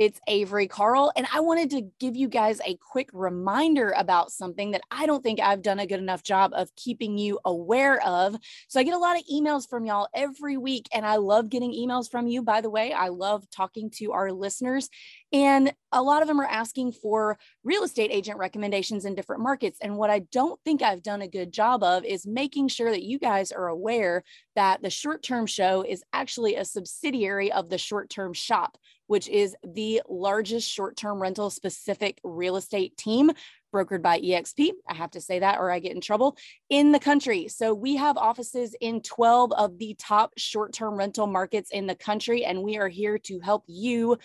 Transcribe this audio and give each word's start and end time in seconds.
It's 0.00 0.18
Avery 0.28 0.66
Carl, 0.66 1.12
and 1.14 1.26
I 1.30 1.40
wanted 1.40 1.68
to 1.72 1.82
give 1.98 2.16
you 2.16 2.26
guys 2.26 2.58
a 2.64 2.78
quick 2.90 3.10
reminder 3.12 3.92
about 3.94 4.32
something 4.32 4.70
that 4.70 4.80
I 4.90 5.04
don't 5.04 5.22
think 5.22 5.40
I've 5.40 5.60
done 5.60 5.78
a 5.78 5.86
good 5.86 5.98
enough 5.98 6.22
job 6.22 6.52
of 6.54 6.74
keeping 6.74 7.18
you 7.18 7.38
aware 7.44 8.02
of. 8.02 8.34
So, 8.68 8.80
I 8.80 8.82
get 8.82 8.94
a 8.94 8.98
lot 8.98 9.18
of 9.18 9.24
emails 9.30 9.68
from 9.68 9.84
y'all 9.84 10.08
every 10.14 10.56
week, 10.56 10.88
and 10.94 11.04
I 11.04 11.16
love 11.16 11.50
getting 11.50 11.74
emails 11.74 12.10
from 12.10 12.28
you. 12.28 12.40
By 12.40 12.62
the 12.62 12.70
way, 12.70 12.94
I 12.94 13.08
love 13.08 13.44
talking 13.50 13.90
to 13.96 14.12
our 14.12 14.32
listeners. 14.32 14.88
And 15.32 15.72
a 15.92 16.02
lot 16.02 16.22
of 16.22 16.28
them 16.28 16.40
are 16.40 16.46
asking 16.46 16.92
for 16.92 17.38
real 17.62 17.84
estate 17.84 18.10
agent 18.12 18.38
recommendations 18.38 19.04
in 19.04 19.14
different 19.14 19.42
markets. 19.42 19.78
And 19.80 19.96
what 19.96 20.10
I 20.10 20.20
don't 20.32 20.60
think 20.64 20.82
I've 20.82 21.02
done 21.02 21.22
a 21.22 21.28
good 21.28 21.52
job 21.52 21.82
of 21.82 22.04
is 22.04 22.26
making 22.26 22.68
sure 22.68 22.90
that 22.90 23.04
you 23.04 23.18
guys 23.18 23.52
are 23.52 23.68
aware 23.68 24.24
that 24.56 24.82
the 24.82 24.90
short 24.90 25.22
term 25.22 25.46
show 25.46 25.82
is 25.82 26.02
actually 26.12 26.56
a 26.56 26.64
subsidiary 26.64 27.52
of 27.52 27.70
the 27.70 27.78
short 27.78 28.10
term 28.10 28.32
shop, 28.32 28.76
which 29.10 29.28
is 29.28 29.56
the 29.64 30.00
largest 30.08 30.70
short 30.70 30.96
term 30.96 31.20
rental 31.20 31.50
specific 31.50 32.20
real 32.22 32.54
estate 32.54 32.96
team 32.96 33.32
brokered 33.74 34.02
by 34.02 34.20
EXP. 34.20 34.70
I 34.88 34.94
have 34.94 35.10
to 35.10 35.20
say 35.20 35.40
that 35.40 35.58
or 35.58 35.68
I 35.68 35.80
get 35.80 35.96
in 35.96 36.00
trouble 36.00 36.36
in 36.68 36.92
the 36.92 37.00
country. 37.00 37.48
So 37.48 37.74
we 37.74 37.96
have 37.96 38.16
offices 38.16 38.76
in 38.80 39.02
12 39.02 39.50
of 39.54 39.78
the 39.78 39.96
top 39.98 40.34
short 40.36 40.72
term 40.72 40.94
rental 40.94 41.26
markets 41.26 41.72
in 41.72 41.88
the 41.88 41.96
country, 41.96 42.44
and 42.44 42.62
we 42.62 42.78
are 42.78 42.86
here 42.86 43.18
to 43.24 43.40
help 43.40 43.64
you 43.66 44.16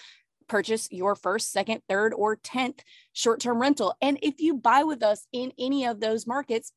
purchase 0.48 0.88
your 0.92 1.16
first, 1.16 1.52
second, 1.52 1.82
third, 1.90 2.14
or 2.14 2.38
10th 2.38 2.82
short 3.14 3.40
term 3.40 3.60
rental. 3.60 3.96
And 4.04 4.20
if 4.22 4.36
you 4.38 4.54
buy 4.56 4.84
with 4.84 5.02
us 5.02 5.26
in 5.34 5.52
any 5.58 5.86
of 5.86 6.00
those 6.00 6.28
markets, 6.28 6.72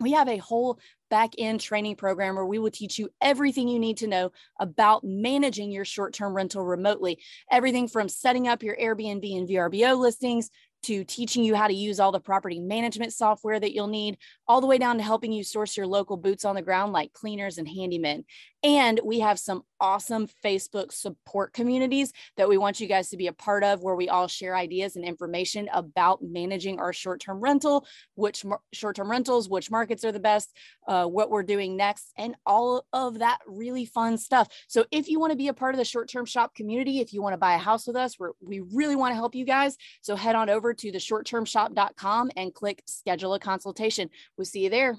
we 0.00 0.10
have 0.10 0.28
a 0.28 0.38
whole 0.38 0.80
back 1.14 1.34
end 1.38 1.60
training 1.60 1.94
program 1.94 2.34
where 2.34 2.44
we 2.44 2.58
will 2.58 2.72
teach 2.72 2.98
you 2.98 3.08
everything 3.22 3.68
you 3.68 3.78
need 3.78 3.98
to 3.98 4.08
know 4.08 4.32
about 4.58 5.04
managing 5.04 5.70
your 5.70 5.84
short 5.84 6.12
term 6.12 6.34
rental 6.34 6.64
remotely. 6.64 7.20
Everything 7.52 7.86
from 7.86 8.08
setting 8.08 8.48
up 8.48 8.64
your 8.64 8.76
Airbnb 8.76 9.38
and 9.38 9.48
VRBO 9.48 9.96
listings 9.96 10.50
to 10.82 11.04
teaching 11.04 11.44
you 11.44 11.54
how 11.54 11.68
to 11.68 11.72
use 11.72 12.00
all 12.00 12.10
the 12.10 12.18
property 12.18 12.58
management 12.58 13.12
software 13.12 13.60
that 13.60 13.72
you'll 13.72 13.86
need, 13.86 14.18
all 14.48 14.60
the 14.60 14.66
way 14.66 14.76
down 14.76 14.96
to 14.96 15.04
helping 15.04 15.30
you 15.30 15.44
source 15.44 15.76
your 15.76 15.86
local 15.86 16.16
boots 16.16 16.44
on 16.44 16.56
the 16.56 16.62
ground 16.62 16.92
like 16.92 17.12
cleaners 17.12 17.58
and 17.58 17.68
handymen. 17.68 18.24
And 18.64 18.98
we 19.04 19.20
have 19.20 19.38
some 19.38 19.62
awesome 19.84 20.26
Facebook 20.42 20.90
support 20.90 21.52
communities 21.52 22.10
that 22.38 22.48
we 22.48 22.56
want 22.56 22.80
you 22.80 22.86
guys 22.86 23.10
to 23.10 23.18
be 23.18 23.26
a 23.26 23.34
part 23.34 23.62
of, 23.62 23.82
where 23.82 23.94
we 23.94 24.08
all 24.08 24.26
share 24.26 24.56
ideas 24.56 24.96
and 24.96 25.04
information 25.04 25.68
about 25.74 26.20
managing 26.22 26.80
our 26.80 26.90
short 26.90 27.20
term 27.20 27.38
rental, 27.38 27.86
which 28.14 28.46
mar- 28.46 28.62
short 28.72 28.96
term 28.96 29.10
rentals, 29.10 29.50
which 29.50 29.70
markets 29.70 30.02
are 30.02 30.10
the 30.10 30.18
best, 30.18 30.56
uh, 30.88 31.04
what 31.04 31.28
we're 31.28 31.42
doing 31.42 31.76
next, 31.76 32.12
and 32.16 32.34
all 32.46 32.86
of 32.94 33.18
that 33.18 33.40
really 33.46 33.84
fun 33.84 34.16
stuff. 34.16 34.48
So, 34.68 34.86
if 34.90 35.06
you 35.06 35.20
want 35.20 35.32
to 35.32 35.36
be 35.36 35.48
a 35.48 35.54
part 35.54 35.74
of 35.74 35.78
the 35.78 35.84
short 35.84 36.08
term 36.08 36.24
shop 36.24 36.54
community, 36.54 37.00
if 37.00 37.12
you 37.12 37.20
want 37.20 37.34
to 37.34 37.38
buy 37.38 37.52
a 37.52 37.58
house 37.58 37.86
with 37.86 37.96
us, 37.96 38.16
we 38.40 38.60
really 38.60 38.96
want 38.96 39.10
to 39.10 39.16
help 39.16 39.34
you 39.34 39.44
guys. 39.44 39.76
So, 40.00 40.16
head 40.16 40.34
on 40.34 40.48
over 40.48 40.72
to 40.72 40.92
the 40.92 40.98
shorttermshop.com 40.98 42.30
and 42.38 42.54
click 42.54 42.82
schedule 42.86 43.34
a 43.34 43.38
consultation. 43.38 44.08
We'll 44.38 44.46
see 44.46 44.64
you 44.64 44.70
there. 44.70 44.96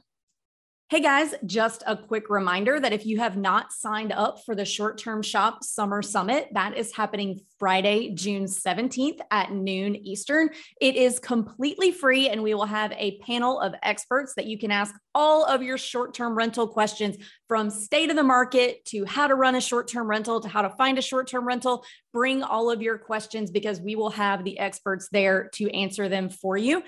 Hey 0.87 1.01
guys, 1.01 1.33
just 1.47 1.81
a 1.87 1.97
quick 1.97 2.29
reminder 2.29 2.79
that 2.79 2.93
if 2.93 3.07
you 3.07 3.17
have 3.17 3.35
not 3.35 3.71
signed 3.71 4.11
up 4.11 4.45
for 4.45 4.53
the 4.53 4.65
short 4.65 4.99
term 4.99 5.23
shop 5.23 5.63
summer 5.63 6.03
summit, 6.03 6.47
that 6.51 6.77
is 6.77 6.95
happening 6.95 7.39
Friday, 7.57 8.11
June 8.13 8.43
17th 8.43 9.17
at 9.31 9.51
noon 9.51 9.95
Eastern. 9.95 10.51
It 10.79 10.95
is 10.95 11.17
completely 11.17 11.91
free, 11.91 12.29
and 12.29 12.43
we 12.43 12.53
will 12.53 12.67
have 12.67 12.91
a 12.91 13.17
panel 13.21 13.59
of 13.61 13.73
experts 13.81 14.35
that 14.35 14.45
you 14.45 14.59
can 14.59 14.69
ask 14.69 14.93
all 15.15 15.43
of 15.45 15.63
your 15.63 15.79
short 15.79 16.13
term 16.13 16.37
rental 16.37 16.67
questions 16.67 17.17
from 17.47 17.71
state 17.71 18.11
of 18.11 18.15
the 18.15 18.21
market 18.21 18.85
to 18.85 19.05
how 19.05 19.25
to 19.25 19.33
run 19.33 19.55
a 19.55 19.61
short 19.61 19.87
term 19.87 20.07
rental 20.07 20.39
to 20.39 20.47
how 20.47 20.61
to 20.61 20.69
find 20.69 20.99
a 20.99 21.01
short 21.01 21.27
term 21.27 21.47
rental. 21.47 21.83
Bring 22.13 22.43
all 22.43 22.69
of 22.69 22.83
your 22.83 22.99
questions 22.99 23.49
because 23.49 23.81
we 23.81 23.95
will 23.95 24.11
have 24.11 24.43
the 24.43 24.59
experts 24.59 25.09
there 25.11 25.49
to 25.55 25.67
answer 25.75 26.09
them 26.09 26.29
for 26.29 26.57
you. 26.57 26.83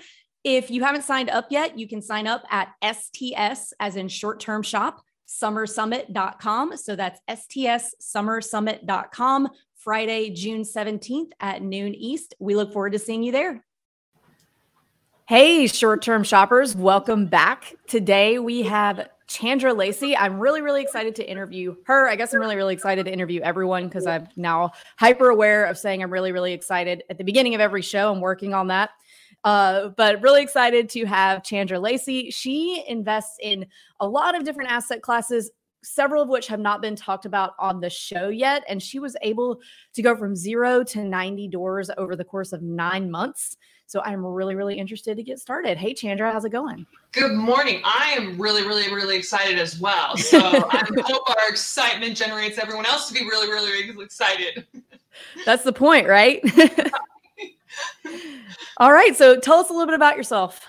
If 0.56 0.70
you 0.70 0.82
haven't 0.82 1.04
signed 1.04 1.28
up 1.28 1.48
yet, 1.50 1.78
you 1.78 1.86
can 1.86 2.00
sign 2.00 2.26
up 2.26 2.42
at 2.50 2.72
STS 2.82 3.74
as 3.80 3.96
in 3.96 4.08
short 4.08 4.40
term 4.40 4.62
shop, 4.62 5.02
summersummit.com. 5.28 6.74
So 6.78 6.96
that's 6.96 7.20
STS 7.28 7.94
summersummit.com, 8.00 9.50
Friday, 9.76 10.30
June 10.30 10.62
17th 10.62 11.32
at 11.38 11.60
noon 11.60 11.94
East. 11.94 12.34
We 12.38 12.56
look 12.56 12.72
forward 12.72 12.94
to 12.94 12.98
seeing 12.98 13.22
you 13.22 13.30
there. 13.30 13.62
Hey, 15.26 15.66
short 15.66 16.00
term 16.00 16.24
shoppers, 16.24 16.74
welcome 16.74 17.26
back. 17.26 17.74
Today 17.86 18.38
we 18.38 18.62
have 18.62 19.10
Chandra 19.26 19.74
Lacy. 19.74 20.16
I'm 20.16 20.40
really, 20.40 20.62
really 20.62 20.80
excited 20.80 21.14
to 21.16 21.30
interview 21.30 21.76
her. 21.84 22.08
I 22.08 22.16
guess 22.16 22.32
I'm 22.32 22.40
really, 22.40 22.56
really 22.56 22.72
excited 22.72 23.04
to 23.04 23.12
interview 23.12 23.42
everyone 23.42 23.88
because 23.88 24.06
I'm 24.06 24.28
now 24.36 24.72
hyper 24.96 25.28
aware 25.28 25.66
of 25.66 25.76
saying 25.76 26.02
I'm 26.02 26.10
really, 26.10 26.32
really 26.32 26.54
excited 26.54 27.02
at 27.10 27.18
the 27.18 27.24
beginning 27.24 27.54
of 27.54 27.60
every 27.60 27.82
show. 27.82 28.10
I'm 28.10 28.22
working 28.22 28.54
on 28.54 28.68
that. 28.68 28.88
Uh, 29.44 29.88
but 29.90 30.20
really 30.20 30.42
excited 30.42 30.88
to 30.90 31.04
have 31.04 31.44
Chandra 31.44 31.78
Lacy. 31.78 32.30
She 32.30 32.84
invests 32.86 33.36
in 33.40 33.66
a 34.00 34.08
lot 34.08 34.34
of 34.34 34.44
different 34.44 34.70
asset 34.70 35.00
classes, 35.02 35.50
several 35.82 36.22
of 36.22 36.28
which 36.28 36.48
have 36.48 36.60
not 36.60 36.82
been 36.82 36.96
talked 36.96 37.24
about 37.24 37.52
on 37.58 37.80
the 37.80 37.90
show 37.90 38.28
yet. 38.28 38.64
And 38.68 38.82
she 38.82 38.98
was 38.98 39.16
able 39.22 39.60
to 39.94 40.02
go 40.02 40.16
from 40.16 40.34
zero 40.34 40.82
to 40.84 41.04
90 41.04 41.48
doors 41.48 41.90
over 41.96 42.16
the 42.16 42.24
course 42.24 42.52
of 42.52 42.62
nine 42.62 43.10
months. 43.10 43.56
So 43.86 44.02
I'm 44.04 44.22
really, 44.22 44.54
really 44.54 44.78
interested 44.78 45.16
to 45.16 45.22
get 45.22 45.38
started. 45.38 45.78
Hey, 45.78 45.94
Chandra, 45.94 46.30
how's 46.30 46.44
it 46.44 46.50
going? 46.50 46.84
Good 47.12 47.32
morning. 47.32 47.80
I 47.84 48.14
am 48.18 48.38
really, 48.38 48.62
really, 48.62 48.92
really 48.94 49.16
excited 49.16 49.58
as 49.58 49.80
well. 49.80 50.14
So 50.18 50.38
I 50.38 50.86
hope 51.06 51.22
our 51.30 51.48
excitement 51.48 52.14
generates 52.14 52.58
everyone 52.58 52.84
else 52.84 53.08
to 53.08 53.14
be 53.14 53.20
really, 53.20 53.48
really, 53.48 53.70
really 53.70 54.04
excited. 54.04 54.66
That's 55.46 55.62
the 55.62 55.72
point, 55.72 56.06
right? 56.06 56.42
All 58.78 58.92
right. 58.92 59.16
So 59.16 59.38
tell 59.38 59.58
us 59.58 59.70
a 59.70 59.72
little 59.72 59.86
bit 59.86 59.94
about 59.94 60.16
yourself. 60.16 60.64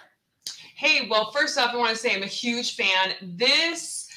Hey, 0.76 1.08
well, 1.10 1.32
first 1.32 1.58
off, 1.58 1.74
I 1.74 1.78
want 1.78 1.90
to 1.90 1.96
say 1.96 2.16
I'm 2.16 2.24
a 2.24 2.28
huge 2.28 2.76
fan. 2.76 3.14
This 3.22 4.08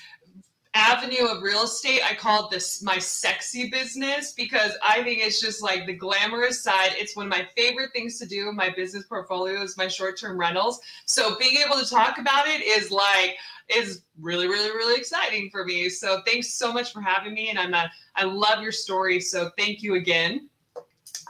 avenue 0.75 1.27
of 1.27 1.43
real 1.43 1.65
estate, 1.65 2.01
I 2.09 2.15
call 2.15 2.49
this 2.49 2.83
my 2.83 2.99
sexy 2.99 3.69
business 3.69 4.33
because 4.33 4.73
I 4.83 5.03
think 5.03 5.21
it's 5.21 5.41
just 5.41 5.63
like 5.63 5.87
the 5.87 5.93
glamorous 5.93 6.63
side. 6.63 6.93
It's 6.95 7.15
one 7.15 7.27
of 7.27 7.31
my 7.31 7.47
favorite 7.57 7.91
things 7.93 8.19
to 8.21 8.27
do 8.27 8.49
in 8.49 8.57
my 8.57 8.71
business 8.71 9.05
portfolio 9.05 9.63
is 9.63 9.77
my 9.77 9.89
short-term 9.89 10.39
rentals. 10.39 10.81
So 11.05 11.37
being 11.39 11.59
able 11.59 11.77
to 11.77 11.89
talk 11.89 12.19
about 12.19 12.47
it 12.47 12.63
is 12.63 12.91
like 12.91 13.37
is 13.69 14.03
really, 14.21 14.49
really, 14.49 14.71
really 14.71 14.99
exciting 14.99 15.51
for 15.51 15.65
me. 15.65 15.89
So 15.89 16.23
thanks 16.27 16.55
so 16.55 16.73
much 16.73 16.93
for 16.93 17.01
having 17.01 17.35
me. 17.35 17.51
And 17.51 17.59
I'm 17.59 17.75
a, 17.75 17.91
I 18.17 18.25
love 18.25 18.63
your 18.63 18.73
story. 18.73 19.21
So 19.21 19.51
thank 19.59 19.83
you 19.83 19.95
again. 19.97 20.49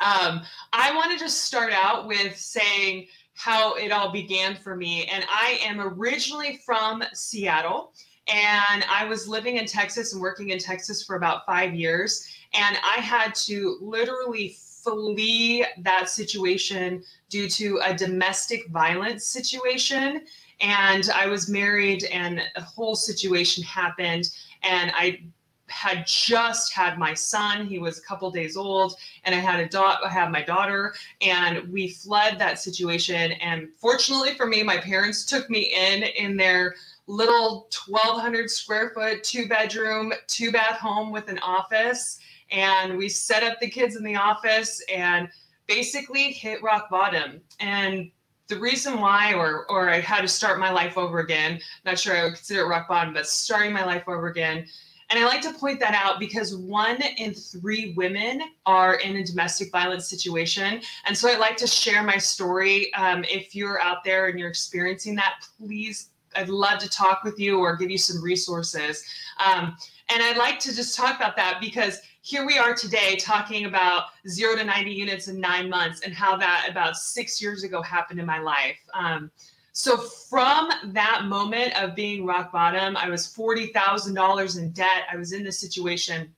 Um, 0.03 0.43
I 0.73 0.95
want 0.95 1.13
to 1.13 1.19
just 1.19 1.45
start 1.45 1.73
out 1.73 2.09
with 2.09 2.37
saying 2.37 3.07
how 3.35 3.75
it 3.75 3.93
all 3.93 4.11
began 4.11 4.57
for 4.57 4.77
me. 4.77 5.07
And 5.07 5.25
I 5.29 5.61
am 5.65 5.81
originally 5.81 6.61
from 6.67 7.03
Seattle, 7.15 7.93
and 8.29 8.85
I 8.91 9.05
was 9.09 9.29
living 9.29 9.57
in 9.57 9.67
Texas 9.67 10.13
and 10.13 10.21
working 10.21 10.51
in 10.51 10.59
Texas 10.59 11.05
for 11.05 11.17
about 11.17 11.47
five 11.47 11.75
years. 11.75 12.27
And 12.53 12.77
I 12.85 13.01
had 13.01 13.35
to 13.47 13.79
literally 13.81 14.57
flee 14.83 15.65
that 15.79 16.09
situation 16.09 17.03
due 17.29 17.49
to 17.49 17.81
a 17.85 17.95
domestic 17.95 18.69
violence 18.69 19.25
situation. 19.25 20.23
And 20.61 21.09
I 21.15 21.27
was 21.27 21.49
married, 21.49 22.05
and 22.05 22.43
a 22.57 22.61
whole 22.61 22.95
situation 22.95 23.65
happened. 23.65 24.31
And 24.63 24.93
I 24.95 25.23
had 25.73 26.07
just 26.07 26.73
had 26.73 26.99
my 26.99 27.15
son. 27.15 27.67
He 27.67 27.79
was 27.79 27.99
a 27.99 28.03
couple 28.03 28.31
days 28.31 28.57
old, 28.57 28.95
and 29.25 29.35
I 29.35 29.39
had 29.39 29.59
a 29.59 29.69
daughter. 29.69 30.05
I 30.05 30.09
had 30.11 30.31
my 30.31 30.43
daughter, 30.43 30.95
and 31.21 31.69
we 31.73 31.89
fled 31.89 32.39
that 32.39 32.59
situation. 32.61 33.33
And 33.33 33.69
fortunately 33.77 34.35
for 34.35 34.47
me, 34.47 34.63
my 34.63 34.77
parents 34.77 35.25
took 35.25 35.49
me 35.51 35.75
in 35.75 36.03
in 36.03 36.37
their 36.37 36.75
little 37.07 37.69
1,200 37.87 38.51
square 38.51 38.91
foot, 38.95 39.25
two 39.25 39.49
bedroom, 39.49 40.13
two 40.29 40.53
bath 40.53 40.79
home 40.79 41.11
with 41.11 41.29
an 41.29 41.39
office, 41.41 42.19
and 42.51 42.97
we 42.97 43.09
set 43.09 43.43
up 43.43 43.59
the 43.59 43.69
kids 43.69 43.97
in 43.97 44.05
the 44.05 44.17
office 44.17 44.83
and 44.93 45.29
basically 45.67 46.33
hit 46.33 46.63
rock 46.63 46.91
bottom. 46.91 47.41
And 47.61 48.11
the 48.49 48.61
reason 48.61 49.01
why, 49.01 49.33
or 49.33 49.65
or 49.71 49.89
I 49.89 50.01
had 50.01 50.21
to 50.21 50.29
start 50.29 50.61
my 50.61 50.71
life 50.71 50.99
over 50.99 51.21
again. 51.21 51.61
Not 51.87 51.99
sure 51.99 52.15
I 52.15 52.25
would 52.25 52.35
consider 52.35 52.63
it 52.63 52.69
rock 52.69 52.89
bottom, 52.89 53.15
but 53.15 53.27
starting 53.27 53.73
my 53.73 53.85
life 53.85 54.05
over 54.07 54.29
again 54.29 54.67
And 55.13 55.23
I 55.23 55.27
like 55.27 55.43
to 55.43 55.53
point 55.53 55.79
that 55.81 55.93
out 55.93 56.19
because 56.19 56.57
one 56.57 56.99
in 57.19 57.35
three 57.35 57.93
women 57.99 58.41
are 58.65 58.95
in 58.95 59.17
a 59.17 59.23
domestic 59.23 59.71
violence 59.71 60.09
situation. 60.09 60.81
And 61.05 61.15
so 61.15 61.31
I 61.31 61.37
like 61.37 61.59
to 61.59 61.67
share 61.67 62.03
my 62.03 62.17
story. 62.17 62.93
Um, 62.95 63.23
if 63.25 63.55
you're 63.55 63.79
out 63.79 64.05
there 64.05 64.29
and 64.29 64.39
you're 64.39 64.49
experiencing 64.49 65.15
that, 65.17 65.35
please, 65.59 66.09
I'd 66.35 66.49
love 66.49 66.79
to 66.79 66.89
talk 66.89 67.25
with 67.25 67.39
you 67.39 67.59
or 67.59 67.77
give 67.77 67.91
you 67.91 67.99
some 67.99 68.25
resources. 68.25 69.05
Um, 69.45 69.77
and 70.09 70.23
I'd 70.23 70.39
like 70.39 70.59
to 70.61 70.75
just 70.75 70.97
talk 70.97 71.17
about 71.17 71.37
that 71.37 71.59
because 71.61 72.01
here 72.23 72.47
we 72.47 72.57
are 72.57 72.75
today 72.75 73.17
talking 73.17 73.67
about 73.67 74.05
zero 74.27 74.57
to 74.57 74.65
90 74.65 74.93
units 74.93 75.29
in 75.29 75.39
nine 75.39 75.69
months 75.69 76.01
and 76.01 76.15
how 76.15 76.39
that 76.39 76.69
about 76.71 76.97
six 76.97 77.43
years 77.43 77.65
ago 77.65 77.83
happened 77.83 78.19
in 78.19 78.25
my 78.25 78.39
life. 78.39 78.79
Um, 78.95 79.31
so 79.73 79.97
from 79.97 80.71
that 80.93 81.25
moment 81.25 81.81
of 81.83 81.95
being 81.95 82.27
rock 82.27 82.53
bottom, 82.53 82.97
I 82.97 83.09
was 83.09 83.27
$40,000 83.27 84.59
in 84.59 84.71
debt. 84.73 85.05
I 85.11 85.17
was 85.17 85.33
in 85.33 85.43
this 85.43 85.59
situation. 85.59 86.35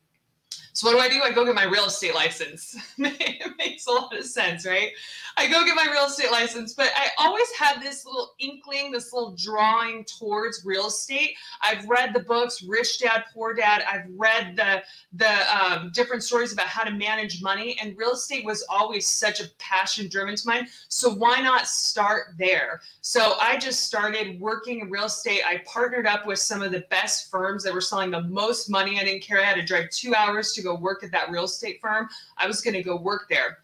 So 0.75 0.89
what 0.89 0.95
do 0.95 0.99
I 0.99 1.09
do? 1.09 1.23
I 1.23 1.31
go 1.31 1.45
get 1.45 1.55
my 1.55 1.67
real 1.67 1.85
estate 1.85 2.17
license. 2.17 2.77
it 2.99 3.53
makes 3.59 3.87
a 3.87 3.93
lot 3.93 4.17
of 4.17 4.25
sense, 4.25 4.67
right? 4.67 4.91
I 5.37 5.49
go 5.49 5.65
get 5.65 5.77
my 5.77 5.87
real 5.91 6.07
estate 6.07 6.33
license, 6.33 6.75
but 6.75 6.91
I 6.97 7.11
always 7.19 7.51
had 7.53 7.81
this 7.81 8.05
little 8.05 8.35
inkling, 8.41 8.91
this 8.91 9.13
little 9.13 9.37
drawing 9.37 10.05
towards 10.05 10.65
real 10.65 10.89
estate. 10.89 11.37
I've 11.61 11.89
read 11.89 12.13
the 12.13 12.21
books 12.21 12.63
Rich 12.63 12.99
Dad 13.01 13.25
Poor 13.33 13.55
Dad. 13.55 13.85
I've 13.89 14.07
read 14.17 14.57
the 14.57 14.83
the 15.13 15.57
um, 15.57 15.93
different 15.95 16.25
stories 16.25 16.53
about 16.53 16.67
how 16.67 16.83
to 16.83 16.91
manage 16.91 17.41
money, 17.41 17.79
and 17.81 17.97
real 17.97 18.13
estate 18.13 18.45
was 18.45 18.65
always 18.69 19.07
such 19.07 19.41
a 19.41 19.49
passion 19.59 20.09
driven 20.09 20.35
to 20.35 20.43
mine. 20.47 20.67
So 20.89 21.11
why 21.15 21.41
not 21.41 21.69
start 21.69 22.35
there? 22.37 22.81
So 23.01 23.37
I 23.41 23.59
just 23.59 23.85
started 23.85 24.41
working 24.41 24.81
in 24.81 24.91
real 24.91 25.05
estate. 25.05 25.43
I 25.47 25.63
partnered 25.67 26.07
up 26.07 26.27
with 26.27 26.41
some 26.41 26.63
of 26.63 26.73
the 26.73 26.85
best 26.91 27.31
firms 27.31 27.63
that 27.63 27.73
were 27.73 27.81
selling 27.81 28.11
the 28.11 28.23
most 28.23 28.69
money. 28.71 28.99
I 28.99 29.05
didn't 29.05 29.23
care. 29.23 29.41
I 29.41 29.45
had 29.45 29.57
to 29.57 29.65
drive 29.65 29.91
two 29.91 30.15
hours 30.17 30.53
to 30.55 30.64
go 30.65 30.75
work 30.75 31.05
at 31.05 31.13
that 31.13 31.31
real 31.31 31.45
estate 31.45 31.79
firm. 31.81 32.09
I 32.39 32.47
was 32.47 32.61
going 32.61 32.75
to 32.75 32.83
go 32.83 32.97
work 32.97 33.27
there. 33.29 33.59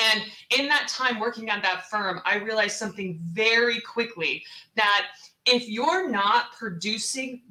And 0.00 0.22
in 0.56 0.68
that 0.68 0.86
time 0.88 1.18
working 1.18 1.50
at 1.50 1.62
that 1.64 1.90
firm, 1.90 2.20
I 2.24 2.36
realized 2.36 2.76
something 2.76 3.18
very 3.32 3.80
quickly 3.80 4.44
that 4.76 5.06
if 5.44 5.68
you're 5.68 6.08
not 6.08 6.52
producing 6.52 7.42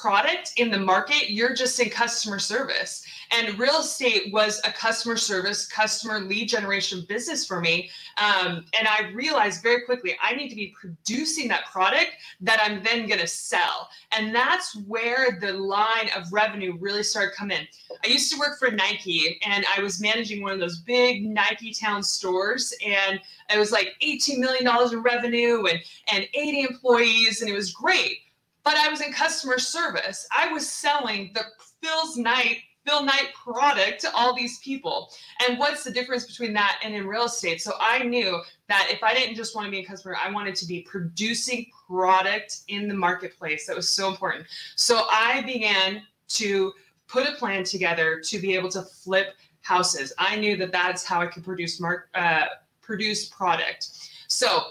product 0.00 0.52
in 0.56 0.70
the 0.70 0.78
market, 0.78 1.30
you're 1.30 1.54
just 1.54 1.78
in 1.80 1.90
customer 1.90 2.38
service. 2.38 3.04
And 3.30 3.58
real 3.58 3.80
estate 3.80 4.32
was 4.32 4.60
a 4.64 4.72
customer 4.72 5.16
service, 5.16 5.66
customer 5.66 6.20
lead 6.20 6.48
generation 6.48 7.04
business 7.08 7.46
for 7.46 7.60
me. 7.60 7.90
Um, 8.16 8.64
and 8.78 8.88
I 8.88 9.10
realized 9.14 9.62
very 9.62 9.82
quickly 9.82 10.16
I 10.22 10.34
need 10.34 10.48
to 10.48 10.56
be 10.56 10.74
producing 10.80 11.48
that 11.48 11.66
product 11.66 12.12
that 12.40 12.60
I'm 12.62 12.82
then 12.82 13.06
going 13.06 13.20
to 13.20 13.26
sell. 13.26 13.90
And 14.12 14.34
that's 14.34 14.76
where 14.86 15.38
the 15.40 15.52
line 15.52 16.08
of 16.16 16.32
revenue 16.32 16.76
really 16.78 17.02
started 17.02 17.34
coming 17.34 17.58
in. 17.58 17.66
I 18.04 18.08
used 18.08 18.32
to 18.32 18.38
work 18.38 18.58
for 18.58 18.70
Nike 18.70 19.38
and 19.44 19.64
I 19.76 19.82
was 19.82 20.00
managing 20.00 20.42
one 20.42 20.52
of 20.52 20.60
those 20.60 20.78
big 20.80 21.24
Nike 21.24 21.74
town 21.74 22.02
stores. 22.02 22.72
And 22.86 23.20
it 23.52 23.58
was 23.58 23.72
like 23.72 23.94
$18 24.02 24.38
million 24.38 24.66
in 24.92 25.02
revenue 25.02 25.66
and, 25.66 25.80
and 26.12 26.26
80 26.32 26.62
employees. 26.62 27.42
And 27.42 27.50
it 27.50 27.54
was 27.54 27.72
great 27.72 28.20
but 28.68 28.76
I 28.76 28.90
was 28.90 29.00
in 29.00 29.14
customer 29.14 29.58
service. 29.58 30.28
I 30.30 30.52
was 30.52 30.68
selling 30.68 31.30
the 31.32 31.40
Phil's 31.82 32.18
Knight 32.18 32.58
Phil 32.86 33.02
Knight 33.02 33.30
product 33.34 34.02
to 34.02 34.14
all 34.14 34.36
these 34.36 34.58
people. 34.58 35.10
And 35.42 35.58
what's 35.58 35.84
the 35.84 35.90
difference 35.90 36.26
between 36.26 36.52
that 36.52 36.78
and 36.84 36.94
in 36.94 37.06
real 37.06 37.24
estate? 37.24 37.62
So 37.62 37.72
I 37.80 38.02
knew 38.02 38.42
that 38.68 38.88
if 38.90 39.02
I 39.02 39.14
didn't 39.14 39.36
just 39.36 39.56
want 39.56 39.64
to 39.64 39.70
be 39.70 39.78
a 39.78 39.86
customer, 39.86 40.18
I 40.22 40.30
wanted 40.30 40.54
to 40.56 40.66
be 40.66 40.82
producing 40.82 41.64
product 41.86 42.58
in 42.68 42.88
the 42.88 42.94
marketplace. 42.94 43.66
That 43.66 43.74
was 43.74 43.88
so 43.88 44.10
important. 44.10 44.44
So 44.76 45.06
I 45.10 45.42
began 45.46 46.02
to 46.28 46.72
put 47.06 47.26
a 47.26 47.32
plan 47.32 47.64
together 47.64 48.20
to 48.20 48.38
be 48.38 48.54
able 48.54 48.68
to 48.72 48.82
flip 48.82 49.28
houses. 49.62 50.12
I 50.18 50.36
knew 50.36 50.58
that 50.58 50.72
that's 50.72 51.04
how 51.04 51.22
I 51.22 51.26
could 51.26 51.42
produce 51.42 51.80
mark 51.80 52.10
uh, 52.14 52.44
produce 52.82 53.30
product. 53.30 53.88
So 54.28 54.64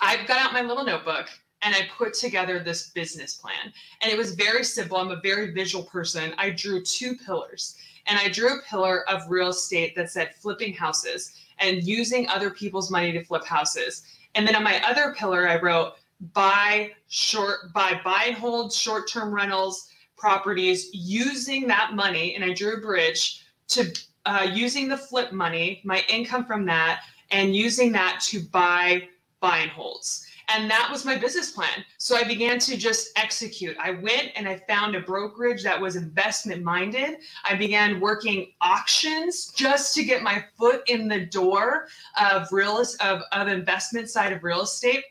I've 0.00 0.28
got 0.28 0.38
out 0.38 0.52
my 0.52 0.62
little 0.62 0.84
notebook 0.84 1.28
and 1.62 1.74
I 1.74 1.88
put 1.96 2.14
together 2.14 2.58
this 2.58 2.90
business 2.90 3.34
plan. 3.34 3.72
And 4.00 4.12
it 4.12 4.18
was 4.18 4.34
very 4.34 4.64
simple. 4.64 4.98
I'm 4.98 5.10
a 5.10 5.20
very 5.20 5.52
visual 5.52 5.84
person. 5.84 6.34
I 6.38 6.50
drew 6.50 6.82
two 6.82 7.16
pillars, 7.16 7.76
and 8.06 8.18
I 8.18 8.28
drew 8.28 8.58
a 8.58 8.62
pillar 8.62 9.08
of 9.08 9.30
real 9.30 9.48
estate 9.48 9.94
that 9.96 10.10
said 10.10 10.34
flipping 10.34 10.74
houses 10.74 11.32
and 11.58 11.82
using 11.82 12.28
other 12.28 12.50
people's 12.50 12.90
money 12.90 13.12
to 13.12 13.24
flip 13.24 13.44
houses. 13.44 14.02
And 14.34 14.46
then 14.46 14.54
on 14.54 14.62
my 14.62 14.82
other 14.86 15.14
pillar, 15.16 15.48
I 15.48 15.60
wrote 15.60 15.94
buy 16.32 16.92
short, 17.08 17.72
buy, 17.72 18.00
buy 18.04 18.24
and 18.28 18.36
hold 18.36 18.72
short 18.72 19.08
term 19.10 19.32
rentals 19.34 19.88
properties 20.16 20.88
using 20.92 21.66
that 21.66 21.94
money. 21.94 22.34
And 22.34 22.44
I 22.44 22.54
drew 22.54 22.76
a 22.76 22.80
bridge 22.80 23.44
to 23.68 23.92
uh, 24.24 24.48
using 24.52 24.88
the 24.88 24.96
flip 24.96 25.32
money, 25.32 25.80
my 25.84 26.02
income 26.08 26.44
from 26.44 26.64
that, 26.66 27.02
and 27.30 27.54
using 27.54 27.92
that 27.92 28.20
to 28.22 28.40
buy 28.40 29.08
buy 29.40 29.58
and 29.58 29.70
holds. 29.70 30.25
And 30.48 30.70
that 30.70 30.88
was 30.90 31.04
my 31.04 31.16
business 31.16 31.50
plan. 31.50 31.84
So 31.98 32.16
I 32.16 32.22
began 32.22 32.58
to 32.60 32.76
just 32.76 33.10
execute. 33.16 33.76
I 33.80 33.92
went 33.92 34.30
and 34.36 34.48
I 34.48 34.62
found 34.68 34.94
a 34.94 35.00
brokerage 35.00 35.64
that 35.64 35.80
was 35.80 35.96
investment 35.96 36.62
minded. 36.62 37.18
I 37.44 37.56
began 37.56 37.98
working 37.98 38.52
auctions 38.60 39.52
just 39.56 39.94
to 39.96 40.04
get 40.04 40.22
my 40.22 40.44
foot 40.56 40.82
in 40.88 41.08
the 41.08 41.26
door 41.26 41.88
of 42.20 42.52
real 42.52 42.80
of, 43.00 43.22
of 43.32 43.48
investment 43.48 44.08
side 44.08 44.32
of 44.32 44.44
real 44.44 44.62
estate. 44.62 45.02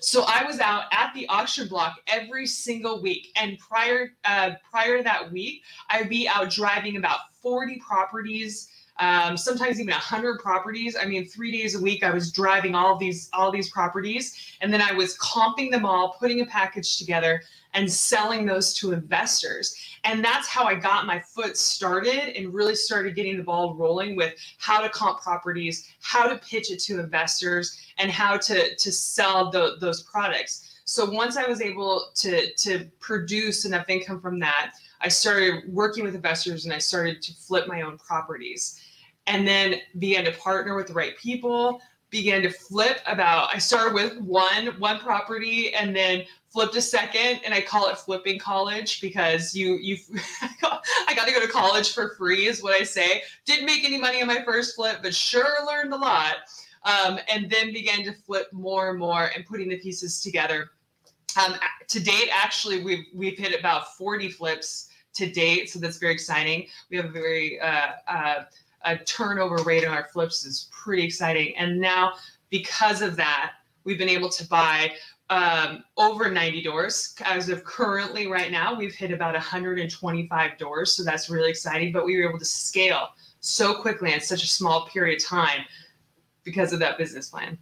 So 0.00 0.24
I 0.26 0.44
was 0.44 0.60
out 0.60 0.84
at 0.92 1.12
the 1.14 1.26
auction 1.28 1.68
block 1.68 1.96
every 2.06 2.46
single 2.46 3.02
week, 3.02 3.32
and 3.36 3.58
prior 3.58 4.12
uh, 4.24 4.52
prior 4.70 4.98
to 4.98 5.02
that 5.04 5.30
week, 5.30 5.62
I'd 5.90 6.08
be 6.08 6.26
out 6.28 6.50
driving 6.50 6.96
about 6.96 7.18
40 7.42 7.78
properties 7.86 8.68
um, 9.00 9.34
sometimes 9.36 9.80
even 9.80 9.92
100 9.92 10.38
properties. 10.40 10.94
I 11.00 11.06
mean 11.06 11.26
three 11.26 11.50
days 11.50 11.74
a 11.74 11.80
week 11.80 12.04
i 12.04 12.10
was 12.10 12.30
driving 12.30 12.74
all 12.74 12.96
these 12.96 13.28
all 13.32 13.50
these 13.50 13.70
properties 13.70 14.56
and 14.60 14.72
then 14.72 14.82
i 14.82 14.92
was 14.92 15.16
comping 15.18 15.70
them 15.70 15.84
all 15.84 16.16
putting 16.18 16.42
a 16.42 16.46
package 16.46 16.98
together 16.98 17.42
and 17.72 17.90
selling 17.90 18.44
those 18.46 18.74
to 18.74 18.92
investors. 18.92 19.76
And 20.04 20.24
that's 20.24 20.48
how 20.48 20.64
i 20.64 20.74
got 20.74 21.06
my 21.06 21.18
foot 21.18 21.56
started 21.56 22.36
and 22.36 22.52
really 22.52 22.74
started 22.74 23.16
getting 23.16 23.38
the 23.38 23.42
ball 23.42 23.74
rolling 23.74 24.16
with 24.16 24.34
how 24.58 24.80
to 24.80 24.88
comp 24.90 25.22
properties 25.22 25.88
how 26.02 26.28
to 26.28 26.36
pitch 26.38 26.70
it 26.70 26.80
to 26.80 27.00
investors 27.00 27.78
and 27.98 28.10
how 28.10 28.36
to 28.36 28.74
to 28.76 28.92
sell 28.92 29.50
the, 29.50 29.76
those 29.80 30.02
products. 30.02 30.66
So 30.84 31.08
once 31.10 31.36
i 31.36 31.46
was 31.46 31.62
able 31.62 32.10
to 32.16 32.52
to 32.54 32.86
produce 33.00 33.64
enough 33.64 33.86
income 33.88 34.20
from 34.20 34.38
that 34.40 34.74
I 35.02 35.08
started 35.08 35.62
working 35.66 36.04
with 36.04 36.14
investors 36.14 36.66
and 36.66 36.74
I 36.74 36.78
started 36.78 37.22
to 37.22 37.32
flip 37.32 37.66
my 37.66 37.80
own 37.80 37.96
properties 37.96 38.78
and 39.30 39.46
then 39.46 39.76
began 40.00 40.24
to 40.24 40.32
partner 40.32 40.74
with 40.74 40.88
the 40.88 40.92
right 40.92 41.16
people 41.16 41.80
began 42.10 42.42
to 42.42 42.50
flip 42.50 43.00
about 43.06 43.48
i 43.54 43.58
started 43.58 43.94
with 43.94 44.18
one 44.18 44.66
one 44.78 44.98
property 44.98 45.72
and 45.72 45.94
then 45.94 46.24
flipped 46.48 46.74
a 46.74 46.82
second 46.82 47.40
and 47.44 47.54
i 47.54 47.60
call 47.60 47.88
it 47.88 47.96
flipping 47.96 48.38
college 48.38 49.00
because 49.00 49.54
you 49.54 49.78
you 49.80 49.96
i 50.62 51.14
got 51.14 51.26
to 51.26 51.32
go 51.32 51.40
to 51.40 51.46
college 51.46 51.92
for 51.92 52.14
free 52.18 52.46
is 52.46 52.62
what 52.62 52.78
i 52.78 52.82
say. 52.82 53.22
Didn't 53.46 53.66
make 53.66 53.84
any 53.84 53.98
money 53.98 54.20
on 54.20 54.26
my 54.26 54.42
first 54.42 54.74
flip 54.74 54.98
but 55.02 55.14
sure 55.14 55.64
learned 55.64 55.92
a 55.92 55.96
lot 55.96 56.36
um, 56.84 57.18
and 57.32 57.48
then 57.48 57.72
began 57.72 58.02
to 58.04 58.12
flip 58.12 58.52
more 58.52 58.90
and 58.90 58.98
more 58.98 59.30
and 59.36 59.46
putting 59.46 59.68
the 59.68 59.78
pieces 59.78 60.20
together. 60.20 60.70
Um, 61.40 61.54
to 61.88 62.00
date 62.00 62.30
actually 62.32 62.82
we've 62.82 63.04
we've 63.14 63.38
hit 63.38 63.58
about 63.58 63.96
40 63.96 64.30
flips 64.30 64.88
to 65.14 65.30
date 65.30 65.70
so 65.70 65.78
that's 65.78 65.98
very 65.98 66.12
exciting. 66.12 66.66
We 66.90 66.96
have 66.96 67.06
a 67.06 67.10
very 67.10 67.60
uh, 67.60 67.90
uh, 68.08 68.44
a 68.84 68.96
turnover 68.98 69.62
rate 69.64 69.86
on 69.86 69.94
our 69.94 70.08
flips 70.12 70.44
is 70.44 70.68
pretty 70.70 71.04
exciting. 71.04 71.56
And 71.56 71.80
now, 71.80 72.14
because 72.50 73.02
of 73.02 73.16
that, 73.16 73.52
we've 73.84 73.98
been 73.98 74.08
able 74.08 74.28
to 74.30 74.46
buy 74.48 74.92
um, 75.28 75.84
over 75.96 76.30
90 76.30 76.62
doors. 76.62 77.14
As 77.24 77.48
of 77.48 77.64
currently, 77.64 78.26
right 78.26 78.50
now, 78.50 78.74
we've 78.74 78.94
hit 78.94 79.12
about 79.12 79.34
125 79.34 80.58
doors. 80.58 80.92
So 80.92 81.04
that's 81.04 81.30
really 81.30 81.50
exciting. 81.50 81.92
But 81.92 82.04
we 82.04 82.16
were 82.16 82.28
able 82.28 82.38
to 82.38 82.44
scale 82.44 83.10
so 83.40 83.74
quickly 83.80 84.12
in 84.12 84.20
such 84.20 84.42
a 84.42 84.48
small 84.48 84.86
period 84.88 85.20
of 85.20 85.26
time 85.26 85.60
because 86.44 86.72
of 86.72 86.78
that 86.80 86.98
business 86.98 87.30
plan. 87.30 87.58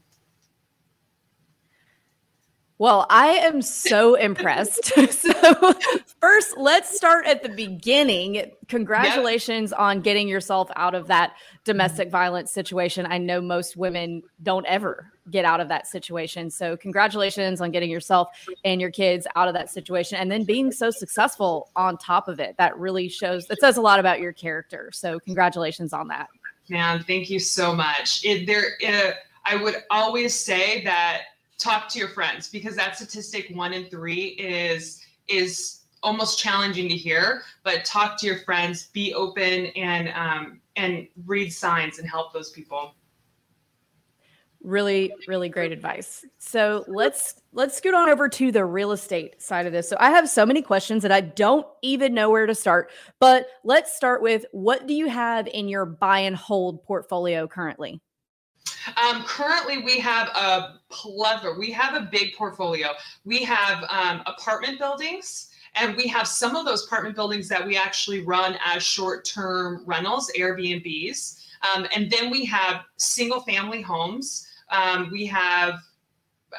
Well, 2.78 3.06
I 3.11 3.30
am 3.30 3.61
so 3.61 4.14
impressed. 4.14 4.85
so, 5.11 5.75
first, 6.20 6.56
let's 6.56 6.97
start 6.97 7.26
at 7.26 7.42
the 7.42 7.49
beginning. 7.49 8.52
Congratulations 8.68 9.73
yep. 9.73 9.80
on 9.80 10.00
getting 10.00 10.28
yourself 10.28 10.70
out 10.76 10.94
of 10.94 11.08
that 11.08 11.35
domestic 11.64 12.08
violence 12.08 12.52
situation. 12.52 13.04
I 13.04 13.18
know 13.18 13.40
most 13.40 13.76
women 13.76 14.23
don't 14.44 14.64
ever 14.66 15.11
get 15.28 15.44
out 15.44 15.58
of 15.58 15.68
that 15.68 15.88
situation. 15.88 16.50
So, 16.50 16.76
congratulations 16.76 17.61
on 17.61 17.73
getting 17.73 17.90
yourself 17.90 18.28
and 18.64 18.80
your 18.80 18.92
kids 18.92 19.26
out 19.35 19.49
of 19.49 19.54
that 19.54 19.70
situation 19.70 20.18
and 20.18 20.30
then 20.30 20.44
being 20.44 20.70
so 20.70 20.90
successful 20.90 21.70
on 21.75 21.99
top 21.99 22.28
of 22.28 22.38
it. 22.38 22.56
That 22.58 22.78
really 22.78 23.08
shows, 23.08 23.47
that 23.47 23.58
says 23.58 23.76
a 23.76 23.82
lot 23.82 23.99
about 23.99 24.20
your 24.20 24.32
character. 24.32 24.90
So, 24.92 25.18
congratulations 25.18 25.92
on 25.92 26.06
that. 26.08 26.28
Man, 26.68 27.02
thank 27.02 27.28
you 27.28 27.40
so 27.40 27.75
much. 27.75 28.25
It, 28.25 28.47
there, 28.47 28.76
uh, 28.87 29.14
I 29.44 29.56
would 29.56 29.82
always 29.90 30.32
say 30.32 30.85
that 30.85 31.23
talk 31.58 31.88
to 31.90 31.98
your 31.98 32.08
friends 32.08 32.48
because 32.48 32.76
that 32.76 32.96
statistic 32.96 33.50
one 33.54 33.72
in 33.72 33.86
three 33.90 34.28
is 34.38 35.04
is 35.28 35.80
almost 36.02 36.38
challenging 36.38 36.88
to 36.88 36.96
hear, 36.96 37.42
but 37.64 37.84
talk 37.84 38.18
to 38.20 38.26
your 38.26 38.38
friends, 38.40 38.86
be 38.92 39.12
open, 39.14 39.66
and 39.76 40.08
um, 40.10 40.60
and 40.76 41.08
read 41.26 41.50
signs 41.50 41.98
and 41.98 42.08
help 42.08 42.32
those 42.32 42.50
people. 42.50 42.94
Really 44.62 45.12
really 45.26 45.48
great 45.48 45.72
advice. 45.72 46.24
So 46.38 46.84
let's 46.88 47.34
let's 47.52 47.76
scoot 47.76 47.94
on 47.94 48.08
over 48.08 48.28
to 48.28 48.50
the 48.52 48.64
real 48.64 48.92
estate 48.92 49.40
side 49.40 49.66
of 49.66 49.72
this. 49.72 49.88
So 49.88 49.96
i 50.00 50.10
have 50.10 50.28
so 50.28 50.44
many 50.44 50.62
questions 50.62 51.02
that 51.02 51.12
i 51.12 51.20
don't 51.20 51.66
even 51.82 52.12
know 52.12 52.28
where 52.28 52.46
to 52.46 52.54
start 52.54 52.90
but 53.20 53.46
let's 53.64 53.96
start 53.96 54.20
with 54.20 54.44
what 54.52 54.86
do 54.86 54.94
you 54.94 55.08
have 55.08 55.46
in 55.46 55.68
your 55.68 55.86
buy 55.86 56.18
and 56.20 56.36
hold 56.36 56.82
portfolio 56.82 57.46
currently 57.46 58.00
um, 58.96 59.22
currently, 59.25 59.78
we 59.78 59.98
have 59.98 60.28
a 60.28 60.80
plethora. 60.90 61.58
We 61.58 61.70
have 61.72 61.94
a 61.94 62.08
big 62.10 62.34
portfolio. 62.34 62.88
We 63.25 63.42
have 63.44 63.84
um, 63.90 64.22
apartment 64.26 64.78
buildings, 64.78 65.50
and 65.75 65.96
we 65.96 66.06
have 66.08 66.26
some 66.26 66.56
of 66.56 66.64
those 66.64 66.87
apartment 66.87 67.14
buildings 67.16 67.48
that 67.48 67.66
we 67.66 67.76
actually 67.76 68.25
run 68.25 68.56
as 68.64 68.82
short-term 68.82 69.82
rentals, 69.87 70.30
Airbnbs. 70.37 71.44
Um, 71.75 71.87
and 71.94 72.10
then 72.10 72.30
we 72.30 72.44
have 72.46 72.82
single-family 72.96 73.82
homes. 73.82 74.46
Um, 74.70 75.08
we 75.10 75.26
have 75.26 75.80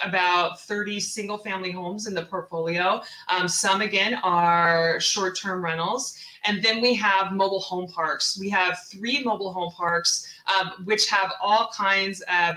about 0.03 0.59
30 0.61 0.99
single 0.99 1.37
family 1.37 1.71
homes 1.71 2.07
in 2.07 2.13
the 2.13 2.25
portfolio. 2.25 3.01
Um, 3.27 3.47
some, 3.47 3.81
again, 3.81 4.15
are 4.23 4.99
short 4.99 5.37
term 5.37 5.63
rentals. 5.63 6.17
And 6.45 6.63
then 6.63 6.81
we 6.81 6.93
have 6.95 7.33
mobile 7.33 7.59
home 7.59 7.91
parks. 7.91 8.37
We 8.39 8.49
have 8.49 8.79
three 8.87 9.23
mobile 9.23 9.51
home 9.51 9.71
parks, 9.71 10.27
um, 10.47 10.85
which 10.85 11.09
have 11.09 11.33
all 11.41 11.69
kinds 11.75 12.21
of 12.21 12.55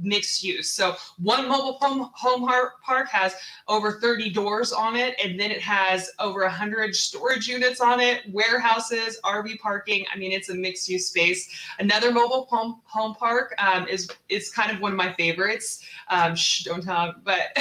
mixed 0.00 0.42
use. 0.42 0.72
So 0.72 0.96
one 1.18 1.48
mobile 1.48 1.78
home 1.80 2.10
home 2.14 2.48
park 2.84 3.08
has 3.08 3.34
over 3.68 4.00
30 4.00 4.30
doors 4.30 4.72
on 4.72 4.96
it, 4.96 5.14
and 5.22 5.38
then 5.38 5.50
it 5.50 5.60
has 5.60 6.10
over 6.18 6.42
100 6.42 6.94
storage 6.94 7.48
units 7.48 7.80
on 7.80 8.00
it, 8.00 8.22
warehouses, 8.30 9.18
RV 9.24 9.58
parking. 9.58 10.04
I 10.12 10.18
mean, 10.18 10.32
it's 10.32 10.48
a 10.48 10.54
mixed 10.54 10.88
use 10.88 11.06
space. 11.06 11.48
Another 11.78 12.12
mobile 12.12 12.46
home 12.46 12.80
home 12.84 13.14
park 13.14 13.54
um, 13.58 13.86
is 13.88 14.08
is 14.28 14.50
kind 14.50 14.70
of 14.70 14.80
one 14.80 14.92
of 14.92 14.98
my 14.98 15.12
favorites. 15.14 15.84
Um, 16.08 16.34
shh, 16.34 16.64
don't 16.64 16.82
tell, 16.82 17.14
but 17.24 17.40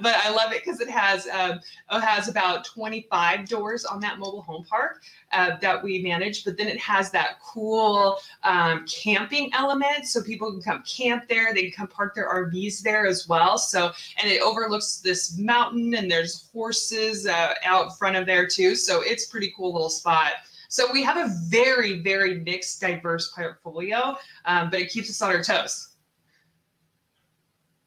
but 0.00 0.14
I 0.16 0.30
love 0.30 0.52
it 0.52 0.64
because 0.64 0.80
it 0.80 0.90
has 0.90 1.26
um, 1.28 1.60
it 1.92 2.00
has 2.00 2.28
about 2.28 2.64
25 2.64 3.48
doors 3.48 3.84
on 3.84 4.00
that 4.00 4.18
mobile 4.18 4.42
home 4.42 4.64
park 4.64 5.02
uh, 5.34 5.56
that 5.60 5.82
we 5.82 6.02
manage, 6.02 6.44
but 6.44 6.56
then 6.56 6.68
it 6.68 6.78
has 6.78 7.10
that 7.10 7.40
cool 7.40 8.18
um, 8.42 8.86
camping 8.86 9.52
element. 9.52 10.06
So 10.06 10.22
people 10.22 10.50
can 10.52 10.62
come 10.62 10.82
camp 10.82 11.28
there, 11.28 11.52
they 11.52 11.62
can 11.62 11.72
come 11.72 11.88
park 11.88 12.14
their 12.14 12.28
RVs 12.28 12.82
there 12.82 13.06
as 13.06 13.28
well. 13.28 13.58
So, 13.58 13.90
and 14.22 14.30
it 14.30 14.40
overlooks 14.40 14.98
this 14.98 15.38
mountain 15.38 15.94
and 15.94 16.10
there's 16.10 16.48
horses 16.52 17.26
uh, 17.26 17.54
out 17.64 17.98
front 17.98 18.16
of 18.16 18.26
there 18.26 18.46
too. 18.46 18.74
So 18.74 19.02
it's 19.02 19.26
pretty 19.26 19.52
cool 19.56 19.72
little 19.72 19.90
spot. 19.90 20.32
So 20.68 20.90
we 20.92 21.02
have 21.04 21.16
a 21.16 21.32
very, 21.48 22.00
very 22.00 22.40
mixed, 22.40 22.80
diverse 22.80 23.30
portfolio, 23.30 24.16
um, 24.44 24.70
but 24.70 24.80
it 24.80 24.90
keeps 24.90 25.08
us 25.10 25.22
on 25.22 25.30
our 25.30 25.42
toes. 25.42 25.90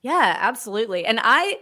Yeah, 0.02 0.38
absolutely. 0.40 1.06
And 1.06 1.20
I, 1.22 1.58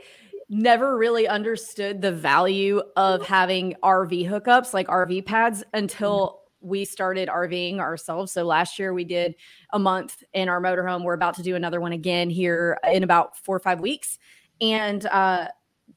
never 0.50 0.98
really 0.98 1.28
understood 1.28 2.02
the 2.02 2.12
value 2.12 2.82
of 2.96 3.25
having 3.25 3.75
RV 3.84 4.30
hookups 4.30 4.74
like 4.74 4.88
RV 4.88 5.25
pads 5.25 5.64
until 5.74 6.28
mm-hmm. 6.62 6.70
we 6.70 6.86
started 6.86 7.30
RVing 7.30 7.80
ourselves. 7.80 8.32
So 8.32 8.44
last 8.44 8.78
year 8.78 8.94
we 8.94 9.04
did 9.04 9.36
a 9.74 9.80
month 9.80 10.24
in 10.34 10.50
our 10.50 10.62
motorhome. 10.62 11.04
We're 11.04 11.14
about 11.14 11.36
to 11.36 11.44
do 11.44 11.56
another 11.56 11.82
one 11.82 11.94
again 11.94 12.30
here 12.30 12.78
in 12.92 13.04
about 13.04 13.38
four 13.38 13.56
or 13.56 13.60
five 13.60 13.80
weeks. 13.80 14.20
And 14.62 15.06
uh, 15.08 15.48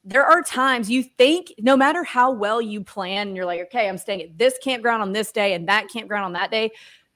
there 0.03 0.25
are 0.25 0.41
times 0.41 0.89
you 0.89 1.03
think 1.03 1.53
no 1.59 1.77
matter 1.77 2.03
how 2.03 2.31
well 2.31 2.61
you 2.61 2.83
plan, 2.83 3.27
and 3.27 3.37
you're 3.37 3.45
like, 3.45 3.61
okay, 3.61 3.87
I'm 3.87 3.97
staying 3.97 4.21
at 4.21 4.37
this 4.37 4.57
campground 4.63 5.01
on 5.01 5.13
this 5.13 5.31
day 5.31 5.53
and 5.53 5.67
that 5.67 5.87
campground 5.89 6.25
on 6.25 6.33
that 6.33 6.51
day. 6.51 6.71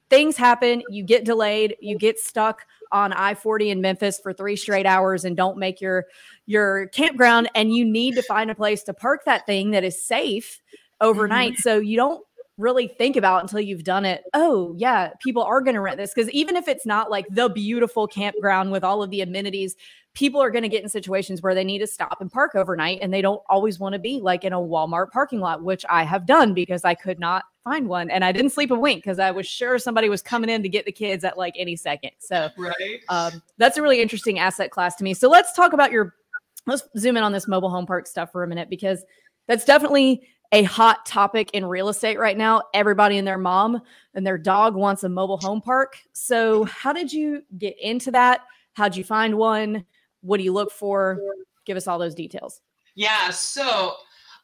Things 0.09 0.37
happen, 0.37 0.83
you 0.89 1.03
get 1.03 1.25
delayed, 1.25 1.75
you 1.81 1.97
get 1.97 2.19
stuck 2.19 2.65
on 2.91 3.11
I-40 3.13 3.69
in 3.69 3.81
Memphis 3.81 4.19
for 4.19 4.31
three 4.31 4.55
straight 4.55 4.85
hours 4.85 5.25
and 5.25 5.35
don't 5.35 5.57
make 5.57 5.81
your 5.81 6.05
your 6.45 6.87
campground 6.87 7.49
and 7.55 7.73
you 7.73 7.85
need 7.85 8.15
to 8.15 8.21
find 8.23 8.51
a 8.51 8.55
place 8.55 8.83
to 8.83 8.93
park 8.93 9.25
that 9.25 9.45
thing 9.45 9.71
that 9.71 9.83
is 9.83 10.05
safe 10.05 10.61
overnight. 11.01 11.53
Mm-hmm. 11.53 11.61
So 11.61 11.79
you 11.79 11.97
don't 11.97 12.23
really 12.57 12.87
think 12.87 13.15
about 13.15 13.41
until 13.41 13.59
you've 13.59 13.83
done 13.83 14.05
it. 14.05 14.23
Oh, 14.33 14.75
yeah, 14.77 15.11
people 15.23 15.43
are 15.43 15.61
going 15.61 15.73
to 15.73 15.81
rent 15.81 15.97
this 15.97 16.13
because 16.13 16.29
even 16.31 16.55
if 16.55 16.67
it's 16.67 16.85
not 16.85 17.09
like 17.09 17.25
the 17.29 17.49
beautiful 17.49 18.07
campground 18.07 18.71
with 18.71 18.83
all 18.83 19.01
of 19.01 19.09
the 19.09 19.21
amenities, 19.21 19.75
people 20.13 20.39
are 20.41 20.51
going 20.51 20.61
to 20.61 20.69
get 20.69 20.83
in 20.83 20.89
situations 20.89 21.41
where 21.41 21.55
they 21.55 21.63
need 21.63 21.79
to 21.79 21.87
stop 21.87 22.21
and 22.21 22.31
park 22.31 22.53
overnight 22.53 22.99
and 23.01 23.11
they 23.11 23.21
don't 23.21 23.41
always 23.49 23.79
want 23.79 23.93
to 23.93 23.99
be 23.99 24.19
like 24.19 24.43
in 24.43 24.53
a 24.53 24.59
Walmart 24.59 25.09
parking 25.11 25.39
lot, 25.39 25.63
which 25.63 25.83
I 25.89 26.03
have 26.03 26.27
done 26.27 26.53
because 26.53 26.85
I 26.85 26.93
could 26.93 27.19
not 27.19 27.45
find 27.63 27.87
one 27.87 28.11
and 28.11 28.23
I 28.23 28.31
didn't 28.31 28.51
sleep 28.51 28.69
a 28.69 28.75
wink 28.75 29.03
because 29.03 29.17
I 29.17 29.31
was 29.31 29.47
sure 29.47 29.79
somebody 29.79 30.09
was 30.09 30.21
coming 30.21 30.49
in 30.49 30.61
to 30.61 30.69
get 30.69 30.85
the 30.85 30.91
kids 30.91 31.23
at 31.23 31.37
like 31.37 31.55
any 31.57 31.75
second. 31.75 32.11
So, 32.19 32.49
right. 32.57 32.99
Um, 33.09 33.41
that's 33.57 33.77
a 33.77 33.81
really 33.81 34.01
interesting 34.01 34.37
asset 34.37 34.69
class 34.69 34.95
to 34.97 35.03
me. 35.03 35.15
So, 35.15 35.29
let's 35.29 35.53
talk 35.53 35.73
about 35.73 35.91
your 35.91 36.13
let's 36.65 36.83
zoom 36.97 37.17
in 37.17 37.23
on 37.23 37.31
this 37.31 37.47
mobile 37.47 37.69
home 37.69 37.85
park 37.85 38.07
stuff 38.07 38.31
for 38.31 38.43
a 38.43 38.47
minute 38.47 38.69
because 38.69 39.03
that's 39.47 39.65
definitely 39.65 40.27
a 40.51 40.63
hot 40.63 41.05
topic 41.05 41.49
in 41.53 41.65
real 41.65 41.89
estate 41.89 42.19
right 42.19 42.37
now. 42.37 42.61
Everybody 42.73 43.17
and 43.17 43.27
their 43.27 43.39
mom 43.39 43.81
and 44.13 44.25
their 44.25 44.37
dog 44.37 44.75
wants 44.75 45.03
a 45.03 45.09
mobile 45.09 45.37
home 45.37 45.61
park. 45.61 45.97
So, 46.13 46.63
how 46.65 46.93
did 46.93 47.11
you 47.11 47.43
get 47.57 47.75
into 47.79 48.11
that? 48.11 48.41
How'd 48.73 48.95
you 48.95 49.03
find 49.03 49.35
one? 49.35 49.83
What 50.21 50.37
do 50.37 50.43
you 50.43 50.53
look 50.53 50.71
for? 50.71 51.19
Give 51.65 51.75
us 51.75 51.87
all 51.87 51.97
those 51.97 52.15
details. 52.15 52.61
Yeah. 52.95 53.31
So, 53.31 53.95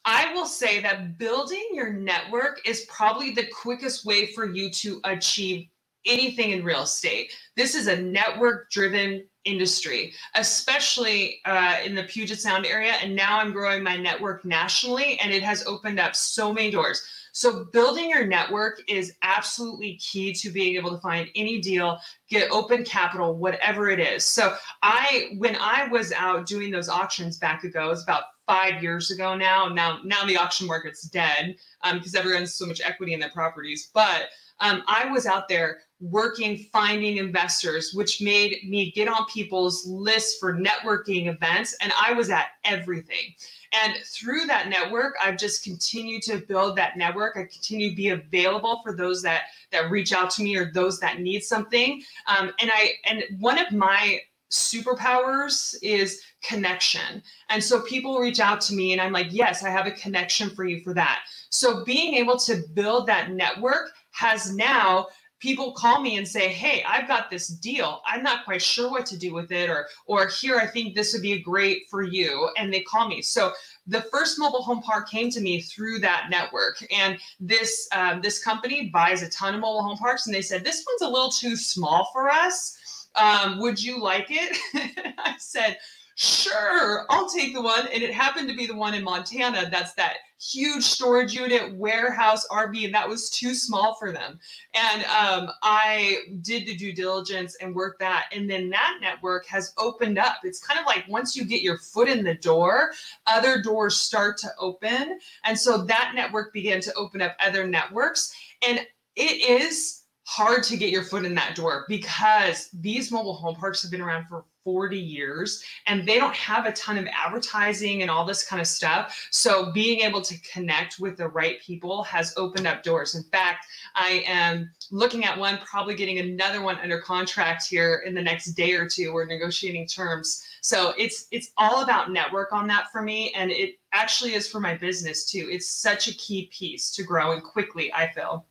I 0.03 0.33
will 0.33 0.47
say 0.47 0.81
that 0.81 1.17
building 1.19 1.67
your 1.73 1.93
network 1.93 2.61
is 2.65 2.87
probably 2.89 3.31
the 3.31 3.47
quickest 3.47 4.05
way 4.05 4.27
for 4.33 4.45
you 4.45 4.71
to 4.71 4.99
achieve 5.03 5.67
anything 6.05 6.51
in 6.51 6.63
real 6.63 6.83
estate. 6.83 7.33
This 7.55 7.75
is 7.75 7.87
a 7.87 8.01
network 8.01 8.71
driven 8.71 9.27
industry, 9.45 10.13
especially 10.35 11.39
uh, 11.45 11.77
in 11.83 11.95
the 11.95 12.03
Puget 12.03 12.39
Sound 12.39 12.65
area. 12.65 12.93
And 13.01 13.15
now 13.15 13.39
I'm 13.39 13.51
growing 13.51 13.83
my 13.83 13.97
network 13.97 14.45
nationally, 14.45 15.19
and 15.19 15.31
it 15.31 15.43
has 15.43 15.65
opened 15.65 15.99
up 15.99 16.15
so 16.15 16.53
many 16.53 16.71
doors. 16.71 17.01
So, 17.31 17.65
building 17.65 18.09
your 18.09 18.25
network 18.25 18.81
is 18.87 19.13
absolutely 19.21 19.97
key 19.97 20.33
to 20.33 20.49
being 20.49 20.75
able 20.75 20.91
to 20.91 20.97
find 20.97 21.29
any 21.35 21.61
deal, 21.61 21.99
get 22.27 22.51
open 22.51 22.83
capital, 22.83 23.35
whatever 23.35 23.89
it 23.89 23.99
is. 23.99 24.25
So, 24.25 24.55
I, 24.81 25.35
when 25.37 25.55
I 25.55 25.87
was 25.87 26.11
out 26.11 26.47
doing 26.47 26.71
those 26.71 26.89
auctions 26.89 27.37
back 27.37 27.63
ago, 27.63 27.85
it 27.85 27.89
was 27.89 28.03
about 28.03 28.23
five 28.47 28.81
years 28.81 29.11
ago 29.11 29.35
now. 29.35 29.67
Now, 29.67 29.99
now 30.03 30.25
the 30.25 30.35
auction 30.35 30.65
market's 30.65 31.03
dead 31.03 31.55
because 31.93 32.15
um, 32.15 32.47
so 32.47 32.65
much 32.65 32.81
equity 32.83 33.13
in 33.13 33.19
their 33.19 33.29
properties. 33.29 33.91
But 33.93 34.29
um, 34.59 34.83
I 34.87 35.05
was 35.11 35.25
out 35.25 35.47
there 35.47 35.81
working, 36.01 36.65
finding 36.71 37.17
investors, 37.17 37.93
which 37.93 38.21
made 38.21 38.57
me 38.67 38.91
get 38.91 39.07
on 39.07 39.25
people's 39.25 39.85
lists 39.85 40.37
for 40.39 40.53
networking 40.53 41.27
events. 41.27 41.75
And 41.81 41.91
I 42.01 42.13
was 42.13 42.29
at 42.29 42.47
everything. 42.63 43.33
And 43.73 43.93
through 44.05 44.45
that 44.45 44.69
network, 44.69 45.15
I've 45.21 45.37
just 45.37 45.63
continued 45.63 46.23
to 46.23 46.37
build 46.37 46.77
that 46.77 46.97
network. 46.97 47.37
I 47.37 47.43
continue 47.43 47.89
to 47.91 47.95
be 47.95 48.09
available 48.09 48.81
for 48.83 48.95
those 48.95 49.21
that 49.23 49.43
that 49.71 49.91
reach 49.91 50.13
out 50.13 50.31
to 50.31 50.43
me 50.43 50.55
or 50.55 50.71
those 50.71 50.99
that 50.99 51.19
need 51.19 51.41
something. 51.41 52.01
Um, 52.27 52.51
and 52.59 52.71
I 52.73 52.93
and 53.05 53.23
one 53.39 53.59
of 53.59 53.71
my 53.71 54.21
superpowers 54.49 55.75
is 55.83 56.21
connection. 56.41 57.21
And 57.49 57.63
so 57.63 57.81
people 57.81 58.19
reach 58.19 58.39
out 58.39 58.61
to 58.61 58.73
me 58.73 58.93
and 58.93 59.01
I'm 59.01 59.11
like, 59.11 59.27
yes, 59.29 59.63
I 59.63 59.69
have 59.69 59.85
a 59.85 59.91
connection 59.91 60.49
for 60.49 60.65
you 60.65 60.81
for 60.81 60.93
that. 60.95 61.19
So 61.49 61.83
being 61.83 62.15
able 62.15 62.37
to 62.39 62.63
build 62.73 63.05
that 63.07 63.31
network 63.31 63.91
has 64.11 64.55
now 64.55 65.07
people 65.39 65.71
call 65.73 66.01
me 66.01 66.17
and 66.17 66.27
say 66.27 66.49
hey 66.49 66.83
i've 66.87 67.07
got 67.07 67.29
this 67.29 67.47
deal. 67.47 68.01
I'm 68.05 68.23
not 68.23 68.45
quite 68.45 68.61
sure 68.61 68.89
what 68.89 69.05
to 69.07 69.17
do 69.17 69.33
with 69.33 69.51
it 69.51 69.69
or 69.69 69.87
or 70.05 70.27
here 70.27 70.57
i 70.57 70.67
think 70.67 70.95
this 70.95 71.13
would 71.13 71.21
be 71.21 71.39
great 71.39 71.89
for 71.89 72.03
you 72.03 72.49
and 72.57 72.73
they 72.73 72.81
call 72.81 73.07
me. 73.07 73.21
So 73.21 73.51
the 73.87 74.01
first 74.03 74.39
mobile 74.39 74.61
home 74.61 74.81
park 74.81 75.09
came 75.09 75.29
to 75.31 75.41
me 75.41 75.61
through 75.61 75.99
that 75.99 76.27
network 76.29 76.83
and 76.91 77.17
this 77.39 77.87
um, 77.91 78.21
this 78.21 78.43
company 78.43 78.89
buys 78.89 79.23
a 79.23 79.29
ton 79.29 79.55
of 79.55 79.61
mobile 79.61 79.83
home 79.83 79.97
parks 79.97 80.25
and 80.25 80.35
they 80.35 80.41
said 80.41 80.63
this 80.63 80.85
one's 80.87 81.01
a 81.01 81.13
little 81.13 81.31
too 81.31 81.55
small 81.55 82.09
for 82.13 82.29
us. 82.29 82.77
Um, 83.15 83.59
would 83.59 83.81
you 83.81 83.99
like 83.99 84.27
it? 84.29 84.57
I 85.17 85.35
said 85.39 85.77
sure, 86.19 87.05
I'll 87.09 87.29
take 87.29 87.53
the 87.53 87.61
one. 87.61 87.87
And 87.87 88.03
it 88.03 88.13
happened 88.13 88.49
to 88.49 88.55
be 88.55 88.67
the 88.67 88.75
one 88.75 88.93
in 88.93 89.05
Montana. 89.05 89.69
That's 89.71 89.93
that 89.93 90.17
huge 90.41 90.83
storage 90.83 91.33
unit, 91.33 91.73
warehouse, 91.75 92.45
RV, 92.49 92.83
and 92.83 92.93
that 92.93 93.07
was 93.07 93.29
too 93.29 93.53
small 93.53 93.95
for 93.95 94.11
them. 94.11 94.37
And 94.73 95.03
um, 95.05 95.49
I 95.63 96.17
did 96.41 96.65
the 96.65 96.75
due 96.75 96.91
diligence 96.91 97.55
and 97.61 97.73
worked 97.73 97.99
that. 97.99 98.25
And 98.33 98.49
then 98.49 98.69
that 98.69 98.97
network 99.01 99.45
has 99.45 99.73
opened 99.77 100.19
up. 100.19 100.37
It's 100.43 100.59
kind 100.59 100.77
of 100.77 100.85
like 100.85 101.05
once 101.07 101.37
you 101.37 101.45
get 101.45 101.61
your 101.61 101.77
foot 101.77 102.09
in 102.09 102.25
the 102.25 102.35
door, 102.35 102.91
other 103.25 103.61
doors 103.61 103.97
start 103.97 104.37
to 104.39 104.49
open. 104.59 105.19
And 105.45 105.57
so 105.57 105.83
that 105.85 106.11
network 106.15 106.51
began 106.51 106.81
to 106.81 106.93
open 106.95 107.21
up 107.21 107.37
other 107.39 107.65
networks. 107.65 108.33
And 108.67 108.85
it 109.15 109.49
is 109.49 110.03
hard 110.23 110.63
to 110.63 110.77
get 110.77 110.91
your 110.91 111.03
foot 111.03 111.25
in 111.25 111.33
that 111.33 111.55
door 111.55 111.85
because 111.87 112.69
these 112.73 113.09
mobile 113.09 113.33
home 113.33 113.55
parks 113.55 113.81
have 113.81 113.89
been 113.89 114.01
around 114.01 114.27
for 114.27 114.45
40 114.69 114.99
years 114.99 115.63
and 115.87 116.07
they 116.07 116.19
don't 116.19 116.35
have 116.35 116.67
a 116.67 116.71
ton 116.73 116.99
of 116.99 117.07
advertising 117.07 118.03
and 118.03 118.11
all 118.11 118.23
this 118.23 118.47
kind 118.47 118.61
of 118.61 118.67
stuff. 118.67 119.27
So 119.31 119.71
being 119.71 120.01
able 120.01 120.21
to 120.21 120.39
connect 120.41 120.99
with 120.99 121.17
the 121.17 121.27
right 121.27 121.59
people 121.59 122.03
has 122.03 122.35
opened 122.37 122.67
up 122.67 122.83
doors. 122.83 123.15
In 123.15 123.23
fact, 123.23 123.65
I 123.95 124.23
am 124.27 124.69
looking 124.91 125.25
at 125.25 125.35
one, 125.35 125.57
probably 125.65 125.95
getting 125.95 126.19
another 126.19 126.61
one 126.61 126.77
under 126.83 126.99
contract 127.01 127.65
here 127.65 128.03
in 128.05 128.13
the 128.13 128.21
next 128.21 128.51
day 128.53 128.73
or 128.73 128.87
two. 128.87 129.11
We're 129.11 129.25
negotiating 129.25 129.87
terms. 129.87 130.43
So 130.61 130.93
it's 130.99 131.25
it's 131.31 131.49
all 131.57 131.81
about 131.81 132.11
network 132.11 132.53
on 132.53 132.67
that 132.67 132.91
for 132.91 133.01
me. 133.01 133.31
And 133.31 133.49
it 133.49 133.79
actually 133.91 134.35
is 134.35 134.47
for 134.47 134.59
my 134.59 134.77
business 134.77 135.25
too. 135.25 135.47
It's 135.49 135.67
such 135.67 136.07
a 136.07 136.13
key 136.13 136.51
piece 136.55 136.91
to 136.91 137.01
growing 137.01 137.41
quickly, 137.41 137.91
I 137.91 138.11
feel. 138.11 138.45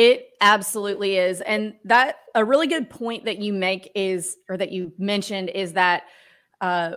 It 0.00 0.30
absolutely 0.40 1.18
is. 1.18 1.42
And 1.42 1.74
that 1.84 2.20
a 2.34 2.42
really 2.42 2.66
good 2.66 2.88
point 2.88 3.26
that 3.26 3.36
you 3.36 3.52
make 3.52 3.92
is, 3.94 4.38
or 4.48 4.56
that 4.56 4.72
you 4.72 4.94
mentioned, 4.96 5.50
is 5.50 5.74
that 5.74 6.04
uh, 6.62 6.92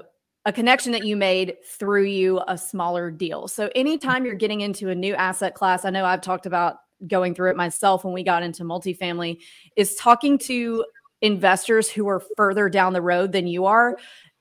a 0.46 0.54
connection 0.54 0.94
that 0.94 1.04
you 1.04 1.18
made 1.18 1.58
through 1.66 2.06
you 2.06 2.40
a 2.48 2.58
smaller 2.58 3.12
deal. 3.12 3.50
So 3.50 3.70
anytime 3.76 4.24
you're 4.24 4.36
getting 4.36 4.62
into 4.62 4.88
a 4.88 4.96
new 4.96 5.16
asset 5.16 5.54
class, 5.54 5.84
I 5.84 5.90
know 5.90 6.06
I've 6.06 6.22
talked 6.22 6.46
about 6.46 6.78
going 7.06 7.36
through 7.36 7.50
it 7.50 7.58
myself 7.58 8.06
when 8.06 8.14
we 8.14 8.24
got 8.24 8.42
into 8.42 8.64
multifamily, 8.64 9.40
is 9.76 9.96
talking 9.96 10.38
to 10.38 10.86
investors 11.20 11.90
who 11.90 12.08
are 12.08 12.24
further 12.38 12.70
down 12.70 12.94
the 12.94 13.02
road 13.02 13.34
than 13.34 13.48
you 13.48 13.66
are. 13.66 13.98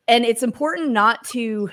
And 0.07 0.25
it's 0.25 0.45
important 0.45 0.91
not 0.91 1.25
to 1.31 1.69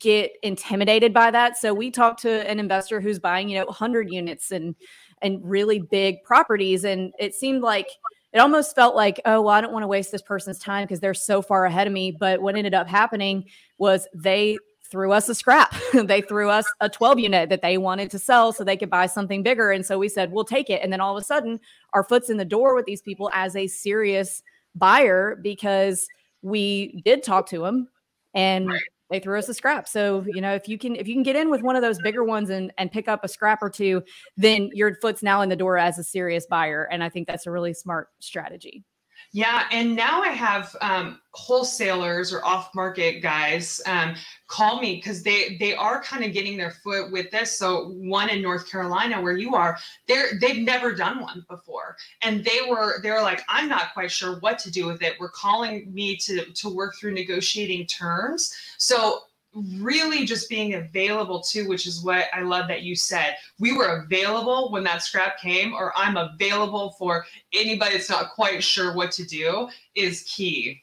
get 0.00 0.32
intimidated 0.42 1.14
by 1.14 1.30
that. 1.30 1.56
So 1.56 1.72
we 1.72 1.92
talked 1.92 2.22
to 2.22 2.50
an 2.50 2.58
investor 2.58 3.00
who's 3.00 3.20
buying, 3.20 3.48
you 3.48 3.58
know, 3.60 3.66
100 3.66 4.10
units 4.10 4.50
and 4.50 4.74
and 5.22 5.40
really 5.42 5.80
big 5.80 6.22
properties. 6.22 6.84
And 6.84 7.12
it 7.18 7.34
seemed 7.34 7.62
like 7.62 7.88
it 8.32 8.38
almost 8.38 8.74
felt 8.74 8.94
like, 8.94 9.20
oh, 9.24 9.42
well, 9.42 9.54
I 9.54 9.60
don't 9.60 9.72
want 9.72 9.82
to 9.82 9.88
waste 9.88 10.12
this 10.12 10.22
person's 10.22 10.58
time 10.58 10.84
because 10.84 11.00
they're 11.00 11.14
so 11.14 11.40
far 11.40 11.64
ahead 11.64 11.86
of 11.86 11.92
me. 11.92 12.10
But 12.10 12.42
what 12.42 12.56
ended 12.56 12.74
up 12.74 12.86
happening 12.86 13.46
was 13.78 14.06
they 14.14 14.58
threw 14.90 15.12
us 15.12 15.28
a 15.28 15.34
scrap. 15.34 15.74
they 15.92 16.20
threw 16.20 16.50
us 16.50 16.66
a 16.80 16.88
12 16.88 17.18
unit 17.18 17.48
that 17.48 17.62
they 17.62 17.78
wanted 17.78 18.10
to 18.10 18.18
sell 18.18 18.52
so 18.52 18.64
they 18.64 18.76
could 18.76 18.90
buy 18.90 19.06
something 19.06 19.42
bigger. 19.42 19.70
And 19.70 19.84
so 19.84 19.98
we 19.98 20.08
said, 20.08 20.32
we'll 20.32 20.44
take 20.44 20.70
it. 20.70 20.82
And 20.82 20.92
then 20.92 21.00
all 21.00 21.16
of 21.16 21.22
a 21.22 21.24
sudden, 21.24 21.60
our 21.92 22.04
foot's 22.04 22.30
in 22.30 22.36
the 22.36 22.44
door 22.44 22.74
with 22.74 22.86
these 22.86 23.02
people 23.02 23.30
as 23.32 23.56
a 23.56 23.66
serious 23.66 24.42
buyer 24.74 25.38
because 25.42 26.06
we 26.42 27.02
did 27.04 27.22
talk 27.22 27.48
to 27.48 27.60
them 27.60 27.88
and 28.34 28.70
they 29.10 29.20
threw 29.20 29.38
us 29.38 29.48
a 29.48 29.54
scrap. 29.54 29.88
So, 29.88 30.24
you 30.26 30.40
know, 30.40 30.54
if 30.54 30.68
you 30.68 30.78
can 30.78 30.96
if 30.96 31.08
you 31.08 31.14
can 31.14 31.22
get 31.22 31.36
in 31.36 31.50
with 31.50 31.62
one 31.62 31.76
of 31.76 31.82
those 31.82 31.98
bigger 32.02 32.24
ones 32.24 32.50
and 32.50 32.72
and 32.78 32.90
pick 32.90 33.08
up 33.08 33.24
a 33.24 33.28
scrap 33.28 33.62
or 33.62 33.70
two, 33.70 34.02
then 34.36 34.70
your 34.72 34.96
foot's 35.00 35.22
now 35.22 35.40
in 35.40 35.48
the 35.48 35.56
door 35.56 35.78
as 35.78 35.98
a 35.98 36.04
serious 36.04 36.46
buyer. 36.46 36.88
And 36.90 37.02
I 37.02 37.08
think 37.08 37.26
that's 37.26 37.46
a 37.46 37.50
really 37.50 37.74
smart 37.74 38.08
strategy. 38.20 38.84
Yeah, 39.32 39.64
and 39.70 39.94
now 39.94 40.22
I 40.22 40.28
have 40.28 40.74
um, 40.80 41.20
wholesalers 41.32 42.32
or 42.32 42.42
off-market 42.44 43.20
guys 43.22 43.78
um, 43.84 44.14
call 44.46 44.80
me 44.80 44.96
because 44.96 45.22
they 45.22 45.58
they 45.58 45.74
are 45.74 46.02
kind 46.02 46.24
of 46.24 46.32
getting 46.32 46.56
their 46.56 46.70
foot 46.70 47.12
with 47.12 47.30
this. 47.30 47.58
So 47.58 47.90
one 47.90 48.30
in 48.30 48.40
North 48.40 48.70
Carolina, 48.70 49.20
where 49.20 49.36
you 49.36 49.54
are, 49.54 49.76
they're 50.06 50.38
they've 50.40 50.64
never 50.64 50.94
done 50.94 51.20
one 51.20 51.44
before, 51.46 51.96
and 52.22 52.42
they 52.42 52.60
were 52.66 53.02
they 53.02 53.10
were 53.10 53.20
like, 53.20 53.42
I'm 53.48 53.68
not 53.68 53.92
quite 53.92 54.10
sure 54.10 54.40
what 54.40 54.58
to 54.60 54.70
do 54.70 54.86
with 54.86 55.02
it. 55.02 55.20
We're 55.20 55.28
calling 55.28 55.92
me 55.92 56.16
to 56.16 56.46
to 56.46 56.74
work 56.74 56.96
through 56.96 57.12
negotiating 57.12 57.86
terms. 57.86 58.54
So 58.78 59.24
really 59.78 60.24
just 60.24 60.48
being 60.48 60.74
available 60.74 61.40
too, 61.40 61.68
which 61.68 61.86
is 61.86 62.02
what 62.02 62.26
I 62.32 62.42
love 62.42 62.68
that 62.68 62.82
you 62.82 62.94
said. 62.94 63.36
We 63.58 63.76
were 63.76 64.02
available 64.02 64.70
when 64.70 64.84
that 64.84 65.02
scrap 65.02 65.38
came, 65.38 65.72
or 65.74 65.92
I'm 65.96 66.16
available 66.16 66.92
for 66.98 67.24
anybody 67.52 67.92
that's 67.94 68.10
not 68.10 68.30
quite 68.34 68.62
sure 68.62 68.94
what 68.94 69.10
to 69.12 69.24
do 69.24 69.68
is 69.94 70.22
key. 70.22 70.82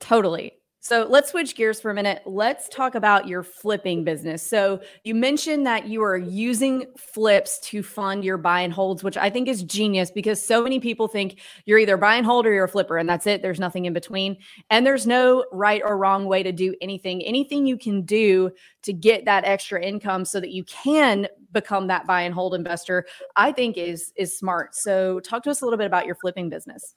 Totally. 0.00 0.54
So 0.84 1.06
let's 1.08 1.30
switch 1.30 1.54
gears 1.54 1.80
for 1.80 1.92
a 1.92 1.94
minute. 1.94 2.22
Let's 2.26 2.68
talk 2.68 2.96
about 2.96 3.28
your 3.28 3.44
flipping 3.44 4.02
business. 4.02 4.42
So 4.42 4.80
you 5.04 5.14
mentioned 5.14 5.64
that 5.64 5.86
you 5.86 6.02
are 6.02 6.16
using 6.16 6.86
flips 6.98 7.60
to 7.60 7.84
fund 7.84 8.24
your 8.24 8.36
buy 8.36 8.62
and 8.62 8.72
holds, 8.72 9.04
which 9.04 9.16
I 9.16 9.30
think 9.30 9.46
is 9.46 9.62
genius 9.62 10.10
because 10.10 10.44
so 10.44 10.60
many 10.60 10.80
people 10.80 11.06
think 11.06 11.38
you're 11.66 11.78
either 11.78 11.96
buy 11.96 12.16
and 12.16 12.26
hold 12.26 12.46
or 12.46 12.52
you're 12.52 12.64
a 12.64 12.68
flipper, 12.68 12.98
and 12.98 13.08
that's 13.08 13.28
it. 13.28 13.42
There's 13.42 13.60
nothing 13.60 13.84
in 13.84 13.92
between. 13.92 14.36
And 14.70 14.84
there's 14.84 15.06
no 15.06 15.44
right 15.52 15.82
or 15.84 15.96
wrong 15.96 16.24
way 16.24 16.42
to 16.42 16.50
do 16.50 16.74
anything. 16.80 17.22
Anything 17.22 17.64
you 17.64 17.78
can 17.78 18.02
do 18.02 18.50
to 18.82 18.92
get 18.92 19.24
that 19.24 19.44
extra 19.44 19.80
income 19.80 20.24
so 20.24 20.40
that 20.40 20.50
you 20.50 20.64
can 20.64 21.28
become 21.52 21.86
that 21.86 22.08
buy 22.08 22.22
and 22.22 22.34
hold 22.34 22.56
investor, 22.56 23.06
I 23.36 23.52
think 23.52 23.78
is 23.78 24.12
is 24.16 24.36
smart. 24.36 24.74
So 24.74 25.20
talk 25.20 25.44
to 25.44 25.50
us 25.50 25.62
a 25.62 25.64
little 25.64 25.78
bit 25.78 25.86
about 25.86 26.06
your 26.06 26.16
flipping 26.16 26.50
business. 26.50 26.96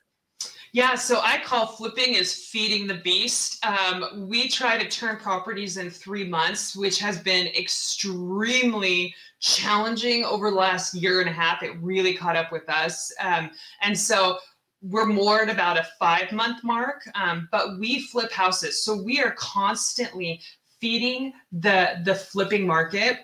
Yeah, 0.75 0.95
so 0.95 1.21
I 1.23 1.37
call 1.37 1.67
flipping 1.67 2.15
is 2.15 2.33
feeding 2.33 2.85
the 2.85 2.95
beast. 2.95 3.65
Um, 3.65 4.27
we 4.27 4.49
try 4.49 4.77
to 4.77 4.85
turn 4.89 5.15
properties 5.15 5.77
in 5.77 5.89
three 5.89 6.27
months, 6.27 6.75
which 6.75 6.99
has 6.99 7.17
been 7.17 7.47
extremely 7.47 9.15
challenging 9.39 10.25
over 10.25 10.49
the 10.49 10.57
last 10.57 10.93
year 10.93 11.21
and 11.21 11.29
a 11.29 11.31
half. 11.31 11.63
It 11.63 11.81
really 11.81 12.13
caught 12.13 12.35
up 12.35 12.51
with 12.51 12.67
us. 12.67 13.09
Um, 13.21 13.51
and 13.83 13.97
so 13.97 14.37
we're 14.81 15.05
more 15.05 15.43
at 15.43 15.49
about 15.49 15.77
a 15.77 15.87
five 15.97 16.33
month 16.33 16.61
mark, 16.61 17.09
um, 17.15 17.47
but 17.53 17.79
we 17.79 18.01
flip 18.07 18.33
houses. 18.33 18.83
So 18.83 19.01
we 19.01 19.21
are 19.21 19.31
constantly 19.31 20.41
feeding 20.81 21.31
the, 21.53 22.01
the 22.03 22.15
flipping 22.15 22.67
market 22.67 23.19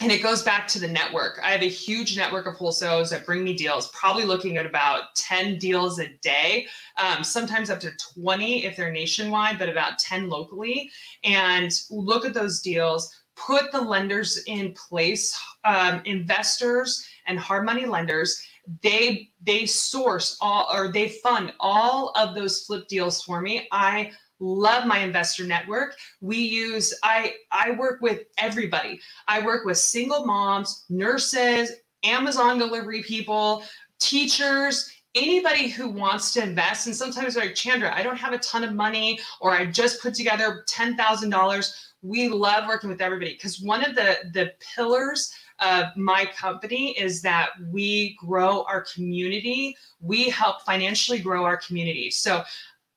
and 0.00 0.10
it 0.10 0.22
goes 0.22 0.42
back 0.42 0.66
to 0.68 0.78
the 0.78 0.88
network. 0.88 1.40
I 1.42 1.50
have 1.50 1.62
a 1.62 1.68
huge 1.68 2.16
network 2.16 2.46
of 2.46 2.54
wholesalers 2.54 3.10
that 3.10 3.26
bring 3.26 3.44
me 3.44 3.54
deals, 3.54 3.88
probably 3.88 4.24
looking 4.24 4.56
at 4.56 4.66
about 4.66 5.14
10 5.16 5.58
deals 5.58 5.98
a 5.98 6.08
day, 6.22 6.66
um, 6.96 7.22
sometimes 7.22 7.70
up 7.70 7.80
to 7.80 7.92
20 8.14 8.64
if 8.64 8.76
they're 8.76 8.92
nationwide, 8.92 9.58
but 9.58 9.68
about 9.68 9.98
10 9.98 10.28
locally. 10.28 10.90
And 11.22 11.72
look 11.90 12.24
at 12.24 12.34
those 12.34 12.60
deals, 12.60 13.14
put 13.36 13.72
the 13.72 13.80
lenders 13.80 14.42
in 14.46 14.72
place, 14.72 15.38
um, 15.64 16.02
investors 16.04 17.06
and 17.26 17.38
hard 17.38 17.64
money 17.64 17.86
lenders. 17.86 18.42
They 18.82 19.30
they 19.42 19.66
source 19.66 20.38
all 20.40 20.68
or 20.72 20.90
they 20.90 21.10
fund 21.10 21.52
all 21.60 22.12
of 22.16 22.34
those 22.34 22.62
flip 22.64 22.88
deals 22.88 23.22
for 23.22 23.42
me. 23.42 23.68
I 23.70 24.12
love 24.44 24.86
my 24.86 24.98
investor 24.98 25.44
network. 25.44 25.96
We 26.20 26.36
use 26.36 26.94
i 27.02 27.34
i 27.50 27.70
work 27.72 28.00
with 28.00 28.24
everybody. 28.38 29.00
I 29.26 29.44
work 29.44 29.64
with 29.64 29.78
single 29.78 30.26
moms 30.26 30.84
nurses 30.88 31.72
amazon 32.04 32.58
delivery 32.58 33.02
people 33.02 33.64
teachers 33.98 34.90
anybody 35.14 35.68
who 35.68 35.88
wants 35.88 36.32
to 36.34 36.42
invest. 36.42 36.86
And 36.86 36.94
sometimes 36.94 37.36
like 37.36 37.54
chandra 37.54 37.94
i 37.96 38.02
don't 38.02 38.18
have 38.18 38.34
a 38.34 38.38
ton 38.38 38.64
of 38.64 38.74
money 38.74 39.18
or 39.40 39.52
i 39.52 39.64
just 39.64 40.02
put 40.02 40.14
together 40.14 40.64
$10000 40.68 41.74
we 42.02 42.28
love 42.28 42.68
working 42.68 42.90
with 42.90 43.00
everybody 43.00 43.32
because 43.32 43.60
one 43.60 43.82
of 43.82 43.94
the 43.94 44.16
the 44.34 44.52
pillars 44.74 45.32
of 45.60 45.96
my 45.96 46.26
company 46.36 46.98
is 46.98 47.22
that 47.22 47.50
we 47.70 48.16
grow 48.16 48.64
our 48.64 48.84
community. 48.92 49.76
We 50.00 50.28
help 50.28 50.62
financially 50.62 51.18
grow 51.18 51.44
our 51.44 51.56
community. 51.56 52.10
So 52.10 52.42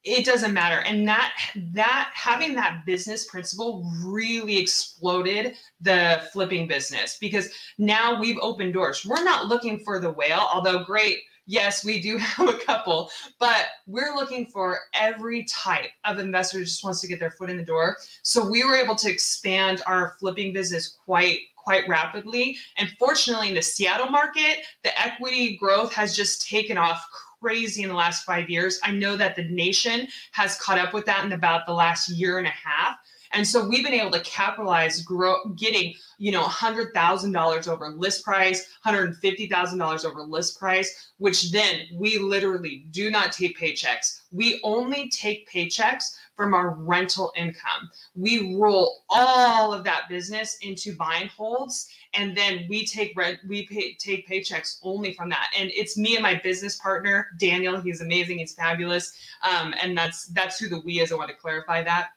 it 0.07 0.25
doesn't 0.25 0.53
matter. 0.53 0.79
And 0.79 1.07
that 1.07 1.33
that 1.73 2.11
having 2.13 2.55
that 2.55 2.85
business 2.85 3.25
principle 3.25 3.91
really 4.05 4.57
exploded 4.57 5.55
the 5.81 6.23
flipping 6.31 6.67
business 6.67 7.17
because 7.19 7.49
now 7.77 8.19
we've 8.19 8.39
opened 8.41 8.73
doors. 8.73 9.05
We're 9.05 9.23
not 9.23 9.47
looking 9.47 9.79
for 9.79 9.99
the 9.99 10.11
whale 10.11 10.47
although 10.53 10.83
great 10.83 11.19
yes 11.45 11.83
we 11.83 12.01
do 12.01 12.17
have 12.17 12.47
a 12.47 12.57
couple 12.59 13.09
but 13.39 13.67
we're 13.85 14.15
looking 14.15 14.45
for 14.45 14.79
every 14.93 15.43
type 15.45 15.89
of 16.05 16.19
investor 16.19 16.59
who 16.59 16.65
just 16.65 16.83
wants 16.83 17.01
to 17.01 17.07
get 17.07 17.19
their 17.19 17.31
foot 17.31 17.49
in 17.49 17.57
the 17.57 17.65
door. 17.65 17.97
So 18.21 18.49
we 18.49 18.63
were 18.63 18.75
able 18.75 18.95
to 18.95 19.11
expand 19.11 19.81
our 19.85 20.15
flipping 20.19 20.53
business 20.53 20.97
quite 21.03 21.39
quite 21.55 21.87
rapidly. 21.89 22.57
And 22.77 22.89
fortunately 22.97 23.49
in 23.49 23.55
the 23.55 23.61
seattle 23.61 24.09
market 24.09 24.59
the 24.83 24.97
equity 24.99 25.57
growth 25.57 25.93
has 25.93 26.15
just 26.15 26.47
taken 26.47 26.77
off 26.77 27.05
crazy 27.41 27.83
in 27.83 27.89
the 27.89 27.95
last 27.95 28.25
five 28.25 28.49
years. 28.49 28.79
I 28.83 28.91
know 28.91 29.15
that 29.15 29.35
the 29.35 29.43
nation 29.45 30.07
has 30.31 30.59
caught 30.59 30.79
up 30.79 30.93
with 30.93 31.05
that 31.05 31.25
in 31.25 31.33
about 31.33 31.65
the 31.65 31.73
last 31.73 32.09
year 32.09 32.37
and 32.37 32.47
a 32.47 32.51
half. 32.51 32.97
And 33.33 33.45
so 33.45 33.67
we've 33.67 33.83
been 33.83 33.93
able 33.93 34.11
to 34.11 34.21
capitalize, 34.21 35.01
grow, 35.01 35.43
getting 35.57 35.93
you 36.17 36.31
know 36.31 36.43
hundred 36.43 36.93
thousand 36.93 37.33
dollars 37.33 37.67
over 37.67 37.89
list 37.89 38.23
price, 38.23 38.67
hundred 38.83 39.09
and 39.09 39.17
fifty 39.17 39.47
thousand 39.47 39.79
dollars 39.79 40.05
over 40.05 40.21
list 40.21 40.57
price, 40.57 41.11
which 41.17 41.51
then 41.51 41.81
we 41.93 42.17
literally 42.17 42.85
do 42.91 43.11
not 43.11 43.31
take 43.31 43.59
paychecks. 43.59 44.21
We 44.31 44.61
only 44.63 45.09
take 45.09 45.49
paychecks 45.51 46.15
from 46.37 46.53
our 46.53 46.69
rental 46.69 47.33
income. 47.35 47.89
We 48.15 48.55
roll 48.55 49.03
all 49.09 49.73
of 49.73 49.83
that 49.83 50.07
business 50.07 50.57
into 50.61 50.95
buy 50.95 51.17
and 51.21 51.29
holds, 51.29 51.89
and 52.13 52.37
then 52.37 52.67
we 52.69 52.85
take 52.85 53.17
rent, 53.17 53.39
we 53.47 53.65
pay, 53.65 53.95
take 53.95 54.29
paychecks 54.29 54.77
only 54.83 55.13
from 55.13 55.29
that. 55.29 55.49
And 55.57 55.69
it's 55.73 55.97
me 55.97 56.13
and 56.15 56.23
my 56.23 56.35
business 56.35 56.77
partner, 56.77 57.27
Daniel. 57.39 57.81
He's 57.81 57.99
amazing. 57.99 58.37
He's 58.37 58.53
fabulous. 58.53 59.17
Um, 59.43 59.73
and 59.81 59.97
that's 59.97 60.27
that's 60.27 60.59
who 60.59 60.69
the 60.69 60.79
we 60.81 60.99
is. 60.99 61.11
I 61.11 61.15
want 61.15 61.29
to 61.29 61.35
clarify 61.35 61.83
that. 61.83 62.09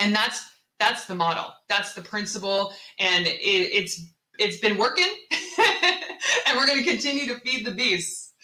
And 0.00 0.14
that's 0.14 0.50
that's 0.78 1.06
the 1.06 1.14
model. 1.14 1.52
That's 1.68 1.94
the 1.94 2.02
principle, 2.02 2.74
and 2.98 3.26
it, 3.26 3.40
it's 3.40 4.10
it's 4.38 4.58
been 4.58 4.76
working 4.76 5.08
and 6.46 6.56
we're 6.56 6.66
going 6.66 6.82
to 6.82 6.88
continue 6.88 7.26
to 7.26 7.40
feed 7.40 7.64
the 7.64 7.70
beasts. 7.70 8.34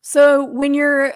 So 0.00 0.44
when 0.44 0.74
you're 0.74 1.12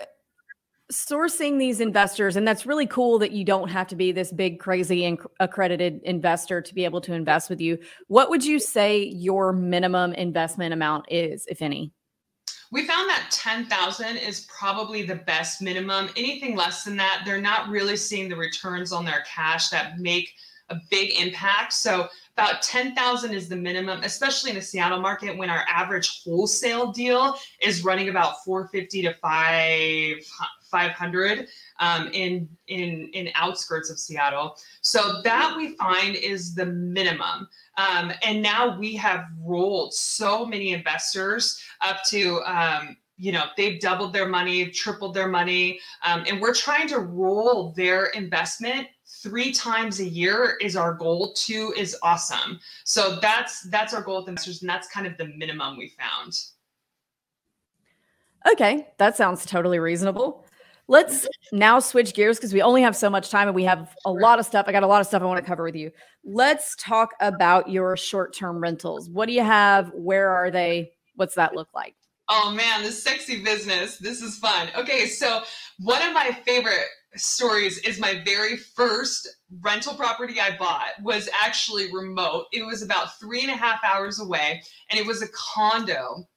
sourcing 0.93 1.59
these 1.59 1.81
investors, 1.81 2.37
and 2.37 2.49
that's 2.49 2.67
really 2.67 2.87
cool 2.87 3.19
that 3.19 3.33
you 3.33 3.45
don't 3.45 3.69
have 3.69 3.87
to 3.89 3.97
be 3.97 4.13
this 4.13 4.33
big, 4.33 4.59
crazy, 4.59 5.19
accredited 5.41 6.01
investor 6.05 6.61
to 6.63 6.75
be 6.75 6.85
able 6.85 7.01
to 7.03 7.13
invest 7.13 7.51
with 7.51 7.61
you. 7.61 7.79
What 8.07 8.31
would 8.31 8.45
you 8.45 8.59
say 8.59 9.03
your 9.05 9.53
minimum 9.53 10.15
investment 10.15 10.73
amount 10.73 11.07
is, 11.11 11.47
if 11.47 11.61
any? 11.63 11.93
We 12.71 12.87
found 12.87 13.09
that 13.09 13.31
10,000 13.31 14.17
is 14.17 14.47
probably 14.47 15.03
the 15.03 15.15
best 15.15 15.63
minimum. 15.63 16.11
Anything 16.17 16.55
less 16.55 16.85
than 16.85 16.97
that, 16.97 17.23
they're 17.25 17.41
not 17.41 17.69
really 17.69 17.97
seeing 17.97 18.29
the 18.29 18.37
returns 18.37 18.93
on 18.93 19.05
their 19.05 19.25
cash 19.27 19.69
that 19.71 19.99
make 19.99 20.33
a 20.71 20.77
big 20.91 21.19
impact. 21.19 21.73
So 21.73 22.09
about 22.37 22.61
10,000 22.63 23.33
is 23.33 23.49
the 23.49 23.57
minimum, 23.57 24.03
especially 24.05 24.51
in 24.51 24.57
the 24.57 24.63
Seattle 24.63 25.01
market 25.01 25.37
when 25.37 25.49
our 25.49 25.65
average 25.67 26.23
wholesale 26.23 26.93
deal 26.93 27.37
is 27.63 27.85
running 27.85 28.11
about 28.11 28.45
450 28.45 29.03
to 29.03 29.15
5 29.15 30.17
500 30.71 31.49
um, 31.81 32.09
in 32.13 32.49
in 32.67 33.11
in 33.13 33.31
outskirts 33.35 33.91
of 33.91 33.99
Seattle. 33.99 34.57
So 34.81 35.21
that 35.23 35.55
we 35.57 35.77
find 35.77 36.17
is 36.17 36.55
the 36.55 36.67
minimum. 36.67 37.49
Um, 37.77 38.13
and 38.23 38.43
now 38.43 38.79
we 38.79 38.97
have 38.97 39.27
rolled 39.41 39.95
so 39.95 40.45
many 40.45 40.73
investors 40.73 41.63
up 41.81 41.99
to 42.09 42.41
um, 42.43 42.97
you 43.19 43.33
know 43.33 43.45
they've 43.57 43.81
doubled 43.81 44.13
their 44.13 44.29
money 44.29 44.71
tripled 44.71 45.13
their 45.13 45.29
money 45.29 45.81
um, 46.05 46.25
and 46.27 46.41
we're 46.41 46.55
trying 46.55 46.89
to 46.89 47.01
roll 47.01 47.73
their 47.73 48.07
investment 48.07 48.87
three 49.07 49.53
times 49.53 50.01
a 50.01 50.05
year 50.05 50.57
is 50.61 50.77
our 50.77 50.95
goal 50.95 51.33
two 51.35 51.75
is 51.77 51.97
awesome 52.03 52.59
so 52.85 53.19
that's 53.21 53.63
that's 53.71 53.93
our 53.93 54.03
goal 54.03 54.21
with 54.21 54.29
investors 54.29 54.63
and 54.63 54.71
that's 54.71 54.89
kind 54.89 55.07
of 55.07 55.17
the 55.19 55.27
minimum 55.37 55.77
we 55.77 55.89
found 55.89 56.45
okay 58.51 58.87
that 58.99 59.17
sounds 59.17 59.45
totally 59.45 59.79
reasonable 59.79 60.45
let's 60.89 61.29
now 61.53 61.79
switch 61.79 62.15
gears 62.15 62.39
because 62.39 62.53
we 62.53 62.63
only 62.63 62.83
have 62.83 62.97
so 62.97 63.09
much 63.09 63.31
time 63.31 63.49
and 63.49 63.55
we 63.55 63.65
have 63.65 63.95
a 64.05 64.13
lot 64.13 64.39
of 64.39 64.47
stuff 64.47 64.67
i 64.69 64.73
got 64.73 64.83
a 64.83 64.87
lot 64.87 65.01
of 65.01 65.07
stuff 65.07 65.23
i 65.23 65.25
want 65.25 65.39
to 65.39 65.47
cover 65.47 65.63
with 65.63 65.77
you 65.77 65.91
let's 66.25 66.75
talk 66.77 67.11
about 67.21 67.69
your 67.71 67.97
short-term 67.97 68.59
rentals 68.59 69.09
what 69.11 69.27
do 69.27 69.33
you 69.33 69.45
have 69.45 69.91
where 69.95 70.31
are 70.31 70.51
they 70.51 70.91
what's 71.15 71.35
that 71.35 71.55
look 71.55 71.69
like 71.75 71.95
Oh 72.31 72.51
man, 72.51 72.83
this 72.83 73.03
sexy 73.03 73.43
business. 73.43 73.97
This 73.97 74.21
is 74.21 74.37
fun. 74.37 74.69
Okay, 74.77 75.07
so 75.07 75.43
one 75.79 76.03
of 76.03 76.13
my 76.13 76.31
favorite 76.45 76.85
stories 77.17 77.79
is 77.79 77.99
my 77.99 78.23
very 78.25 78.57
first 78.57 79.27
rental 79.63 79.95
property 79.95 80.39
I 80.39 80.57
bought 80.59 80.91
was 81.03 81.29
actually 81.43 81.91
remote. 81.93 82.45
It 82.53 82.67
was 82.67 82.83
about 82.83 83.19
three 83.19 83.43
and 83.43 83.51
a 83.51 83.57
half 83.57 83.83
hours 83.83 84.21
away, 84.21 84.63
and 84.91 85.01
it 85.01 85.07
was 85.07 85.23
a 85.23 85.29
condo. 85.29 86.29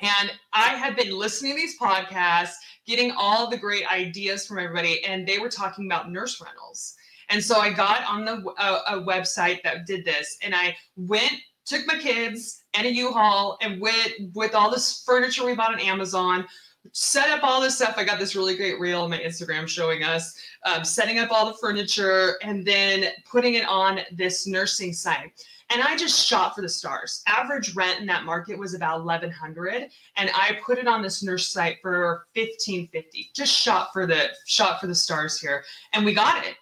And 0.00 0.32
I 0.52 0.68
had 0.68 0.96
been 0.96 1.16
listening 1.16 1.52
to 1.52 1.56
these 1.56 1.78
podcasts, 1.78 2.54
getting 2.86 3.12
all 3.12 3.48
the 3.48 3.58
great 3.58 3.90
ideas 3.90 4.46
from 4.46 4.58
everybody, 4.58 5.04
and 5.04 5.26
they 5.26 5.38
were 5.38 5.48
talking 5.48 5.86
about 5.86 6.10
nurse 6.10 6.40
rentals. 6.40 6.94
And 7.28 7.42
so 7.42 7.60
I 7.60 7.72
got 7.72 8.04
on 8.06 8.24
the 8.24 8.52
a 8.88 9.00
website 9.00 9.62
that 9.62 9.86
did 9.86 10.04
this, 10.04 10.38
and 10.42 10.54
I 10.54 10.76
went 10.96 11.32
took 11.66 11.86
my 11.86 11.98
kids 11.98 12.64
and 12.74 12.86
a 12.86 12.92
U-Haul 12.92 13.56
and 13.60 13.80
went 13.80 14.34
with 14.34 14.54
all 14.54 14.70
this 14.70 15.02
furniture 15.04 15.46
we 15.46 15.54
bought 15.54 15.72
on 15.72 15.78
Amazon, 15.78 16.44
set 16.92 17.30
up 17.30 17.44
all 17.44 17.60
this 17.60 17.76
stuff. 17.76 17.94
I 17.96 18.04
got 18.04 18.18
this 18.18 18.34
really 18.34 18.56
great 18.56 18.80
reel 18.80 19.02
on 19.02 19.10
my 19.10 19.18
Instagram 19.18 19.68
showing 19.68 20.02
us 20.02 20.36
um, 20.66 20.84
setting 20.84 21.18
up 21.20 21.30
all 21.30 21.46
the 21.46 21.58
furniture 21.58 22.38
and 22.42 22.66
then 22.66 23.12
putting 23.30 23.54
it 23.54 23.66
on 23.68 24.00
this 24.12 24.46
nursing 24.46 24.92
site. 24.92 25.32
And 25.70 25.80
I 25.82 25.96
just 25.96 26.26
shot 26.26 26.54
for 26.54 26.62
the 26.62 26.68
stars. 26.68 27.22
Average 27.28 27.74
rent 27.76 28.00
in 28.00 28.06
that 28.06 28.24
market 28.24 28.58
was 28.58 28.74
about 28.74 29.04
1100 29.04 29.88
and 30.16 30.30
I 30.34 30.58
put 30.64 30.78
it 30.78 30.88
on 30.88 31.00
this 31.00 31.22
nurse 31.22 31.48
site 31.48 31.78
for 31.80 32.26
1550. 32.34 33.30
Just 33.34 33.56
shot 33.56 33.92
for 33.92 34.04
the 34.04 34.30
shot 34.46 34.80
for 34.80 34.88
the 34.88 34.94
stars 34.94 35.40
here 35.40 35.64
and 35.92 36.04
we 36.04 36.12
got 36.12 36.44
it. 36.44 36.56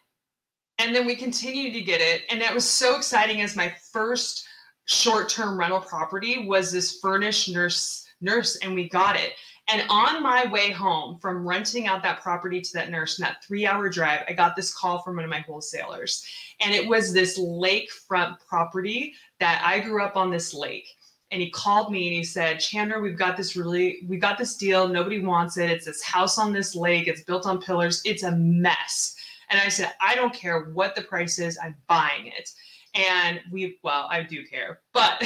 And 0.79 0.95
then 0.95 1.07
we 1.07 1.17
continued 1.17 1.73
to 1.73 1.81
get 1.81 2.01
it 2.01 2.23
and 2.31 2.41
that 2.43 2.55
was 2.55 2.69
so 2.69 2.97
exciting 2.97 3.41
as 3.41 3.57
my 3.57 3.73
first 3.93 4.47
short-term 4.85 5.59
rental 5.59 5.81
property 5.81 6.47
was 6.47 6.71
this 6.71 6.99
furnished 7.01 7.49
nurse 7.49 8.07
nurse 8.21 8.57
and 8.57 8.75
we 8.75 8.89
got 8.89 9.17
it 9.17 9.33
and 9.69 9.85
on 9.91 10.23
my 10.23 10.47
way 10.47 10.71
home 10.71 11.19
from 11.19 11.47
renting 11.47 11.87
out 11.87 12.03
that 12.03 12.23
property 12.23 12.61
to 12.61 12.73
that 12.73 12.91
nurse 12.91 13.19
in 13.19 13.23
that 13.23 13.45
three 13.45 13.67
hour 13.67 13.89
drive 13.89 14.23
i 14.29 14.33
got 14.33 14.57
this 14.57 14.75
call 14.75 15.03
from 15.03 15.17
one 15.17 15.25
of 15.25 15.31
my 15.31 15.41
wholesalers. 15.41 16.27
And 16.61 16.75
it 16.75 16.89
was 16.89 17.13
this 17.13 17.39
lakefront 17.39 18.37
property 18.49 19.15
that 19.41 19.63
i 19.65 19.79
grew 19.81 20.03
up 20.03 20.17
on 20.17 20.31
this 20.31 20.53
lake. 20.55 20.89
And 21.31 21.43
he 21.43 21.51
called 21.51 21.93
me 21.93 22.09
and 22.09 22.17
he 22.17 22.25
said 22.25 22.61
chandra 22.61 23.01
we've 23.01 23.19
got 23.19 23.37
this 23.37 23.57
really 23.57 24.01
we 24.09 24.17
got 24.17 24.39
this 24.39 24.57
deal. 24.57 24.89
Nobody 24.89 25.21
wants 25.21 25.57
it. 25.59 25.71
It's 25.71 25.87
this 25.87 26.03
house 26.03 26.39
on 26.39 26.53
this 26.53 26.75
lake. 26.75 27.07
It's 27.07 27.23
built 27.23 27.47
on 27.47 27.61
pillars. 27.61 28.03
It's 28.05 28.23
a 28.23 28.33
mess. 28.33 29.15
And 29.51 29.61
i 29.61 29.69
said 29.69 29.93
i 30.01 30.15
don't 30.15 30.35
care 30.35 30.71
what 30.73 30.95
the 30.95 31.03
price 31.03 31.39
is. 31.39 31.59
I'm 31.63 31.77
buying 31.89 32.27
it. 32.27 32.51
And 32.95 33.41
we, 33.53 33.79
well, 33.85 34.09
I 34.11 34.23
do 34.23 34.45
care, 34.47 34.81
but 34.95 35.19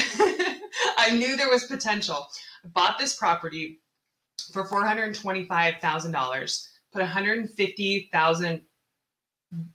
I 0.98 1.10
knew 1.14 1.36
there 1.36 1.48
was 1.48 1.64
potential. 1.64 2.26
I 2.64 2.68
bought 2.68 2.98
this 2.98 3.14
property 3.14 3.80
for 4.52 4.64
$425,000, 4.64 6.68
put 6.92 7.00
150,000 7.00 8.60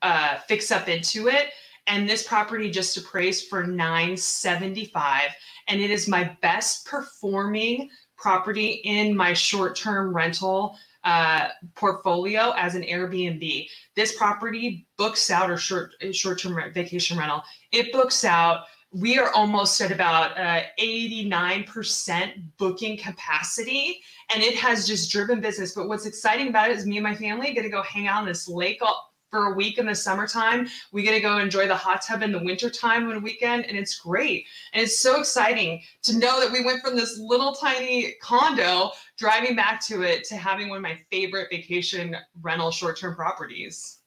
uh, 0.02 0.38
fix 0.48 0.72
up 0.72 0.88
into 0.88 1.28
it. 1.28 1.50
And 1.88 2.10
this 2.10 2.28
property 2.28 2.70
just 2.70 2.98
appraised 2.98 3.48
for 3.48 3.64
975 3.64 5.32
and 5.68 5.82
it 5.82 5.92
is 5.92 6.08
my 6.08 6.36
best 6.42 6.86
performing 6.86 7.90
property 8.18 8.82
in 8.84 9.16
my 9.16 9.34
short-term 9.34 10.16
rental 10.16 10.78
uh, 11.04 11.50
portfolio 11.76 12.52
as 12.58 12.76
an 12.76 12.84
Airbnb. 12.84 13.70
This 13.96 14.18
property 14.18 14.88
books 14.98 15.30
out 15.30 15.52
or 15.52 15.58
short 15.58 15.92
short-term 16.12 16.60
vacation 16.74 17.18
rental. 17.18 17.44
It 17.72 17.94
books 17.94 18.26
out. 18.26 18.66
We 18.94 19.20
are 19.20 19.32
almost 19.32 19.80
at 19.82 19.92
about 19.92 20.38
uh, 20.38 20.62
89% 20.80 22.44
booking 22.58 22.98
capacity, 22.98 24.02
and 24.34 24.42
it 24.42 24.56
has 24.56 24.88
just 24.88 25.12
driven 25.12 25.42
business. 25.42 25.74
But 25.76 25.88
what's 25.90 26.06
exciting 26.06 26.48
about 26.48 26.72
it 26.72 26.78
is 26.78 26.86
me 26.86 26.98
and 26.98 27.04
my 27.04 27.16
family 27.16 27.54
get 27.54 27.64
to 27.64 27.70
go 27.70 27.84
hang 27.84 28.08
out 28.08 28.22
on 28.22 28.26
this 28.26 28.48
lake 28.48 28.80
all, 28.82 29.08
for 29.30 29.52
a 29.52 29.54
week 29.54 29.78
in 29.78 29.86
the 29.86 29.96
summertime. 29.96 30.68
We 30.92 31.04
get 31.04 31.12
to 31.12 31.20
go 31.20 31.38
enjoy 31.38 31.68
the 31.68 31.76
hot 31.76 32.02
tub 32.06 32.22
in 32.22 32.32
the 32.32 32.40
wintertime 32.44 33.08
on 33.10 33.18
a 33.18 33.20
weekend, 33.20 33.66
and 33.66 33.78
it's 33.78 34.00
great. 34.00 34.46
And 34.74 34.82
it's 34.82 35.00
so 35.00 35.20
exciting 35.20 35.82
to 36.04 36.18
know 36.18 36.40
that 36.40 36.52
we 36.52 36.64
went 36.64 36.82
from 36.82 36.96
this 36.96 37.18
little 37.20 37.54
tiny 37.54 38.14
condo 38.22 38.92
driving 39.18 39.56
back 39.56 39.86
to 39.88 40.02
it 40.04 40.24
to 40.26 40.38
having 40.38 40.70
one 40.70 40.78
of 40.78 40.84
my 40.84 40.98
favorite 41.12 41.50
vacation 41.52 42.16
rental 42.42 42.72
short 42.72 42.98
term 42.98 43.16
properties. 43.16 44.00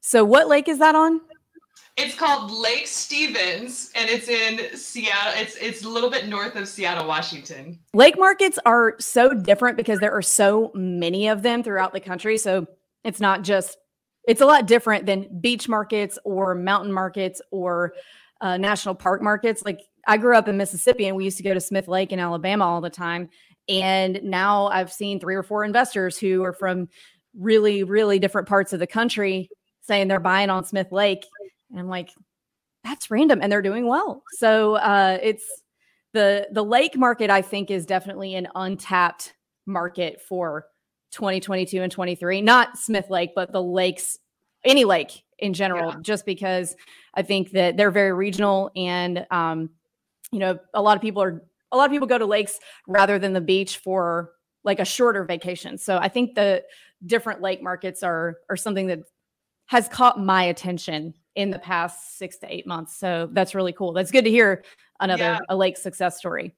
So, 0.00 0.24
what 0.24 0.48
lake 0.48 0.68
is 0.68 0.78
that 0.78 0.94
on? 0.94 1.20
It's 1.96 2.14
called 2.14 2.50
Lake 2.50 2.86
Stevens 2.86 3.90
and 3.94 4.08
it's 4.08 4.28
in 4.28 4.76
Seattle. 4.76 5.34
It's 5.36 5.56
it's 5.56 5.84
a 5.84 5.88
little 5.88 6.08
bit 6.08 6.26
north 6.26 6.56
of 6.56 6.66
Seattle, 6.66 7.06
Washington. 7.06 7.78
Lake 7.92 8.18
markets 8.18 8.58
are 8.64 8.96
so 8.98 9.34
different 9.34 9.76
because 9.76 10.00
there 10.00 10.12
are 10.12 10.22
so 10.22 10.70
many 10.74 11.28
of 11.28 11.42
them 11.42 11.62
throughout 11.62 11.92
the 11.92 12.00
country. 12.00 12.38
So 12.38 12.66
it's 13.04 13.20
not 13.20 13.42
just, 13.42 13.76
it's 14.26 14.40
a 14.40 14.46
lot 14.46 14.66
different 14.66 15.04
than 15.04 15.28
beach 15.40 15.68
markets 15.68 16.18
or 16.24 16.54
mountain 16.54 16.92
markets 16.92 17.42
or 17.50 17.92
uh, 18.40 18.56
national 18.56 18.94
park 18.94 19.20
markets. 19.20 19.62
Like 19.62 19.80
I 20.06 20.16
grew 20.16 20.36
up 20.36 20.48
in 20.48 20.56
Mississippi 20.56 21.08
and 21.08 21.16
we 21.16 21.24
used 21.24 21.36
to 21.36 21.42
go 21.42 21.52
to 21.52 21.60
Smith 21.60 21.88
Lake 21.88 22.10
in 22.10 22.18
Alabama 22.18 22.64
all 22.64 22.80
the 22.80 22.90
time. 22.90 23.28
And 23.68 24.20
now 24.22 24.68
I've 24.68 24.92
seen 24.92 25.20
three 25.20 25.34
or 25.34 25.42
four 25.42 25.62
investors 25.62 26.18
who 26.18 26.42
are 26.42 26.54
from 26.54 26.88
really, 27.38 27.84
really 27.84 28.18
different 28.18 28.48
parts 28.48 28.72
of 28.72 28.80
the 28.80 28.86
country 28.86 29.50
saying 29.82 30.08
they're 30.08 30.20
buying 30.20 30.48
on 30.50 30.64
Smith 30.64 30.90
Lake. 30.90 31.24
And 31.72 31.80
I'm 31.80 31.88
like, 31.88 32.10
that's 32.84 33.10
random. 33.10 33.40
And 33.42 33.50
they're 33.50 33.62
doing 33.62 33.86
well. 33.86 34.22
So 34.38 34.76
uh, 34.76 35.18
it's 35.22 35.44
the 36.12 36.46
the 36.52 36.64
lake 36.64 36.96
market, 36.96 37.30
I 37.30 37.42
think, 37.42 37.70
is 37.70 37.86
definitely 37.86 38.34
an 38.34 38.48
untapped 38.54 39.34
market 39.66 40.20
for 40.20 40.66
2022 41.12 41.82
and 41.82 41.92
23 41.92 42.40
not 42.42 42.76
smith 42.78 43.08
lake 43.10 43.30
but 43.34 43.52
the 43.52 43.62
lakes 43.62 44.18
any 44.64 44.84
lake 44.84 45.22
in 45.38 45.52
general 45.52 45.90
yeah. 45.90 45.98
just 46.00 46.26
because 46.26 46.74
i 47.14 47.22
think 47.22 47.50
that 47.50 47.76
they're 47.76 47.90
very 47.90 48.12
regional 48.12 48.70
and 48.74 49.26
um, 49.30 49.70
you 50.30 50.38
know 50.38 50.58
a 50.74 50.82
lot 50.82 50.96
of 50.96 51.02
people 51.02 51.22
are 51.22 51.42
a 51.70 51.76
lot 51.76 51.84
of 51.84 51.92
people 51.92 52.06
go 52.06 52.18
to 52.18 52.26
lakes 52.26 52.58
rather 52.88 53.18
than 53.18 53.32
the 53.32 53.40
beach 53.40 53.78
for 53.78 54.32
like 54.64 54.80
a 54.80 54.84
shorter 54.84 55.24
vacation 55.24 55.76
so 55.76 55.98
i 55.98 56.08
think 56.08 56.34
the 56.34 56.62
different 57.04 57.40
lake 57.40 57.62
markets 57.62 58.02
are 58.02 58.38
are 58.48 58.56
something 58.56 58.86
that 58.86 59.00
has 59.66 59.88
caught 59.88 60.18
my 60.18 60.44
attention 60.44 61.14
in 61.34 61.50
the 61.50 61.58
past 61.58 62.18
six 62.18 62.38
to 62.38 62.52
eight 62.52 62.66
months 62.66 62.96
so 62.96 63.28
that's 63.32 63.54
really 63.54 63.72
cool 63.72 63.92
that's 63.92 64.10
good 64.10 64.24
to 64.24 64.30
hear 64.30 64.64
another 65.00 65.22
yeah. 65.22 65.38
a 65.48 65.56
lake 65.56 65.76
success 65.76 66.18
story 66.18 66.54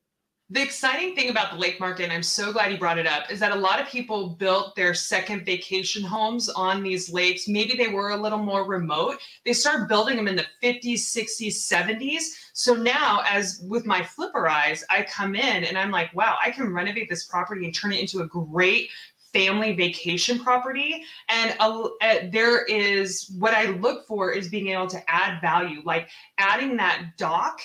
The 0.50 0.60
exciting 0.60 1.14
thing 1.14 1.30
about 1.30 1.52
the 1.52 1.58
lake 1.58 1.80
market, 1.80 2.04
and 2.04 2.12
I'm 2.12 2.22
so 2.22 2.52
glad 2.52 2.70
you 2.70 2.76
brought 2.76 2.98
it 2.98 3.06
up, 3.06 3.32
is 3.32 3.40
that 3.40 3.52
a 3.52 3.58
lot 3.58 3.80
of 3.80 3.88
people 3.88 4.36
built 4.38 4.76
their 4.76 4.92
second 4.92 5.46
vacation 5.46 6.02
homes 6.02 6.50
on 6.50 6.82
these 6.82 7.10
lakes. 7.10 7.48
Maybe 7.48 7.78
they 7.78 7.88
were 7.88 8.10
a 8.10 8.16
little 8.16 8.38
more 8.38 8.66
remote. 8.66 9.16
They 9.46 9.54
started 9.54 9.88
building 9.88 10.16
them 10.16 10.28
in 10.28 10.36
the 10.36 10.44
50s, 10.62 10.96
60s, 10.96 11.54
70s. 11.54 12.24
So 12.52 12.74
now, 12.74 13.22
as 13.26 13.64
with 13.66 13.86
my 13.86 14.04
flipper 14.04 14.46
eyes, 14.46 14.84
I 14.90 15.04
come 15.04 15.34
in 15.34 15.64
and 15.64 15.78
I'm 15.78 15.90
like, 15.90 16.14
wow, 16.14 16.36
I 16.44 16.50
can 16.50 16.74
renovate 16.74 17.08
this 17.08 17.24
property 17.24 17.64
and 17.64 17.74
turn 17.74 17.94
it 17.94 18.00
into 18.00 18.20
a 18.20 18.26
great 18.26 18.90
family 19.34 19.74
vacation 19.74 20.38
property 20.38 21.04
and 21.28 21.54
there 22.32 22.64
is 22.64 23.30
what 23.38 23.52
i 23.52 23.66
look 23.66 24.06
for 24.06 24.30
is 24.30 24.48
being 24.48 24.68
able 24.68 24.86
to 24.86 25.10
add 25.10 25.40
value 25.42 25.82
like 25.84 26.08
adding 26.38 26.76
that 26.76 27.02
dock 27.18 27.60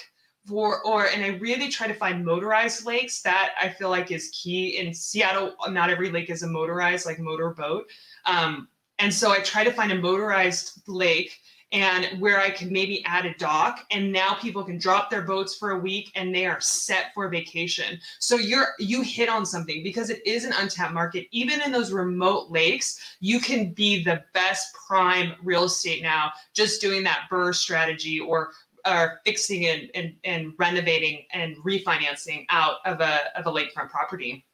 for 0.50 0.84
or 0.84 1.06
and 1.06 1.24
I 1.24 1.38
really 1.38 1.70
try 1.70 1.88
to 1.88 1.94
find 1.94 2.26
motorized 2.26 2.86
lakes 2.86 3.22
that 3.22 3.52
I 3.62 3.70
feel 3.70 3.90
like 3.90 4.12
is 4.12 4.30
key 4.30 4.78
in 4.78 4.94
Seattle. 4.94 5.56
Not 5.70 5.92
every 5.92 6.10
lake 6.10 6.30
is 6.30 6.42
a 6.42 6.48
motorized 6.48 7.06
like 7.06 7.20
motor 7.20 7.52
boat, 7.52 7.86
um, 8.26 8.68
and 8.98 9.14
so 9.14 9.32
I 9.32 9.40
try 9.40 9.64
to 9.64 9.72
find 9.72 9.92
a 9.92 9.96
motorized 9.96 10.82
lake 10.88 11.40
and 11.72 12.20
where 12.20 12.40
I 12.40 12.50
can 12.50 12.72
maybe 12.72 13.04
add 13.06 13.26
a 13.26 13.34
dock 13.36 13.86
and 13.92 14.12
now 14.12 14.34
people 14.36 14.64
can 14.64 14.80
drop 14.80 15.10
their 15.10 15.22
boats 15.22 15.56
for 15.56 15.72
a 15.72 15.80
week 15.80 16.12
and 16.16 16.34
they 16.34 16.46
are 16.46 16.60
set 16.60 17.14
for 17.14 17.30
vacation. 17.30 18.00
So 18.20 18.38
you're 18.38 18.70
you 18.80 19.02
hit 19.02 19.30
on 19.30 19.46
something 19.46 19.84
because 19.84 20.10
it 20.10 20.26
is 20.26 20.46
an 20.46 20.54
untapped 20.54 20.94
market. 20.94 21.28
Even 21.32 21.62
in 21.62 21.72
those 21.72 21.92
remote 21.92 22.50
lakes, 22.50 23.00
you 23.20 23.40
can 23.40 23.72
be 23.74 24.04
the 24.04 24.24
best 24.34 24.74
prime 24.88 25.34
real 25.44 25.66
estate 25.66 26.02
now 26.02 26.32
just 26.54 26.82
doing 26.82 27.04
that 27.04 27.28
BRRRR 27.32 27.56
strategy 27.56 28.20
or 28.20 28.52
are 28.86 29.20
fixing 29.26 29.68
and, 29.68 29.90
and, 29.94 30.16
and 30.24 30.54
renovating 30.58 31.26
and 31.34 31.56
refinancing 31.58 32.46
out 32.50 32.78
of 32.86 33.02
a 33.02 33.38
of 33.38 33.46
a 33.46 33.52
lakefront 33.52 33.90
property. 33.90 34.46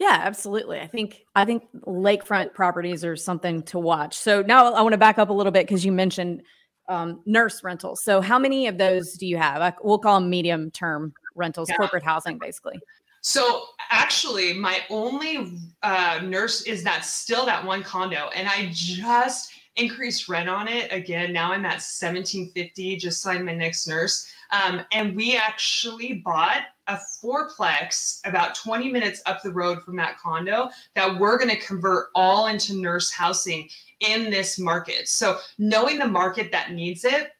Yeah, 0.00 0.18
absolutely. 0.24 0.80
I 0.80 0.86
think 0.86 1.26
I 1.34 1.44
think 1.44 1.64
lakefront 1.86 2.54
properties 2.54 3.04
are 3.04 3.16
something 3.16 3.62
to 3.64 3.78
watch. 3.78 4.16
So 4.16 4.40
now 4.40 4.72
I 4.72 4.80
want 4.80 4.94
to 4.94 4.98
back 4.98 5.18
up 5.18 5.28
a 5.28 5.32
little 5.32 5.52
bit 5.52 5.66
because 5.66 5.84
you 5.84 5.92
mentioned 5.92 6.42
um, 6.88 7.20
nurse 7.26 7.62
rentals. 7.62 8.02
So 8.02 8.22
how 8.22 8.38
many 8.38 8.66
of 8.66 8.78
those 8.78 9.12
do 9.12 9.26
you 9.26 9.36
have? 9.36 9.74
We'll 9.82 9.98
call 9.98 10.18
them 10.18 10.30
medium 10.30 10.70
term 10.70 11.12
rentals, 11.36 11.68
yeah. 11.68 11.76
corporate 11.76 12.02
housing, 12.02 12.38
basically. 12.38 12.80
So 13.20 13.64
actually, 13.90 14.54
my 14.54 14.78
only 14.88 15.60
uh, 15.82 16.20
nurse 16.24 16.62
is 16.62 16.82
that 16.84 17.04
still 17.04 17.44
that 17.44 17.62
one 17.62 17.82
condo, 17.82 18.30
and 18.34 18.48
I 18.48 18.70
just 18.72 19.52
increased 19.80 20.28
rent 20.28 20.48
on 20.48 20.68
it 20.68 20.92
again. 20.92 21.32
Now 21.32 21.52
I'm 21.52 21.64
at 21.64 21.80
1750. 21.80 22.96
Just 22.96 23.22
signed 23.22 23.46
my 23.46 23.54
next 23.54 23.86
nurse, 23.88 24.30
um, 24.52 24.82
and 24.92 25.16
we 25.16 25.36
actually 25.36 26.22
bought 26.24 26.62
a 26.86 26.98
fourplex 27.22 28.20
about 28.24 28.54
20 28.54 28.90
minutes 28.90 29.22
up 29.26 29.42
the 29.42 29.52
road 29.52 29.82
from 29.82 29.96
that 29.96 30.18
condo 30.18 30.68
that 30.94 31.18
we're 31.18 31.38
going 31.38 31.50
to 31.50 31.60
convert 31.60 32.08
all 32.14 32.48
into 32.48 32.80
nurse 32.80 33.12
housing 33.12 33.68
in 34.00 34.30
this 34.30 34.58
market. 34.58 35.08
So 35.08 35.38
knowing 35.58 35.98
the 35.98 36.08
market 36.08 36.50
that 36.52 36.72
needs 36.72 37.04
it. 37.04 37.32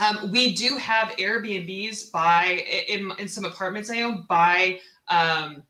Um, 0.00 0.30
we 0.30 0.54
do 0.54 0.76
have 0.76 1.08
Airbnbs 1.16 2.12
by 2.12 2.64
in, 2.88 3.10
in 3.18 3.26
some 3.26 3.44
apartments 3.44 3.90
I 3.90 4.02
own 4.02 4.26
by 4.28 4.78
um, 5.08 5.62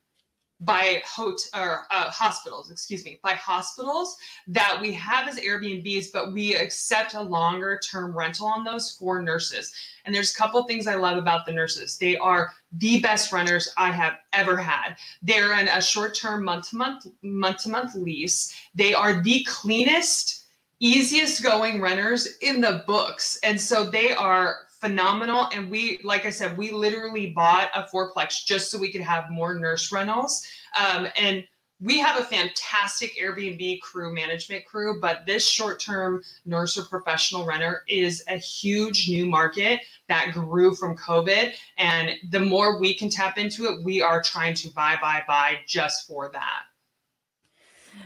by 0.61 1.03
hot 1.05 1.41
or 1.55 1.87
uh, 1.91 2.11
hospitals, 2.11 2.71
excuse 2.71 3.05
me, 3.05 3.21
by 3.23 3.33
hospitals 3.33 4.17
that 4.49 4.79
we 4.81 4.93
have 4.93 5.29
as 5.29 5.39
Airbnbs, 5.39 6.07
but 6.13 6.33
we 6.33 6.57
accept 6.57 7.15
a 7.15 7.23
longer 7.23 7.79
term 7.79 8.17
rental 8.17 8.47
on 8.47 8.65
those 8.65 8.91
for 8.93 9.23
nurses. 9.23 9.73
And 10.05 10.15
there's 10.15 10.35
a 10.35 10.37
couple 10.37 10.63
things 10.65 10.87
I 10.87 10.97
love 10.97 11.17
about 11.17 11.47
the 11.47 11.53
nurses. 11.53 11.97
They 11.97 12.17
are 12.17 12.53
the 12.73 13.01
best 13.01 13.33
runners 13.33 13.73
I 13.77 13.93
have 13.93 14.15
ever 14.33 14.57
had. 14.57 14.97
They're 15.23 15.59
in 15.61 15.69
a 15.69 15.81
short 15.81 16.15
term 16.15 16.45
month 16.45 16.71
to 16.71 16.77
month, 16.77 17.07
month 17.23 17.63
to 17.65 17.69
month 17.69 17.95
lease. 17.95 18.53
They 18.75 18.95
are 18.95 19.23
the 19.23 19.45
cleanest, 19.45 20.47
easiest 20.81 21.43
going 21.43 21.81
runners 21.81 22.37
in 22.43 22.61
the 22.61 22.83
books. 22.87 23.39
And 23.45 23.61
so 23.61 23.85
they 23.85 24.13
are 24.13 24.57
phenomenal. 24.81 25.49
And 25.53 25.71
we, 25.71 26.01
like 26.05 26.27
I 26.27 26.31
said, 26.31 26.57
we 26.57 26.71
literally 26.71 27.31
bought 27.31 27.71
a 27.75 27.85
fourplex 27.85 28.45
just 28.45 28.71
so 28.71 28.79
we 28.79 28.93
could 28.93 29.01
have 29.01 29.31
more 29.31 29.55
nurse 29.55 29.91
rentals. 29.93 30.47
Um, 30.79 31.09
and 31.17 31.45
we 31.81 31.99
have 31.99 32.21
a 32.21 32.25
fantastic 32.25 33.17
Airbnb 33.23 33.81
crew 33.81 34.13
management 34.13 34.65
crew, 34.65 35.01
but 35.01 35.25
this 35.27 35.47
short 35.47 35.79
term 35.79 36.23
nurse 36.45 36.77
or 36.77 36.83
professional 36.83 37.47
renter 37.47 37.85
is 37.89 38.25
a 38.29 38.37
huge 38.37 39.09
new 39.09 39.27
market 39.27 39.81
that 40.09 40.33
grew 40.33 40.75
from 40.75 40.97
COVID. 40.97 41.55
And 41.77 42.11
the 42.31 42.41
more 42.41 42.81
we 42.81 42.95
can 42.95 43.09
tap 43.09 43.39
into 43.39 43.67
it, 43.67 43.85
we 43.85 44.03
are 44.03 44.21
trying 44.21 44.55
to 44.55 44.71
buy, 44.71 44.97
buy, 45.01 45.23
buy 45.29 45.61
just 45.67 46.09
for 46.09 46.31
that. 46.33 46.63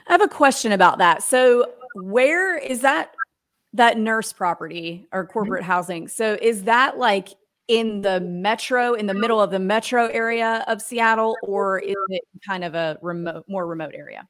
I 0.07 0.13
have 0.13 0.23
a 0.23 0.29
question 0.29 0.73
about 0.73 0.99
that. 0.99 1.23
So, 1.23 1.71
where 1.95 2.57
is 2.57 2.81
that 2.81 3.15
that 3.75 3.99
nurse 3.99 4.33
property 4.33 5.07
or 5.13 5.25
mm-hmm. 5.25 5.33
corporate 5.33 5.65
housing. 5.65 6.09
So 6.09 6.37
is 6.41 6.65
that 6.65 6.99
like 6.99 7.29
in 7.69 8.03
the 8.03 8.21
metro, 8.21 8.95
in 8.95 9.07
the 9.07 9.15
middle 9.15 9.41
of 9.41 9.51
the 9.51 9.59
metro 9.59 10.07
area 10.09 10.65
of 10.69 10.83
Seattle, 10.83 11.37
or 11.43 11.79
is 11.79 11.97
it 12.09 12.23
kind 12.47 12.65
of 12.65 12.75
a 12.75 12.99
remote, 13.01 13.45
more 13.49 13.67
remote 13.67 13.93
area? 13.95 14.29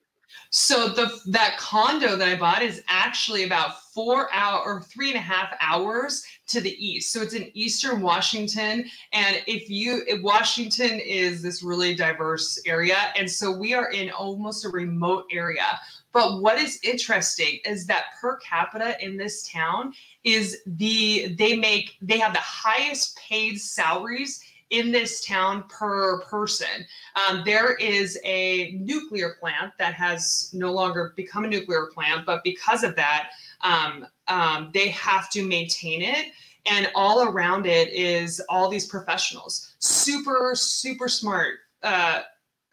So 0.50 0.88
the 0.88 1.18
that 1.26 1.56
condo 1.58 2.14
that 2.16 2.28
I 2.28 2.36
bought 2.36 2.62
is 2.62 2.82
actually 2.86 3.44
about 3.44 3.82
four 3.94 4.32
hour 4.32 4.62
or 4.62 4.82
three 4.82 5.08
and 5.08 5.16
a 5.16 5.22
half 5.22 5.54
hours 5.60 6.24
to 6.48 6.60
the 6.60 6.76
east. 6.84 7.12
So 7.12 7.22
it's 7.22 7.34
in 7.34 7.50
eastern 7.54 8.02
Washington, 8.02 8.84
and 9.12 9.42
if 9.46 9.70
you 9.70 10.02
if 10.06 10.22
Washington 10.22 11.00
is 11.00 11.42
this 11.42 11.62
really 11.62 11.94
diverse 11.94 12.60
area, 12.66 12.98
and 13.16 13.30
so 13.30 13.50
we 13.50 13.72
are 13.72 13.90
in 13.92 14.10
almost 14.10 14.64
a 14.64 14.68
remote 14.68 15.24
area. 15.32 15.80
But 16.12 16.42
what 16.42 16.58
is 16.58 16.78
interesting 16.82 17.60
is 17.64 17.86
that 17.86 18.04
per 18.20 18.36
capita 18.38 19.02
in 19.02 19.16
this 19.16 19.48
town 19.48 19.94
is 20.24 20.58
the 20.66 21.34
they 21.38 21.56
make 21.56 21.96
they 22.02 22.18
have 22.18 22.34
the 22.34 22.40
highest 22.40 23.16
paid 23.16 23.58
salaries 23.58 24.44
in 24.72 24.90
this 24.90 25.24
town 25.24 25.64
per 25.68 26.20
person. 26.22 26.86
Um, 27.14 27.42
there 27.44 27.74
is 27.74 28.18
a 28.24 28.72
nuclear 28.80 29.36
plant 29.38 29.72
that 29.78 29.94
has 29.94 30.50
no 30.52 30.72
longer 30.72 31.12
become 31.14 31.44
a 31.44 31.48
nuclear 31.48 31.90
plant, 31.94 32.26
but 32.26 32.42
because 32.42 32.82
of 32.82 32.96
that, 32.96 33.30
um, 33.60 34.06
um, 34.28 34.70
they 34.74 34.88
have 34.88 35.30
to 35.30 35.46
maintain 35.46 36.02
it. 36.02 36.32
And 36.64 36.90
all 36.94 37.28
around 37.28 37.66
it 37.66 37.88
is 37.92 38.40
all 38.48 38.68
these 38.68 38.86
professionals, 38.86 39.74
super, 39.78 40.52
super 40.54 41.08
smart, 41.08 41.54
uh, 41.82 42.22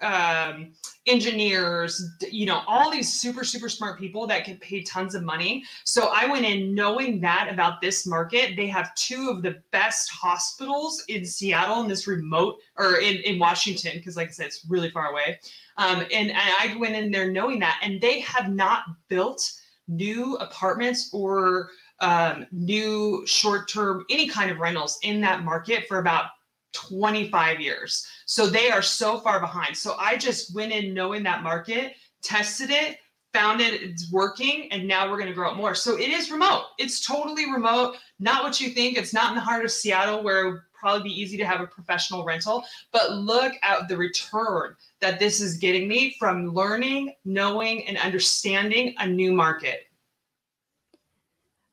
um, 0.02 0.72
engineers, 1.08 2.02
you 2.32 2.46
know, 2.46 2.62
all 2.68 2.90
these 2.90 3.20
super, 3.20 3.44
super 3.44 3.70
smart 3.70 4.00
people 4.00 4.28
that 4.28 4.46
get 4.46 4.62
paid 4.62 4.86
tons 4.86 5.16
of 5.16 5.24
money. 5.24 5.64
So 5.84 6.10
I 6.14 6.26
went 6.28 6.46
in 6.46 6.74
knowing 6.74 7.20
that 7.22 7.50
about 7.52 7.82
this 7.82 8.06
market. 8.06 8.56
They 8.56 8.68
have 8.68 8.94
two 8.96 9.30
of 9.30 9.42
the 9.42 9.62
best 9.72 10.10
hospitals 10.12 11.04
in 11.08 11.26
Seattle 11.26 11.82
in 11.82 11.88
this 11.88 12.08
remote 12.08 12.58
or 12.78 13.00
in, 13.00 13.18
in 13.18 13.40
Washington, 13.40 13.94
because 13.96 14.16
like 14.16 14.30
I 14.30 14.32
said, 14.32 14.48
it's 14.48 14.66
really 14.70 14.92
far 14.92 15.12
away. 15.12 15.40
Um, 15.78 16.02
and, 16.02 16.30
and 16.30 16.34
I 16.38 16.76
went 16.78 16.96
in 16.96 17.12
there 17.12 17.32
knowing 17.32 17.60
that, 17.60 17.80
and 17.82 18.00
they 18.00 18.20
have 18.22 18.50
not 18.50 18.84
built 19.08 19.52
new 19.88 20.36
apartments 20.36 21.10
or 21.14 21.70
um, 22.00 22.46
new 22.52 23.24
short 23.26 23.70
term, 23.70 24.06
any 24.10 24.28
kind 24.28 24.52
of 24.52 24.60
rentals 24.60 25.00
in 25.04 25.20
that 25.22 25.44
market 25.44 25.88
for 25.88 26.00
about 26.00 26.26
25 26.74 27.60
years. 27.60 28.08
So 28.26 28.48
they 28.48 28.72
are 28.72 28.82
so 28.82 29.20
far 29.20 29.40
behind. 29.40 29.76
So 29.76 29.96
I 29.98 30.18
just 30.18 30.54
went 30.56 30.72
in 30.72 30.94
knowing 30.94 31.24
that 31.24 31.44
market, 31.44 31.94
tested 32.22 32.70
it, 32.70 32.98
found 33.34 33.62
it, 33.62 33.82
it's 33.82 34.12
working, 34.12 34.72
and 34.72 34.88
now 34.88 35.10
we're 35.10 35.18
going 35.18 35.30
to 35.30 35.34
grow 35.34 35.52
it 35.52 35.58
more. 35.58 35.76
So 35.76 35.98
it 35.98 36.10
is 36.10 36.32
remote. 36.32 36.66
It's 36.78 37.06
totally 37.06 37.52
remote. 37.52 37.98
Not 38.20 38.44
what 38.44 38.60
you 38.60 38.70
think. 38.70 38.98
It's 38.98 39.14
not 39.14 39.30
in 39.30 39.36
the 39.36 39.42
heart 39.42 39.66
of 39.66 39.72
Seattle 39.72 40.24
where 40.24 40.46
it 40.46 40.52
would 40.52 40.62
probably 40.74 41.10
be 41.10 41.22
easy 41.22 41.38
to 41.38 41.46
have 41.46 41.62
a 41.62 41.68
professional 41.68 42.24
rental. 42.24 42.64
But 42.92 43.12
look 43.12 43.54
at 43.62 43.88
the 43.88 43.98
return 43.98 44.76
that 45.02 45.20
this 45.20 45.42
is 45.42 45.58
getting 45.58 45.88
me 45.88 46.16
from 46.18 46.54
learning, 46.54 47.14
knowing, 47.26 47.88
and 47.88 47.98
understanding 47.98 48.96
a 48.98 49.08
new 49.08 49.34
market. 49.34 49.86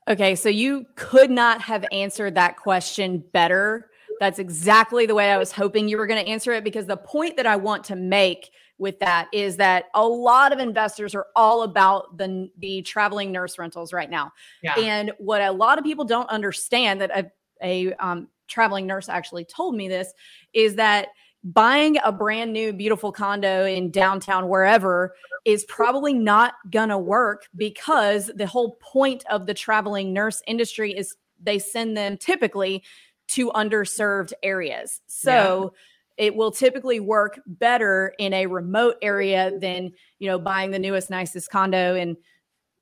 Okay, 0.08 0.34
so 0.36 0.48
you 0.48 0.86
could 0.94 1.30
not 1.30 1.60
have 1.62 1.84
answered 1.90 2.36
that 2.36 2.56
question 2.56 3.24
better 3.32 3.90
that's 4.20 4.38
exactly 4.38 5.06
the 5.06 5.14
way 5.14 5.30
I 5.30 5.38
was 5.38 5.52
hoping 5.52 5.88
you 5.88 5.98
were 5.98 6.06
going 6.06 6.24
to 6.24 6.30
answer 6.30 6.52
it 6.52 6.64
because 6.64 6.86
the 6.86 6.96
point 6.96 7.36
that 7.36 7.46
I 7.46 7.56
want 7.56 7.84
to 7.84 7.96
make 7.96 8.50
with 8.78 8.98
that 9.00 9.28
is 9.32 9.56
that 9.56 9.86
a 9.94 10.06
lot 10.06 10.52
of 10.52 10.58
investors 10.58 11.14
are 11.14 11.26
all 11.34 11.62
about 11.62 12.18
the 12.18 12.50
the 12.58 12.82
traveling 12.82 13.32
nurse 13.32 13.58
rentals 13.58 13.92
right 13.92 14.10
now. 14.10 14.32
Yeah. 14.62 14.74
And 14.78 15.12
what 15.18 15.40
a 15.40 15.50
lot 15.50 15.78
of 15.78 15.84
people 15.84 16.04
don't 16.04 16.28
understand 16.28 17.00
that 17.00 17.10
a, 17.10 17.30
a 17.62 17.94
um, 17.94 18.28
traveling 18.48 18.86
nurse 18.86 19.08
actually 19.08 19.44
told 19.44 19.74
me 19.74 19.88
this 19.88 20.12
is 20.52 20.74
that 20.76 21.08
buying 21.42 21.96
a 22.04 22.10
brand 22.10 22.52
new 22.52 22.72
beautiful 22.72 23.12
condo 23.12 23.64
in 23.64 23.90
downtown 23.90 24.48
wherever 24.48 25.14
is 25.44 25.64
probably 25.66 26.12
not 26.12 26.54
going 26.70 26.88
to 26.88 26.98
work 26.98 27.46
because 27.56 28.30
the 28.34 28.46
whole 28.46 28.76
point 28.80 29.24
of 29.30 29.46
the 29.46 29.54
traveling 29.54 30.12
nurse 30.12 30.42
industry 30.46 30.92
is 30.92 31.16
they 31.40 31.58
send 31.58 31.96
them 31.96 32.16
typically 32.16 32.82
to 33.28 33.50
underserved 33.50 34.32
areas. 34.42 35.00
So 35.06 35.72
yeah. 36.18 36.26
it 36.26 36.36
will 36.36 36.50
typically 36.50 37.00
work 37.00 37.40
better 37.46 38.14
in 38.18 38.32
a 38.32 38.46
remote 38.46 38.96
area 39.02 39.52
than, 39.58 39.92
you 40.18 40.28
know, 40.28 40.38
buying 40.38 40.70
the 40.70 40.78
newest, 40.78 41.10
nicest 41.10 41.50
condo 41.50 41.94
and 41.94 42.16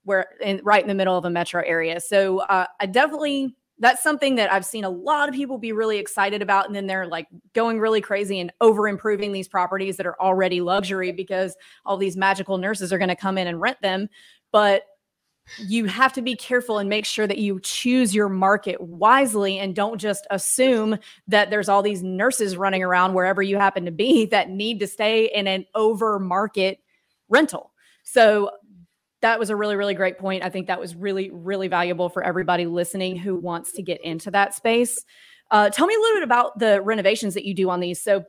where 0.04 0.26
in 0.40 0.60
right 0.64 0.82
in 0.82 0.88
the 0.88 0.94
middle 0.94 1.16
of 1.16 1.24
a 1.24 1.30
metro 1.30 1.62
area. 1.64 2.00
So 2.00 2.40
uh, 2.40 2.66
I 2.78 2.86
definitely 2.86 3.56
that's 3.78 4.02
something 4.02 4.36
that 4.36 4.52
I've 4.52 4.64
seen 4.64 4.84
a 4.84 4.90
lot 4.90 5.28
of 5.28 5.34
people 5.34 5.58
be 5.58 5.72
really 5.72 5.98
excited 5.98 6.42
about. 6.42 6.66
And 6.66 6.76
then 6.76 6.86
they're 6.86 7.06
like 7.06 7.26
going 7.54 7.80
really 7.80 8.00
crazy 8.00 8.38
and 8.38 8.52
over 8.60 8.86
improving 8.86 9.32
these 9.32 9.48
properties 9.48 9.96
that 9.96 10.06
are 10.06 10.20
already 10.20 10.60
luxury 10.60 11.10
because 11.10 11.56
all 11.84 11.96
these 11.96 12.16
magical 12.16 12.56
nurses 12.56 12.92
are 12.92 12.98
going 12.98 13.08
to 13.08 13.16
come 13.16 13.36
in 13.36 13.48
and 13.48 13.60
rent 13.60 13.78
them. 13.82 14.08
But 14.52 14.84
you 15.58 15.84
have 15.86 16.12
to 16.14 16.22
be 16.22 16.34
careful 16.34 16.78
and 16.78 16.88
make 16.88 17.04
sure 17.04 17.26
that 17.26 17.38
you 17.38 17.60
choose 17.60 18.14
your 18.14 18.28
market 18.28 18.80
wisely 18.80 19.58
and 19.58 19.74
don't 19.74 19.98
just 19.98 20.26
assume 20.30 20.98
that 21.28 21.50
there's 21.50 21.68
all 21.68 21.82
these 21.82 22.02
nurses 22.02 22.56
running 22.56 22.82
around 22.82 23.14
wherever 23.14 23.42
you 23.42 23.56
happen 23.56 23.84
to 23.84 23.90
be 23.90 24.26
that 24.30 24.50
need 24.50 24.80
to 24.80 24.86
stay 24.86 25.26
in 25.26 25.46
an 25.46 25.64
over 25.74 26.18
market 26.18 26.78
rental. 27.28 27.72
So 28.04 28.50
that 29.20 29.38
was 29.38 29.48
a 29.48 29.56
really, 29.56 29.76
really 29.76 29.94
great 29.94 30.18
point. 30.18 30.44
I 30.44 30.50
think 30.50 30.66
that 30.66 30.78
was 30.78 30.94
really, 30.94 31.30
really 31.30 31.68
valuable 31.68 32.10
for 32.10 32.22
everybody 32.22 32.66
listening 32.66 33.16
who 33.16 33.36
wants 33.36 33.72
to 33.72 33.82
get 33.82 34.02
into 34.04 34.30
that 34.32 34.54
space. 34.54 35.02
Uh, 35.50 35.70
tell 35.70 35.86
me 35.86 35.94
a 35.94 35.98
little 35.98 36.16
bit 36.16 36.24
about 36.24 36.58
the 36.58 36.82
renovations 36.82 37.32
that 37.34 37.44
you 37.44 37.54
do 37.54 37.70
on 37.70 37.80
these. 37.80 38.02
So, 38.02 38.24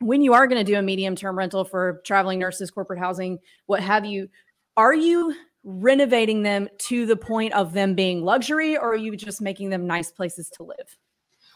when 0.00 0.22
you 0.22 0.32
are 0.32 0.46
going 0.46 0.64
to 0.64 0.72
do 0.72 0.78
a 0.78 0.82
medium 0.82 1.14
term 1.14 1.38
rental 1.38 1.64
for 1.64 2.00
traveling 2.04 2.38
nurses, 2.38 2.70
corporate 2.70 2.98
housing, 2.98 3.38
what 3.66 3.80
have 3.80 4.04
you, 4.04 4.28
are 4.76 4.94
you 4.94 5.34
renovating 5.64 6.42
them 6.42 6.68
to 6.78 7.06
the 7.06 7.16
point 7.16 7.52
of 7.54 7.72
them 7.72 7.94
being 7.94 8.24
luxury 8.24 8.76
or 8.76 8.92
are 8.92 8.96
you 8.96 9.16
just 9.16 9.40
making 9.40 9.70
them 9.70 9.86
nice 9.86 10.10
places 10.10 10.50
to 10.50 10.62
live? 10.62 10.98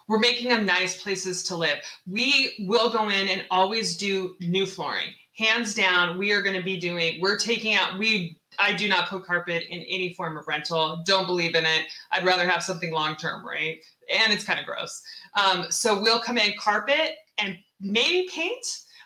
We're 0.08 0.20
making 0.20 0.50
them 0.50 0.64
nice 0.64 1.02
places 1.02 1.42
to 1.44 1.56
live. 1.56 1.78
We 2.06 2.54
will 2.68 2.90
go 2.90 3.08
in 3.08 3.28
and 3.28 3.44
always 3.50 3.96
do 3.96 4.36
new 4.40 4.64
flooring. 4.64 5.08
Hands 5.36 5.74
down, 5.74 6.16
we 6.16 6.32
are 6.32 6.42
going 6.42 6.56
to 6.56 6.62
be 6.62 6.78
doing, 6.78 7.20
we're 7.20 7.38
taking 7.38 7.74
out, 7.74 7.98
we 7.98 8.38
I 8.58 8.72
do 8.72 8.88
not 8.88 9.08
put 9.08 9.24
carpet 9.24 9.64
in 9.68 9.80
any 9.82 10.14
form 10.14 10.36
of 10.36 10.46
rental. 10.48 11.02
Don't 11.04 11.26
believe 11.26 11.54
in 11.54 11.64
it. 11.64 11.86
I'd 12.10 12.24
rather 12.24 12.48
have 12.48 12.62
something 12.62 12.92
long 12.92 13.16
term, 13.16 13.46
right? 13.46 13.78
And 14.12 14.32
it's 14.32 14.44
kind 14.44 14.58
of 14.58 14.66
gross. 14.66 15.02
Um, 15.34 15.66
so 15.70 16.00
we'll 16.00 16.20
come 16.20 16.38
in 16.38 16.54
carpet 16.58 17.16
and 17.38 17.58
maybe 17.80 18.28
paint 18.32 18.64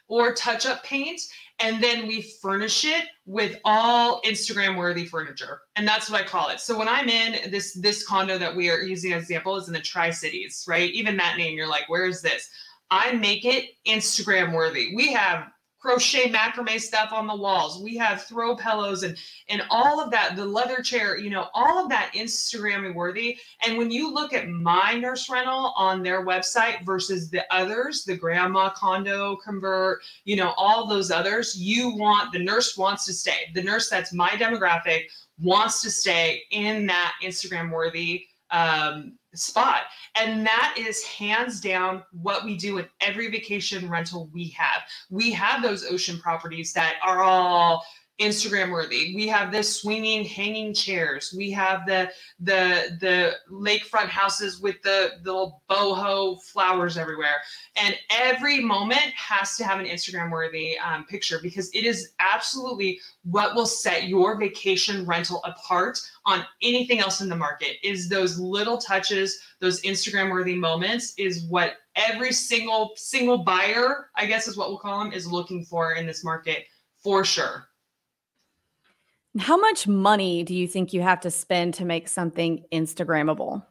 or 0.09 0.35
touch 0.35 0.67
up 0.67 0.85
paint. 0.85 1.21
And 1.63 1.83
then 1.83 2.07
we 2.07 2.23
furnish 2.23 2.85
it 2.85 3.05
with 3.27 3.59
all 3.65 4.23
Instagram 4.23 4.79
worthy 4.79 5.05
furniture. 5.05 5.61
And 5.77 5.87
that's 5.87 6.11
what 6.11 6.23
I 6.23 6.25
call 6.25 6.49
it. 6.49 6.61
So 6.61 6.79
when 6.79 6.89
I'm 6.89 7.09
in 7.09 7.51
this 7.51 7.75
this 7.75 8.07
condo 8.07 8.39
that 8.39 8.57
we 8.57 8.71
are 8.71 8.81
using 8.81 9.13
as 9.13 9.23
example 9.23 9.57
is 9.57 9.69
in 9.69 9.75
the 9.75 9.81
Tri-Cities, 9.81 10.65
right? 10.67 10.91
Even 10.93 11.17
that 11.19 11.37
name, 11.37 11.57
you're 11.57 11.69
like, 11.69 11.89
where 11.89 12.07
is 12.07 12.23
this? 12.23 12.49
I 12.91 13.13
make 13.13 13.45
it 13.45 13.67
Instagram 13.87 14.53
worthy. 14.55 14.95
We 14.95 15.13
have 15.13 15.49
crochet 15.81 16.31
macrame 16.31 16.81
stuff 16.81 17.13
on 17.13 17.27
the 17.27 17.35
walls. 17.35 17.83
We 17.83 17.97
have 17.97 18.23
throw 18.23 18.55
pillows 18.55 19.03
and 19.03 19.17
and 19.49 19.63
all 19.71 20.01
of 20.01 20.11
that, 20.11 20.37
the 20.37 20.45
leather 20.45 20.83
chair, 20.83 21.17
you 21.19 21.31
know, 21.31 21.49
all 21.55 21.83
of 21.83 21.89
that 21.89 22.13
Instagram 22.15 22.95
worthy. 22.95 23.39
And 23.67 23.79
when 23.79 23.91
you 23.91 24.13
look 24.13 24.33
at 24.33 24.49
my 24.49 24.95
nurse 24.95 25.29
rental 25.29 25.73
on 25.77 26.03
their 26.03 26.25
website 26.25 26.85
versus 26.85 27.31
the 27.31 27.45
others, 27.53 28.05
the 28.05 28.17
grandma 28.17 28.71
condo 28.71 29.37
convert, 29.37 30.01
you 30.25 30.37
know, 30.37 30.53
all 30.57 30.87
those 30.87 31.11
others, 31.11 31.57
you 31.57 31.97
want 31.97 32.33
the 32.33 32.39
nurse 32.39 32.77
wants 32.77 33.05
to 33.07 33.13
stay. 33.13 33.51
The 33.55 33.63
nurse 33.63 33.89
that's 33.89 34.13
my 34.13 34.31
demographic 34.31 35.05
wants 35.39 35.81
to 35.83 35.91
stay 35.91 36.43
in 36.51 36.87
that 36.87 37.15
Instagram 37.23 37.73
worthy 37.73 38.27
um, 38.51 39.17
spot. 39.35 39.83
And 40.17 40.45
that 40.47 40.75
is 40.79 41.05
hands 41.05 41.61
down 41.61 42.03
what 42.13 42.45
we 42.45 42.57
do 42.57 42.79
in 42.79 42.87
every 43.01 43.31
vacation 43.31 43.89
rental 43.89 44.29
we 44.33 44.49
have. 44.49 44.83
We 45.11 45.31
have 45.33 45.63
those 45.63 45.85
ocean 45.85 46.19
properties 46.19 46.73
that 46.73 46.97
are 47.03 47.23
all 47.23 47.85
Instagram 48.21 48.71
worthy. 48.71 49.15
We 49.15 49.27
have 49.29 49.51
the 49.51 49.63
swinging 49.63 50.25
hanging 50.25 50.75
chairs. 50.75 51.35
We 51.37 51.51
have 51.53 51.87
the 51.87 52.11
the 52.39 52.97
the 53.01 53.37
lakefront 53.51 54.09
houses 54.09 54.61
with 54.61 54.81
the, 54.83 55.13
the 55.23 55.33
little 55.33 55.63
boho 55.71 56.41
flowers 56.43 56.99
everywhere. 56.99 57.37
And 57.77 57.97
every 58.11 58.61
moment 58.61 59.01
has 59.17 59.57
to 59.57 59.65
have 59.65 59.81
an 59.81 59.87
Instagram 59.87 60.31
worthy 60.31 60.79
um, 60.79 61.07
picture 61.07 61.39
because 61.43 61.71
it 61.75 61.85
is 61.85 62.13
absolutely 62.19 63.01
what 63.25 63.55
will 63.55 63.67
set 63.67 64.09
your 64.09 64.39
vacation 64.39 65.07
rental 65.07 65.43
apart 65.45 65.99
on 66.27 66.45
anything 66.63 67.01
else 67.01 67.23
in 67.23 67.29
the 67.29 67.37
market. 67.37 67.77
Is 67.83 68.09
those 68.09 68.39
little 68.39 68.77
touches, 68.77 69.41
those 69.61 69.81
Instagram 69.83 70.31
worthy 70.31 70.57
moments, 70.57 71.15
is 71.17 71.45
what 71.45 71.77
every 71.97 72.33
single 72.33 72.93
single 72.97 73.39
buyer, 73.39 74.11
I 74.17 74.27
guess 74.27 74.47
is 74.47 74.57
what 74.57 74.69
we'll 74.69 74.79
call 74.79 75.03
them, 75.03 75.13
is 75.13 75.27
looking 75.27 75.65
for 75.65 75.95
in 75.95 76.07
this 76.07 76.23
market 76.23 76.65
for 77.03 77.25
sure. 77.25 77.70
How 79.39 79.57
much 79.57 79.87
money 79.87 80.43
do 80.43 80.55
you 80.55 80.67
think 80.67 80.93
you 80.93 81.03
have 81.03 81.21
to 81.21 81.31
spend 81.31 81.75
to 81.75 81.85
make 81.85 82.09
something 82.09 82.65
Instagrammable? 82.73 83.65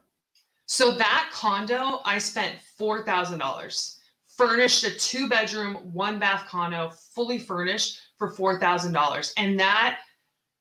So 0.67 0.91
that 0.91 1.29
condo, 1.33 1.99
I 2.05 2.17
spent 2.19 2.55
four 2.77 3.03
thousand 3.03 3.39
dollars, 3.39 3.99
furnished 4.37 4.83
a 4.85 4.91
two 4.91 5.27
bedroom, 5.27 5.75
one 5.91 6.17
bath 6.17 6.45
condo, 6.47 6.91
fully 7.13 7.39
furnished 7.39 7.99
for 8.17 8.29
four 8.29 8.59
thousand 8.59 8.93
dollars, 8.93 9.33
and 9.35 9.59
that 9.59 9.99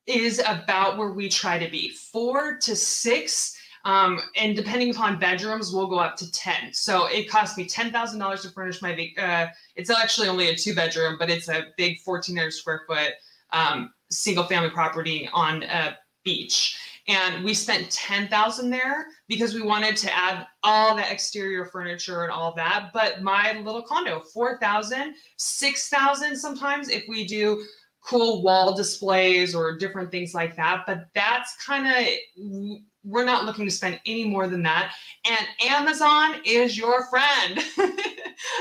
is 0.05 0.41
about 0.45 0.97
where 0.97 1.11
we 1.11 1.29
try 1.29 1.57
to 1.57 1.69
be, 1.69 1.89
four 2.11 2.57
to 2.57 2.75
six. 2.75 3.55
Um, 3.85 4.19
and 4.35 4.57
depending 4.57 4.89
upon 4.89 5.19
bedrooms, 5.19 5.71
we'll 5.73 5.87
go 5.87 5.99
up 5.99 6.17
to 6.17 6.29
10. 6.29 6.73
So 6.73 7.05
it 7.05 7.29
cost 7.29 7.57
me 7.57 7.65
$10,000 7.65 8.41
to 8.41 8.49
furnish 8.49 8.81
my, 8.81 9.09
uh, 9.17 9.47
it's 9.77 9.89
actually 9.89 10.27
only 10.27 10.49
a 10.49 10.55
two 10.55 10.75
bedroom, 10.75 11.15
but 11.17 11.29
it's 11.29 11.47
a 11.47 11.67
big 11.77 11.97
1400 12.03 12.51
square 12.51 12.81
foot 12.85 13.13
um, 13.53 13.93
single 14.11 14.43
family 14.45 14.69
property 14.69 15.29
on 15.33 15.63
a 15.63 15.97
beach. 16.23 16.77
And 17.07 17.43
we 17.43 17.55
spent 17.55 17.89
10,000 17.89 18.69
there 18.69 19.07
because 19.27 19.55
we 19.55 19.63
wanted 19.63 19.97
to 19.97 20.15
add 20.15 20.45
all 20.63 20.95
the 20.95 21.11
exterior 21.11 21.65
furniture 21.65 22.23
and 22.23 22.31
all 22.31 22.53
that. 22.55 22.91
But 22.93 23.23
my 23.23 23.59
little 23.63 23.81
condo 23.81 24.19
4,000 24.19 25.15
6,000 25.37 26.35
sometimes 26.35 26.89
if 26.89 27.05
we 27.09 27.25
do 27.25 27.63
cool 28.05 28.43
wall 28.43 28.75
displays 28.75 29.55
or 29.55 29.77
different 29.77 30.11
things 30.11 30.33
like 30.33 30.55
that. 30.55 30.83
But 30.85 31.07
that's 31.15 31.55
kind 31.65 31.87
of 31.87 32.79
we're 33.03 33.25
not 33.25 33.45
looking 33.45 33.65
to 33.65 33.71
spend 33.71 33.99
any 34.05 34.25
more 34.25 34.47
than 34.47 34.61
that. 34.63 34.93
And 35.25 35.47
Amazon 35.71 36.41
is 36.45 36.77
your 36.77 37.07
friend. 37.09 37.59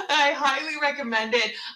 I 0.09 0.33
highly 0.37 0.68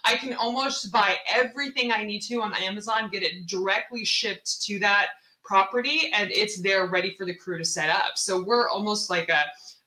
I 0.05 0.16
can 0.16 0.35
almost 0.35 0.92
buy 0.92 1.16
everything 1.33 1.92
I 1.92 2.05
need 2.05 2.20
to 2.20 2.42
on 2.42 2.55
Amazon, 2.55 3.11
get 3.11 3.22
it 3.22 3.46
directly 3.46 4.05
shipped 4.05 4.62
to 4.62 4.79
that 4.81 5.09
property, 5.44 6.11
and 6.14 6.31
it's 6.31 6.61
there 6.61 6.87
ready 6.87 7.14
for 7.16 7.27
the 7.27 7.35
crew 7.35 7.59
to 7.59 7.64
set 7.64 7.90
up. 7.90 8.16
So 8.16 8.42
we're 8.42 8.68
almost 8.68 9.11
like 9.11 9.29
a 9.29 9.44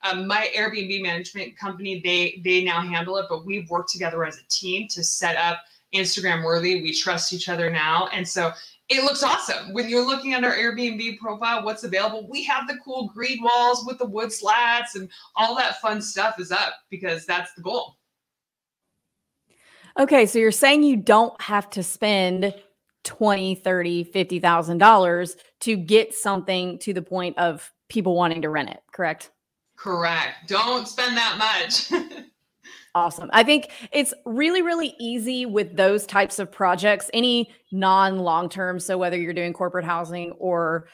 um, 0.07 0.27
my 0.27 0.49
Airbnb 0.55 1.01
management 1.01 1.57
company. 1.57 2.01
They 2.03 2.41
they 2.43 2.63
now 2.63 2.81
handle 2.81 3.17
it, 3.17 3.25
but 3.29 3.45
we've 3.45 3.69
worked 3.69 3.91
together 3.91 4.23
as 4.25 4.37
a 4.37 4.47
team 4.49 4.87
to 4.89 5.03
set 5.03 5.35
up 5.37 5.61
Instagram 5.93 6.43
worthy. 6.43 6.81
We 6.81 6.93
trust 6.93 7.33
each 7.33 7.49
other 7.49 7.69
now, 7.69 8.09
and 8.13 8.27
so 8.27 8.51
it 8.89 9.03
looks 9.03 9.23
awesome. 9.23 9.73
When 9.73 9.89
you're 9.89 10.05
looking 10.05 10.33
at 10.33 10.43
our 10.43 10.53
Airbnb 10.53 11.17
profile, 11.17 11.65
what's 11.65 11.83
available, 11.83 12.27
we 12.29 12.43
have 12.43 12.67
the 12.67 12.77
cool 12.83 13.07
green 13.07 13.41
walls 13.41 13.83
with 13.85 13.97
the 13.97 14.05
wood 14.05 14.31
slats 14.31 14.95
and 14.95 15.09
all 15.35 15.55
that 15.55 15.81
fun 15.81 16.01
stuff 16.01 16.39
is 16.39 16.51
up 16.51 16.73
because 16.91 17.25
that's 17.25 17.53
the 17.55 17.63
goal. 17.63 17.97
Okay, 19.97 20.25
so 20.25 20.39
you're 20.39 20.51
saying 20.51 20.83
you 20.83 20.97
don't 20.97 21.39
have 21.41 21.69
to 21.71 21.83
spend 21.83 22.53
20, 23.05 23.55
30, 23.55 24.03
50,000 24.03 24.77
dollars 24.77 25.37
to 25.61 25.77
get 25.77 26.13
something 26.13 26.77
to 26.79 26.93
the 26.93 27.01
point 27.01 27.37
of 27.37 27.71
people 27.87 28.15
wanting 28.15 28.41
to 28.41 28.49
rent 28.49 28.69
it, 28.69 28.81
correct? 28.91 29.31
Correct. 29.77 30.47
Don't 30.47 30.87
spend 30.87 31.15
that 31.15 31.37
much. 31.37 31.91
awesome. 32.95 33.29
I 33.31 33.43
think 33.43 33.71
it's 33.91 34.13
really 34.25 34.61
really 34.61 34.95
easy 34.99 35.45
with 35.45 35.75
those 35.77 36.05
types 36.05 36.39
of 36.39 36.51
projects, 36.51 37.09
any 37.13 37.51
non 37.71 38.19
long 38.19 38.49
term, 38.49 38.79
so 38.79 38.97
whether 38.97 39.17
you're 39.17 39.33
doing 39.33 39.53
corporate 39.53 39.85
housing 39.85 40.31
or 40.33 40.87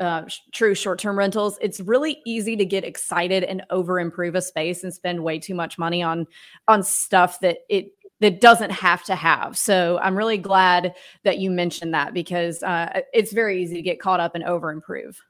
uh, 0.00 0.26
sh- 0.26 0.40
true 0.52 0.74
short-term 0.74 1.16
rentals 1.16 1.56
it's 1.62 1.78
really 1.78 2.20
easy 2.26 2.56
to 2.56 2.64
get 2.64 2.82
excited 2.82 3.44
and 3.44 3.62
over 3.70 4.00
improve 4.00 4.34
a 4.34 4.42
space 4.42 4.82
and 4.82 4.92
spend 4.92 5.22
way 5.22 5.38
too 5.38 5.54
much 5.54 5.78
money 5.78 6.02
on 6.02 6.26
on 6.66 6.82
stuff 6.82 7.38
that 7.38 7.58
it 7.68 7.92
that 8.20 8.40
doesn't 8.40 8.70
have 8.70 9.04
to 9.04 9.14
have. 9.14 9.56
So 9.58 9.98
I'm 10.02 10.16
really 10.16 10.38
glad 10.38 10.94
that 11.24 11.38
you 11.38 11.50
mentioned 11.50 11.94
that 11.94 12.14
because 12.14 12.62
uh, 12.62 13.00
it's 13.12 13.32
very 13.32 13.62
easy 13.62 13.74
to 13.74 13.82
get 13.82 14.00
caught 14.00 14.20
up 14.20 14.34
and 14.34 14.44
over 14.44 14.70
improve. 14.70 15.20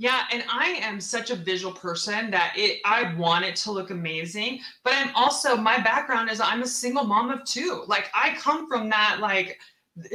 Yeah, 0.00 0.26
and 0.30 0.44
I 0.48 0.78
am 0.80 1.00
such 1.00 1.30
a 1.30 1.34
visual 1.34 1.74
person 1.74 2.30
that 2.30 2.52
it 2.56 2.80
I 2.84 3.14
want 3.16 3.44
it 3.44 3.56
to 3.56 3.72
look 3.72 3.90
amazing, 3.90 4.60
but 4.84 4.94
I'm 4.94 5.10
also 5.16 5.56
my 5.56 5.78
background 5.78 6.30
is 6.30 6.40
I'm 6.40 6.62
a 6.62 6.68
single 6.68 7.02
mom 7.02 7.30
of 7.30 7.42
two. 7.44 7.82
Like 7.88 8.08
I 8.14 8.36
come 8.38 8.68
from 8.68 8.88
that 8.90 9.18
like 9.20 9.58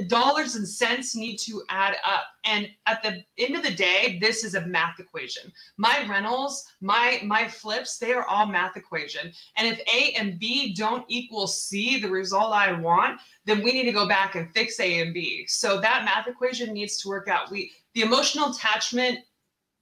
dollars 0.08 0.56
and 0.56 0.68
cents 0.68 1.16
need 1.16 1.38
to 1.38 1.64
add 1.70 1.96
up. 2.06 2.24
And 2.46 2.68
at 2.86 3.04
the 3.04 3.24
end 3.38 3.56
of 3.56 3.64
the 3.64 3.74
day 3.74 4.18
this 4.22 4.44
is 4.44 4.56
a 4.56 4.66
math 4.66 5.00
equation. 5.00 5.52
My 5.78 6.06
rentals 6.08 6.64
my 6.82 7.22
my 7.24 7.48
flips 7.48 7.98
they 7.98 8.14
are 8.14 8.26
all 8.26 8.46
math 8.46 8.78
equation. 8.78 9.32
And 9.58 9.68
if 9.68 9.80
a 9.94 10.14
and 10.14 10.40
b 10.40 10.74
don't 10.74 11.06
equal 11.08 11.48
c 11.48 12.00
the 12.00 12.10
result 12.10 12.54
i 12.54 12.72
want 12.72 13.20
then 13.46 13.64
we 13.64 13.74
need 13.74 13.86
to 13.86 13.92
go 13.92 14.08
back 14.08 14.36
and 14.36 14.52
fix 14.54 14.80
a 14.80 15.02
and 15.02 15.14
b. 15.14 15.46
So 15.48 15.80
that 15.82 16.06
math 16.06 16.28
equation 16.28 16.74
needs 16.74 17.02
to 17.02 17.10
work 17.10 17.28
out. 17.28 17.52
We 17.52 17.72
the 17.94 18.02
emotional 18.02 18.52
attachment 18.52 19.20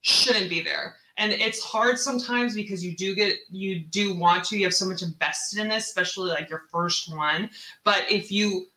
shouldn't 0.02 0.50
be 0.50 0.62
there. 0.62 0.96
And 1.18 1.32
it's 1.32 1.62
hard 1.62 2.00
sometimes 2.00 2.56
because 2.56 2.84
you 2.84 2.96
do 2.96 3.14
get 3.14 3.38
you 3.50 3.80
do 3.80 4.16
want 4.16 4.44
to. 4.46 4.58
You 4.58 4.66
have 4.66 4.74
so 4.74 4.86
much 4.86 5.02
invested 5.04 5.60
in 5.60 5.70
this 5.70 5.86
especially 5.86 6.30
like 6.30 6.50
your 6.50 6.64
first 6.72 7.16
one. 7.16 7.50
But 7.84 8.10
if 8.10 8.32
you 8.32 8.68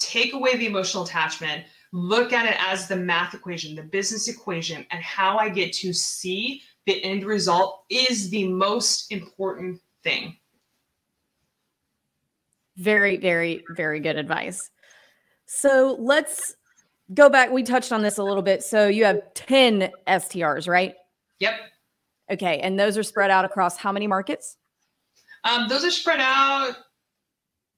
take 0.00 0.32
away 0.32 0.56
the 0.56 0.66
emotional 0.66 1.04
attachment, 1.04 1.64
look 1.92 2.32
at 2.32 2.46
it 2.46 2.56
as 2.58 2.88
the 2.88 2.96
math 2.96 3.34
equation, 3.34 3.76
the 3.76 3.82
business 3.82 4.26
equation, 4.26 4.84
and 4.90 5.02
how 5.02 5.38
I 5.38 5.48
get 5.48 5.72
to 5.74 5.92
see 5.92 6.62
the 6.86 7.02
end 7.04 7.24
result 7.24 7.84
is 7.88 8.30
the 8.30 8.48
most 8.48 9.12
important 9.12 9.80
thing. 10.02 10.36
Very, 12.76 13.16
very, 13.18 13.62
very 13.76 14.00
good 14.00 14.16
advice. 14.16 14.70
So 15.46 15.96
let's 15.98 16.54
go 17.12 17.28
back. 17.28 17.50
We 17.50 17.62
touched 17.62 17.92
on 17.92 18.02
this 18.02 18.18
a 18.18 18.22
little 18.22 18.42
bit. 18.42 18.62
So 18.62 18.88
you 18.88 19.04
have 19.04 19.34
10 19.34 19.90
STRs, 20.08 20.66
right? 20.68 20.94
Yep. 21.40 21.54
Okay. 22.32 22.60
And 22.60 22.78
those 22.78 22.96
are 22.96 23.02
spread 23.02 23.30
out 23.30 23.44
across 23.44 23.76
how 23.76 23.92
many 23.92 24.06
markets? 24.06 24.56
Um, 25.44 25.68
those 25.68 25.84
are 25.84 25.90
spread 25.90 26.20
out 26.20 26.76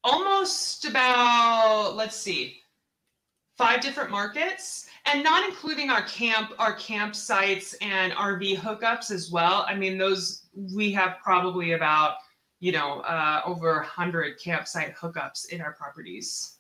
almost 0.05 0.85
about 0.85 1.95
let's 1.97 2.17
see 2.17 2.59
five 3.57 3.81
different 3.81 4.11
markets 4.11 4.87
and 5.07 5.23
not 5.23 5.49
including 5.49 5.91
our 5.91 6.03
camp 6.03 6.53
our 6.59 6.77
campsites 6.77 7.75
and 7.81 8.13
rv 8.13 8.57
hookups 8.57 9.11
as 9.11 9.31
well. 9.31 9.65
I 9.69 9.75
mean 9.75 9.99
those 9.99 10.47
we 10.75 10.93
have 10.93 11.17
probably 11.23 11.73
about 11.73 12.17
you 12.61 12.73
know 12.73 13.01
uh, 13.01 13.43
over 13.45 13.77
100 13.77 14.41
campsite 14.41 14.95
hookups 14.97 15.49
in 15.49 15.61
our 15.61 15.73
properties. 15.73 16.59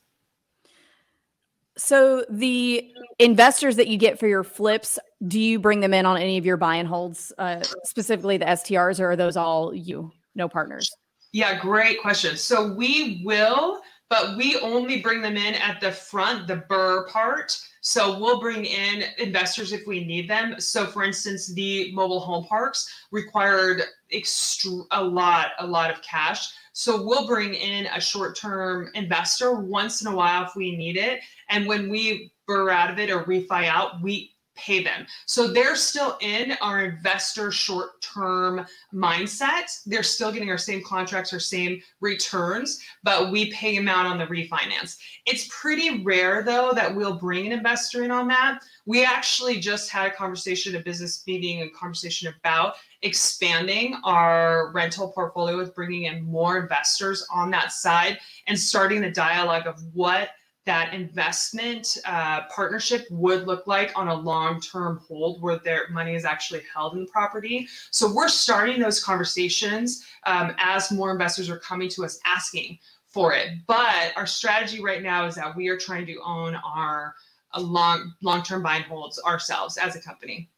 So 1.78 2.26
the 2.28 2.92
investors 3.18 3.76
that 3.76 3.88
you 3.88 3.96
get 3.96 4.18
for 4.18 4.26
your 4.26 4.44
flips 4.44 4.98
do 5.26 5.40
you 5.40 5.58
bring 5.58 5.80
them 5.80 5.94
in 5.94 6.04
on 6.04 6.18
any 6.18 6.36
of 6.36 6.44
your 6.44 6.58
buy 6.58 6.76
and 6.76 6.86
holds 6.86 7.32
uh, 7.38 7.62
specifically 7.84 8.36
the 8.36 8.44
strs 8.44 9.00
or 9.00 9.12
are 9.12 9.16
those 9.16 9.36
all 9.36 9.74
you 9.74 10.12
no 10.34 10.48
partners 10.48 10.90
yeah, 11.32 11.58
great 11.58 12.00
question. 12.00 12.36
So 12.36 12.72
we 12.72 13.22
will, 13.24 13.80
but 14.10 14.36
we 14.36 14.58
only 14.58 15.00
bring 15.00 15.22
them 15.22 15.36
in 15.36 15.54
at 15.54 15.80
the 15.80 15.90
front, 15.90 16.46
the 16.46 16.56
burr 16.68 17.06
part. 17.08 17.58
So 17.80 18.18
we'll 18.18 18.38
bring 18.38 18.64
in 18.64 19.04
investors 19.18 19.72
if 19.72 19.86
we 19.86 20.04
need 20.04 20.28
them. 20.28 20.60
So 20.60 20.86
for 20.86 21.02
instance, 21.02 21.52
the 21.54 21.90
mobile 21.92 22.20
home 22.20 22.44
parks 22.44 22.88
required 23.10 23.82
extra 24.12 24.82
a 24.92 25.02
lot, 25.02 25.52
a 25.58 25.66
lot 25.66 25.90
of 25.90 26.02
cash. 26.02 26.52
So 26.74 27.02
we'll 27.02 27.26
bring 27.26 27.54
in 27.54 27.86
a 27.86 28.00
short-term 28.00 28.90
investor 28.94 29.54
once 29.54 30.02
in 30.02 30.12
a 30.12 30.14
while 30.14 30.44
if 30.44 30.54
we 30.54 30.76
need 30.76 30.96
it. 30.96 31.20
And 31.48 31.66
when 31.66 31.88
we 31.88 32.32
burr 32.46 32.70
out 32.70 32.90
of 32.90 32.98
it 32.98 33.10
or 33.10 33.24
refi 33.24 33.66
out, 33.66 34.00
we 34.02 34.31
pay 34.54 34.82
them. 34.82 35.06
So 35.26 35.48
they're 35.48 35.76
still 35.76 36.16
in 36.20 36.52
our 36.60 36.84
investor 36.84 37.50
short 37.50 38.00
term 38.02 38.66
mindset. 38.92 39.80
They're 39.86 40.02
still 40.02 40.32
getting 40.32 40.50
our 40.50 40.58
same 40.58 40.82
contracts, 40.84 41.32
our 41.32 41.40
same 41.40 41.82
returns, 42.00 42.80
but 43.02 43.30
we 43.30 43.50
pay 43.52 43.76
them 43.76 43.88
out 43.88 44.06
on 44.06 44.18
the 44.18 44.26
refinance. 44.26 44.98
It's 45.26 45.48
pretty 45.50 46.02
rare 46.02 46.42
though 46.42 46.72
that 46.74 46.94
we'll 46.94 47.14
bring 47.14 47.46
an 47.46 47.52
investor 47.52 48.02
in 48.02 48.10
on 48.10 48.28
that. 48.28 48.60
We 48.86 49.04
actually 49.04 49.60
just 49.60 49.90
had 49.90 50.06
a 50.06 50.14
conversation, 50.14 50.76
a 50.76 50.80
business 50.80 51.24
meeting, 51.26 51.62
a 51.62 51.70
conversation 51.70 52.32
about 52.38 52.74
expanding 53.02 53.96
our 54.04 54.70
rental 54.72 55.08
portfolio 55.08 55.56
with 55.56 55.74
bringing 55.74 56.04
in 56.04 56.22
more 56.22 56.58
investors 56.58 57.26
on 57.32 57.50
that 57.50 57.72
side 57.72 58.18
and 58.46 58.58
starting 58.58 59.00
the 59.00 59.10
dialogue 59.10 59.66
of 59.66 59.82
what 59.92 60.30
that 60.64 60.94
investment 60.94 61.98
uh, 62.04 62.42
partnership 62.54 63.06
would 63.10 63.46
look 63.46 63.66
like 63.66 63.90
on 63.96 64.08
a 64.08 64.14
long-term 64.14 65.00
hold 65.06 65.42
where 65.42 65.58
their 65.58 65.88
money 65.90 66.14
is 66.14 66.24
actually 66.24 66.62
held 66.72 66.94
in 66.94 67.00
the 67.00 67.10
property. 67.10 67.66
So 67.90 68.12
we're 68.12 68.28
starting 68.28 68.80
those 68.80 69.02
conversations 69.02 70.06
um, 70.24 70.54
as 70.58 70.92
more 70.92 71.10
investors 71.10 71.50
are 71.50 71.58
coming 71.58 71.88
to 71.90 72.04
us 72.04 72.20
asking 72.24 72.78
for 73.08 73.34
it. 73.34 73.48
But 73.66 74.12
our 74.16 74.26
strategy 74.26 74.82
right 74.82 75.02
now 75.02 75.26
is 75.26 75.34
that 75.34 75.54
we 75.56 75.68
are 75.68 75.76
trying 75.76 76.06
to 76.06 76.16
own 76.24 76.54
our 76.54 77.14
uh, 77.54 77.60
long 77.60 78.14
long-term 78.22 78.62
buy 78.62 78.76
and 78.76 78.84
holds 78.84 79.20
ourselves 79.20 79.76
as 79.76 79.96
a 79.96 80.00
company. 80.00 80.48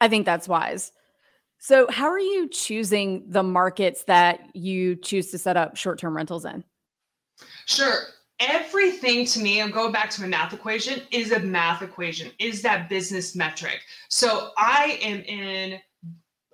I 0.00 0.08
think 0.08 0.26
that's 0.26 0.48
wise. 0.48 0.90
So 1.58 1.86
how 1.88 2.06
are 2.06 2.18
you 2.18 2.48
choosing 2.48 3.24
the 3.30 3.44
markets 3.44 4.04
that 4.04 4.40
you 4.54 4.96
choose 4.96 5.30
to 5.30 5.38
set 5.38 5.56
up 5.56 5.76
short-term 5.76 6.14
rentals 6.14 6.44
in? 6.44 6.64
Sure 7.64 8.00
everything 8.48 9.24
to 9.26 9.40
me, 9.40 9.60
I'm 9.60 9.70
going 9.70 9.92
back 9.92 10.10
to 10.10 10.20
my 10.20 10.28
math 10.28 10.52
equation, 10.52 11.02
is 11.10 11.32
a 11.32 11.40
math 11.40 11.82
equation, 11.82 12.30
is 12.38 12.62
that 12.62 12.88
business 12.88 13.34
metric. 13.34 13.80
So 14.08 14.50
I 14.56 14.98
am 15.02 15.20
in 15.22 15.80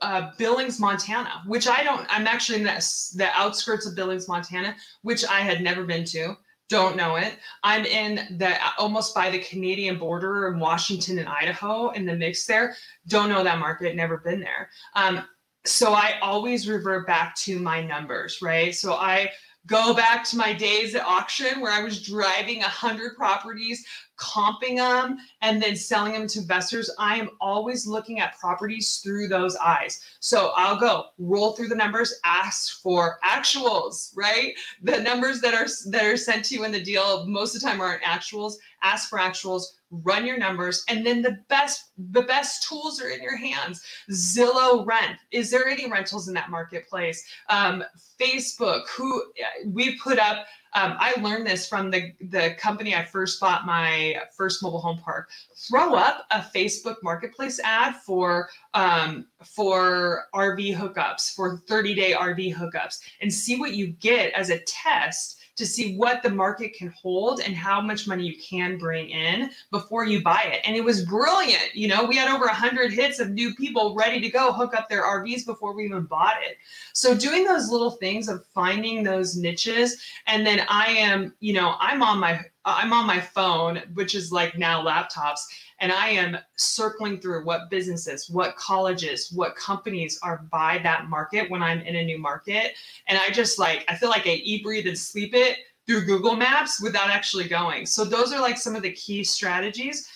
uh, 0.02 0.30
Billings, 0.38 0.80
Montana, 0.80 1.42
which 1.46 1.68
I 1.68 1.82
don't, 1.82 2.06
I'm 2.08 2.26
actually 2.26 2.58
in 2.58 2.64
the, 2.64 3.12
the 3.16 3.28
outskirts 3.34 3.86
of 3.86 3.94
Billings, 3.94 4.28
Montana, 4.28 4.74
which 5.02 5.24
I 5.24 5.40
had 5.40 5.62
never 5.62 5.84
been 5.84 6.04
to. 6.06 6.36
Don't 6.68 6.96
know 6.96 7.16
it. 7.16 7.36
I'm 7.64 7.84
in 7.84 8.38
the 8.38 8.54
almost 8.78 9.14
by 9.14 9.28
the 9.28 9.40
Canadian 9.40 9.98
border 9.98 10.48
in 10.48 10.60
Washington 10.60 11.18
and 11.18 11.28
Idaho 11.28 11.90
in 11.90 12.06
the 12.06 12.14
mix 12.14 12.46
there. 12.46 12.76
Don't 13.08 13.28
know 13.28 13.42
that 13.42 13.58
market, 13.58 13.96
never 13.96 14.18
been 14.18 14.40
there. 14.40 14.70
Um, 14.94 15.24
so 15.66 15.92
I 15.92 16.14
always 16.22 16.68
revert 16.68 17.06
back 17.06 17.34
to 17.38 17.58
my 17.58 17.84
numbers, 17.84 18.40
right? 18.40 18.74
So 18.74 18.94
I 18.94 19.30
go 19.66 19.94
back 19.94 20.24
to 20.24 20.36
my 20.36 20.52
days 20.52 20.94
at 20.94 21.04
auction 21.04 21.60
where 21.60 21.72
I 21.72 21.82
was 21.82 22.02
driving 22.02 22.62
a 22.62 22.68
hundred 22.68 23.16
properties, 23.16 23.84
comping 24.20 24.76
them, 24.76 25.18
and 25.40 25.62
then 25.62 25.74
selling 25.74 26.12
them 26.12 26.26
to 26.28 26.40
investors. 26.40 26.90
I 26.98 27.16
am 27.16 27.30
always 27.40 27.86
looking 27.86 28.20
at 28.20 28.38
properties 28.38 28.98
through 28.98 29.28
those 29.28 29.56
eyes. 29.56 30.00
So 30.20 30.52
I'll 30.56 30.78
go 30.78 31.06
roll 31.18 31.52
through 31.52 31.68
the 31.68 31.74
numbers, 31.74 32.20
ask 32.24 32.80
for 32.82 33.18
actuals, 33.24 34.12
right? 34.14 34.54
The 34.82 35.00
numbers 35.00 35.40
that 35.40 35.54
are 35.54 35.66
that 35.90 36.04
are 36.04 36.16
sent 36.16 36.44
to 36.46 36.54
you 36.54 36.64
in 36.64 36.72
the 36.72 36.82
deal 36.82 37.26
most 37.26 37.54
of 37.54 37.62
the 37.62 37.66
time 37.66 37.80
aren't 37.80 38.02
actuals. 38.02 38.54
Ask 38.82 39.08
for 39.08 39.18
actuals, 39.18 39.64
run 39.90 40.24
your 40.24 40.38
numbers 40.38 40.84
and 40.88 41.04
then 41.04 41.20
the 41.20 41.38
best 41.48 41.90
the 42.12 42.22
best 42.22 42.62
tools 42.68 43.02
are 43.02 43.08
in 43.08 43.20
your 43.20 43.36
hands 43.36 43.82
zillow 44.12 44.86
rent 44.86 45.18
is 45.32 45.50
there 45.50 45.66
any 45.66 45.90
rentals 45.90 46.28
in 46.28 46.34
that 46.34 46.48
marketplace 46.48 47.26
um, 47.48 47.82
facebook 48.20 48.86
who 48.88 49.20
we 49.66 49.98
put 49.98 50.18
up 50.18 50.46
um, 50.74 50.94
i 50.98 51.14
learned 51.20 51.46
this 51.46 51.68
from 51.68 51.90
the 51.90 52.12
the 52.20 52.54
company 52.58 52.94
i 52.94 53.04
first 53.04 53.40
bought 53.40 53.66
my 53.66 54.16
first 54.36 54.62
mobile 54.62 54.80
home 54.80 54.98
park. 54.98 55.30
Throw 55.56 55.94
up 55.94 56.26
a 56.30 56.40
facebook 56.40 56.96
marketplace 57.02 57.60
ad 57.62 57.96
for 57.96 58.48
um, 58.74 59.26
for 59.44 60.26
rv 60.34 60.76
hookups 60.76 61.34
for 61.34 61.58
30 61.68 61.94
day 61.94 62.12
rv 62.12 62.54
hookups 62.54 63.00
and 63.20 63.32
see 63.32 63.58
what 63.58 63.74
you 63.74 63.88
get 63.88 64.32
as 64.32 64.50
a 64.50 64.58
test 64.60 65.39
to 65.60 65.66
see 65.66 65.94
what 65.96 66.22
the 66.22 66.30
market 66.30 66.74
can 66.74 66.88
hold 67.00 67.40
and 67.40 67.54
how 67.54 67.80
much 67.80 68.08
money 68.08 68.24
you 68.24 68.36
can 68.42 68.78
bring 68.78 69.10
in 69.10 69.50
before 69.70 70.04
you 70.04 70.22
buy 70.22 70.42
it. 70.46 70.60
And 70.64 70.74
it 70.74 70.82
was 70.82 71.04
brilliant. 71.04 71.74
You 71.74 71.88
know, 71.88 72.04
we 72.04 72.16
had 72.16 72.34
over 72.34 72.46
100 72.46 72.92
hits 72.92 73.20
of 73.20 73.30
new 73.30 73.54
people 73.54 73.94
ready 73.94 74.20
to 74.20 74.28
go 74.28 74.52
hook 74.52 74.74
up 74.74 74.88
their 74.88 75.04
RVs 75.04 75.46
before 75.46 75.74
we 75.74 75.84
even 75.84 76.02
bought 76.02 76.42
it. 76.42 76.56
So 76.92 77.14
doing 77.14 77.44
those 77.44 77.70
little 77.70 77.92
things 77.92 78.28
of 78.28 78.44
finding 78.46 79.04
those 79.04 79.36
niches 79.36 80.02
and 80.26 80.44
then 80.44 80.64
I 80.68 80.86
am, 80.86 81.34
you 81.40 81.52
know, 81.52 81.76
I'm 81.78 82.02
on 82.02 82.18
my 82.18 82.40
I'm 82.64 82.92
on 82.92 83.06
my 83.06 83.20
phone, 83.20 83.82
which 83.94 84.14
is 84.14 84.30
like 84.30 84.58
now 84.58 84.84
laptops, 84.84 85.40
and 85.78 85.90
I 85.90 86.08
am 86.08 86.36
circling 86.56 87.18
through 87.18 87.44
what 87.44 87.70
businesses, 87.70 88.28
what 88.28 88.56
colleges, 88.56 89.32
what 89.32 89.56
companies 89.56 90.18
are 90.22 90.46
by 90.52 90.78
that 90.82 91.08
market 91.08 91.50
when 91.50 91.62
I'm 91.62 91.80
in 91.80 91.96
a 91.96 92.04
new 92.04 92.18
market. 92.18 92.74
And 93.06 93.18
I 93.18 93.30
just 93.30 93.58
like, 93.58 93.84
I 93.88 93.96
feel 93.96 94.10
like 94.10 94.26
I 94.26 94.32
eat, 94.32 94.62
breathe, 94.62 94.86
and 94.86 94.98
sleep 94.98 95.34
it 95.34 95.58
through 95.86 96.04
Google 96.04 96.36
Maps 96.36 96.82
without 96.82 97.08
actually 97.08 97.48
going. 97.48 97.86
So 97.86 98.04
those 98.04 98.32
are 98.32 98.40
like 98.40 98.58
some 98.58 98.76
of 98.76 98.82
the 98.82 98.92
key 98.92 99.24
strategies. 99.24 100.08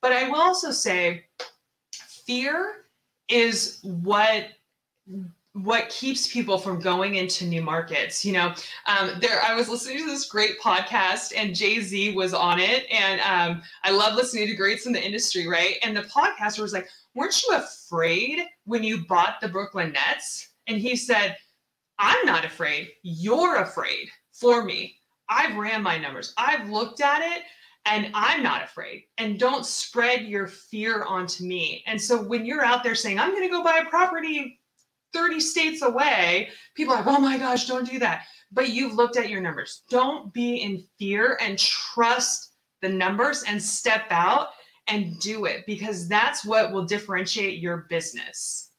But 0.00 0.12
I 0.12 0.28
will 0.28 0.40
also 0.40 0.70
say 0.70 1.24
fear 2.24 2.84
is 3.28 3.80
what 3.82 4.46
what 5.64 5.88
keeps 5.88 6.26
people 6.28 6.58
from 6.58 6.80
going 6.80 7.16
into 7.16 7.46
new 7.46 7.62
markets 7.62 8.24
you 8.24 8.32
know? 8.32 8.54
Um, 8.86 9.12
there 9.20 9.42
i 9.42 9.54
was 9.54 9.68
listening 9.68 9.98
to 9.98 10.06
this 10.06 10.26
great 10.26 10.60
podcast 10.60 11.32
and 11.36 11.54
jay-z 11.54 12.14
was 12.14 12.34
on 12.34 12.58
it 12.60 12.84
and 12.90 13.20
um, 13.20 13.62
i 13.84 13.90
love 13.90 14.14
listening 14.14 14.46
to 14.46 14.54
greats 14.54 14.86
in 14.86 14.92
the 14.92 15.04
industry 15.04 15.46
right? 15.46 15.76
And 15.82 15.96
the 15.96 16.02
podcaster 16.02 16.60
was 16.60 16.72
like 16.72 16.88
weren't 17.14 17.42
you 17.42 17.56
afraid 17.56 18.40
when 18.64 18.82
you 18.82 19.04
bought 19.06 19.40
the 19.40 19.48
brooklyn 19.48 19.92
nets? 19.92 20.50
And 20.66 20.78
he 20.78 20.96
said 20.96 21.36
i'm 21.98 22.24
not 22.24 22.44
afraid. 22.44 22.90
You're 23.02 23.56
afraid 23.56 24.08
for 24.32 24.64
me. 24.64 24.96
I've 25.28 25.56
ran 25.56 25.82
my 25.82 25.98
numbers, 25.98 26.32
I've 26.38 26.70
looked 26.70 27.00
at 27.00 27.20
it, 27.22 27.42
and 27.84 28.10
I'm 28.14 28.42
not 28.42 28.62
afraid. 28.62 29.04
And 29.18 29.38
don't 29.38 29.64
spread 29.64 30.26
your 30.26 30.46
fear 30.46 31.04
onto 31.04 31.44
me. 31.44 31.82
And 31.86 32.00
so 32.00 32.22
when 32.22 32.44
you're 32.44 32.64
out 32.64 32.82
there 32.82 32.94
saying, 32.94 33.18
I'm 33.18 33.30
going 33.30 33.42
to 33.42 33.48
go 33.48 33.62
buy 33.62 33.82
a 33.84 33.90
property 33.90 34.57
30 35.14 35.40
states 35.40 35.82
away, 35.82 36.50
people 36.74 36.94
are 36.94 37.02
like, 37.02 37.06
oh 37.06 37.20
my 37.20 37.38
gosh, 37.38 37.66
don't 37.66 37.88
do 37.88 37.98
that. 37.98 38.22
But 38.52 38.70
you've 38.70 38.94
looked 38.94 39.16
at 39.16 39.28
your 39.28 39.40
numbers. 39.40 39.82
Don't 39.90 40.32
be 40.32 40.56
in 40.56 40.84
fear 40.98 41.38
and 41.40 41.58
trust 41.58 42.52
the 42.80 42.88
numbers 42.88 43.42
and 43.46 43.62
step 43.62 44.04
out 44.10 44.48
and 44.88 45.18
do 45.20 45.44
it 45.44 45.64
because 45.66 46.08
that's 46.08 46.44
what 46.44 46.72
will 46.72 46.84
differentiate 46.84 47.60
your 47.60 47.86
business. 47.90 48.70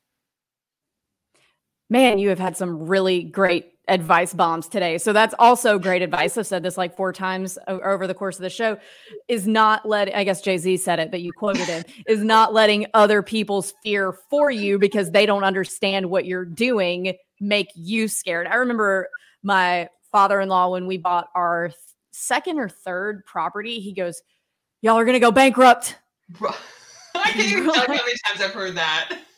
Man, 1.90 2.20
you 2.20 2.30
have 2.30 2.40
had 2.40 2.56
some 2.56 2.88
really 2.88 3.24
great 3.24 3.74
advice 3.90 4.34
bombs 4.34 4.68
today. 4.68 4.98
So 4.98 5.12
that's 5.14 5.36
also 5.40 5.80
great 5.80 6.02
advice. 6.02 6.38
I've 6.38 6.48
said 6.48 6.64
this 6.64 6.78
like 6.78 6.96
four 6.96 7.12
times 7.12 7.58
over 7.68 8.08
the 8.08 8.14
course 8.14 8.38
of 8.38 8.44
the 8.44 8.50
show 8.50 8.78
is 9.28 9.48
not 9.48 9.88
letting, 9.88 10.14
I 10.14 10.24
guess 10.24 10.42
Jay 10.42 10.58
Z 10.58 10.78
said 10.78 11.00
it, 11.00 11.12
but 11.12 11.22
you 11.22 11.34
quoted 11.34 11.64
him, 11.64 11.84
is 12.08 12.24
not 12.24 12.54
letting 12.54 12.86
other 12.94 13.22
people's 13.22 13.74
fear 13.84 14.14
for 14.30 14.52
you 14.52 14.80
because 14.80 15.12
they 15.12 15.26
don't 15.26 15.44
understand 15.44 16.10
what 16.10 16.26
you're 16.26 16.46
doing 16.46 17.16
make 17.40 17.70
you 17.76 18.08
scared. 18.08 18.48
I 18.48 18.56
remember 18.56 19.10
my 19.44 19.90
father 20.12 20.40
in 20.42 20.50
law 20.50 20.70
when 20.70 20.88
we 20.88 20.98
bought 20.98 21.30
our 21.36 21.72
second 22.12 22.60
or 22.60 22.70
third 22.70 23.26
property, 23.26 23.80
he 23.80 23.94
goes, 23.94 24.22
Y'all 24.82 24.98
are 24.98 25.04
going 25.04 25.14
to 25.16 25.20
go 25.20 25.32
bankrupt. 25.32 25.98
I 26.42 27.32
can't 27.32 27.40
even 27.40 27.66
tell 27.66 27.76
you 27.76 27.82
how 27.82 27.88
many 27.88 28.14
times 28.28 28.42
I've 28.42 28.54
heard 28.54 28.76
that. 28.76 29.20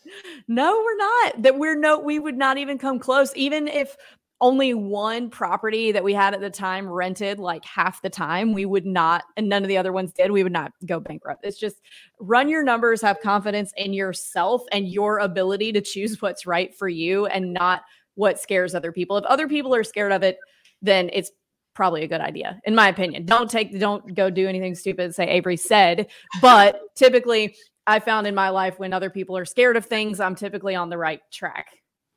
No, 0.47 0.83
we're 0.83 0.97
not. 0.97 1.43
That 1.43 1.57
we're 1.57 1.75
no, 1.75 1.97
we 1.97 2.19
would 2.19 2.35
not 2.35 2.57
even 2.57 2.77
come 2.77 2.99
close. 2.99 3.31
Even 3.35 3.69
if 3.69 3.95
only 4.41 4.73
one 4.73 5.29
property 5.29 5.91
that 5.91 6.03
we 6.03 6.13
had 6.13 6.33
at 6.33 6.41
the 6.41 6.49
time 6.49 6.89
rented 6.89 7.39
like 7.39 7.63
half 7.63 8.01
the 8.01 8.09
time, 8.09 8.53
we 8.53 8.65
would 8.65 8.85
not, 8.85 9.23
and 9.37 9.47
none 9.47 9.61
of 9.61 9.69
the 9.69 9.77
other 9.77 9.93
ones 9.93 10.11
did, 10.11 10.31
we 10.31 10.43
would 10.43 10.51
not 10.51 10.73
go 10.85 10.99
bankrupt. 10.99 11.45
It's 11.45 11.59
just 11.59 11.77
run 12.19 12.49
your 12.49 12.63
numbers, 12.63 13.01
have 13.01 13.21
confidence 13.21 13.71
in 13.77 13.93
yourself 13.93 14.63
and 14.71 14.89
your 14.89 15.19
ability 15.19 15.71
to 15.73 15.81
choose 15.81 16.21
what's 16.21 16.45
right 16.45 16.75
for 16.75 16.89
you 16.89 17.27
and 17.27 17.53
not 17.53 17.83
what 18.15 18.39
scares 18.39 18.75
other 18.75 18.91
people. 18.91 19.15
If 19.17 19.25
other 19.25 19.47
people 19.47 19.73
are 19.75 19.83
scared 19.83 20.11
of 20.11 20.23
it, 20.23 20.37
then 20.81 21.09
it's 21.13 21.31
probably 21.73 22.03
a 22.03 22.07
good 22.07 22.21
idea, 22.21 22.59
in 22.65 22.75
my 22.75 22.89
opinion. 22.89 23.25
Don't 23.25 23.49
take, 23.49 23.79
don't 23.79 24.13
go 24.15 24.29
do 24.29 24.47
anything 24.49 24.75
stupid, 24.75 25.15
say 25.15 25.29
Avery 25.29 25.55
said. 25.55 26.07
But 26.41 26.81
typically, 26.95 27.55
I 27.87 27.99
found 27.99 28.27
in 28.27 28.35
my 28.35 28.49
life 28.49 28.79
when 28.79 28.91
other 28.91 29.09
people 29.09 29.37
are 29.37 29.45
scared 29.45 29.77
of 29.77 29.85
things, 29.85 30.19
I'm 30.19 30.35
typically 30.35 30.75
on 30.75 30.89
the 30.89 30.97
right 30.97 31.21
track. 31.31 31.67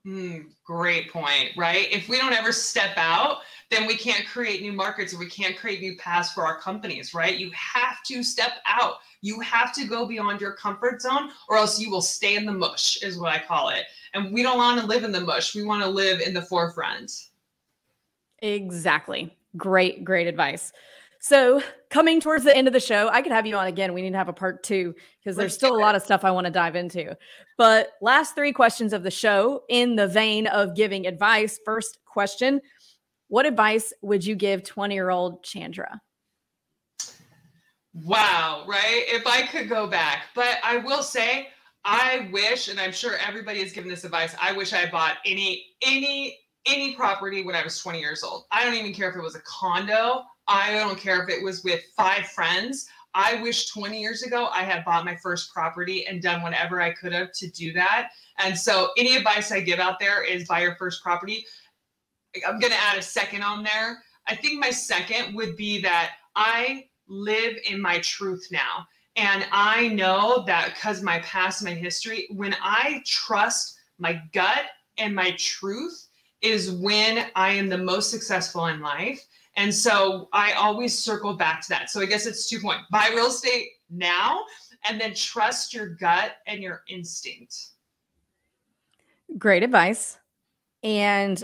Mm, 0.07 0.47
great 0.65 1.11
point, 1.11 1.51
right? 1.57 1.91
If 1.91 2.09
we 2.11 2.19
don't 2.19 2.35
ever 2.35 2.53
step 2.53 2.93
out, 2.97 3.39
then 3.71 3.87
we 3.87 3.97
can't 3.97 4.27
create 4.27 4.61
new 4.61 4.73
markets 4.73 5.13
and 5.13 5.21
we 5.21 5.31
can't 5.31 5.57
create 5.57 5.81
new 5.81 5.97
paths 5.97 6.33
for 6.33 6.45
our 6.47 6.61
companies, 6.61 7.15
right? 7.15 7.39
You 7.39 7.51
have 7.53 8.03
to 8.09 8.23
step 8.23 8.53
out. 8.67 8.97
You 9.23 9.41
have 9.41 9.73
to 9.75 9.87
go 9.87 10.07
beyond 10.07 10.43
your 10.43 10.53
comfort 10.53 11.01
zone, 11.01 11.31
or 11.49 11.57
else 11.57 11.81
you 11.81 11.91
will 11.91 12.03
stay 12.03 12.37
in 12.37 12.45
the 12.45 12.53
mush, 12.53 13.03
is 13.03 13.19
what 13.19 13.33
I 13.33 13.39
call 13.39 13.71
it. 13.71 13.85
And 14.13 14.33
we 14.33 14.43
don't 14.43 14.59
want 14.59 14.79
to 14.79 14.87
live 14.87 15.05
in 15.05 15.13
the 15.13 15.23
mush. 15.23 15.55
We 15.55 15.65
want 15.65 15.83
to 15.83 15.89
live 15.89 16.21
in 16.21 16.35
the 16.35 16.43
forefront. 16.43 17.11
Exactly. 18.43 19.35
Great, 19.57 20.05
great 20.05 20.27
advice. 20.27 20.73
So, 21.25 21.63
coming 21.89 22.21
towards 22.21 22.45
the 22.45 22.55
end 22.55 22.67
of 22.67 22.75
the 22.75 22.81
show, 22.81 23.09
I 23.09 23.23
could 23.23 23.33
have 23.33 23.47
you 23.47 23.57
on 23.57 23.67
again. 23.67 23.95
We 23.95 24.03
need 24.03 24.11
to 24.11 24.19
have 24.19 24.29
a 24.29 24.35
part 24.35 24.63
two 24.63 24.95
because 25.19 25.39
there's 25.39 25.55
still 25.55 25.75
a 25.75 25.81
lot 25.81 25.95
of 25.95 26.03
stuff 26.03 26.23
I 26.23 26.31
want 26.31 26.47
to 26.47 26.51
dive 26.51 26.77
into. 26.77 27.17
But 27.57 27.93
last 28.03 28.35
three 28.35 28.53
questions 28.53 28.93
of 28.93 29.03
the 29.03 29.11
show 29.11 29.63
in 29.71 29.97
the 29.97 30.07
vein 30.07 30.47
of 30.49 30.77
giving 30.77 31.07
advice. 31.07 31.59
First 31.65 32.01
question 32.05 32.61
What 33.29 33.47
advice 33.47 33.91
would 34.03 34.23
you 34.23 34.35
give 34.35 34.65
20 34.65 34.95
year 34.95 35.09
old 35.09 35.43
Chandra? 35.43 35.99
Wow, 37.95 38.67
right? 38.69 39.05
If 39.07 39.27
I 39.27 39.47
could 39.47 39.71
go 39.71 39.87
back, 39.87 40.25
but 40.35 40.59
I 40.63 40.77
will 40.77 41.03
say, 41.03 41.49
I 41.87 42.29
wish, 42.35 42.69
and 42.69 42.79
I'm 42.79 42.93
sure 42.93 43.17
everybody 43.27 43.61
has 43.61 43.73
given 43.73 43.89
this 43.89 44.05
advice. 44.05 44.37
I 44.43 44.53
wish 44.53 44.75
I 44.75 44.91
bought 44.91 45.17
any, 45.25 45.69
any, 45.81 46.39
any 46.67 46.95
property 46.95 47.43
when 47.43 47.55
I 47.55 47.65
was 47.65 47.79
20 47.79 47.99
years 47.99 48.23
old. 48.23 48.45
I 48.53 48.63
don't 48.63 48.75
even 48.75 48.93
care 48.93 49.09
if 49.09 49.17
it 49.17 49.23
was 49.23 49.37
a 49.37 49.43
condo. 49.47 50.25
I 50.47 50.73
don't 50.73 50.99
care 50.99 51.23
if 51.23 51.29
it 51.29 51.43
was 51.43 51.65
with 51.65 51.83
five 51.97 52.27
friends. 52.27 52.87
I 53.15 53.41
wish 53.43 53.71
20 53.71 54.01
years 54.01 54.23
ago 54.23 54.49
I 54.53 54.63
had 54.63 54.85
bought 54.85 55.05
my 55.05 55.17
first 55.17 55.53
property 55.53 56.07
and 56.07 56.21
done 56.21 56.43
whatever 56.43 56.81
I 56.81 56.93
could 56.93 57.13
have 57.13 57.33
to 57.35 57.51
do 57.51 57.73
that. 57.75 58.11
And 58.39 58.59
so, 58.59 58.91
any 58.99 59.17
advice 59.17 59.53
I 59.53 59.61
give 59.61 59.79
out 59.79 60.01
there 60.01 60.25
is 60.25 60.49
buy 60.49 60.63
your 60.63 60.75
first 60.77 61.03
property. 61.03 61.47
I'm 62.47 62.59
going 62.59 62.73
to 62.73 62.81
add 62.81 62.99
a 62.99 63.03
second 63.03 63.43
on 63.43 63.63
there. 63.63 64.03
I 64.27 64.35
think 64.35 64.59
my 64.59 64.71
second 64.71 65.35
would 65.37 65.57
be 65.57 65.81
that 65.83 66.13
I 66.35 66.87
live 67.07 67.57
in 67.69 67.81
my 67.81 68.01
truth 68.01 68.49
now. 68.51 68.87
And 69.17 69.47
I 69.53 69.89
know 69.89 70.43
that 70.47 70.75
because 70.75 71.01
my 71.01 71.21
past, 71.21 71.63
my 71.63 71.71
history, 71.71 72.27
when 72.33 72.57
I 72.61 73.03
trust 73.07 73.77
my 73.99 74.21
gut 74.33 74.65
and 74.99 75.15
my 75.15 75.37
truth 75.39 76.09
is 76.41 76.73
when 76.73 77.27
I 77.37 77.51
am 77.51 77.69
the 77.69 77.79
most 77.79 78.11
successful 78.11 78.67
in 78.67 78.81
life. 78.81 79.25
And 79.57 79.73
so 79.73 80.29
I 80.33 80.53
always 80.53 80.99
circle 80.99 81.35
back 81.35 81.61
to 81.63 81.69
that. 81.71 81.91
So 81.91 82.01
I 82.01 82.07
guess 82.07 82.27
it's 82.27 82.49
two 82.49 82.61
point 82.61 82.81
buy 82.91 83.11
real 83.15 83.27
estate 83.27 83.69
now 83.91 84.41
and 84.89 85.01
then 85.01 85.15
trust 85.15 85.73
your 85.73 85.89
gut 85.89 86.33
and 86.47 86.63
your 86.63 86.83
instinct. 86.89 87.57
Great 89.39 89.63
advice. 89.63 90.19
And 90.83 91.43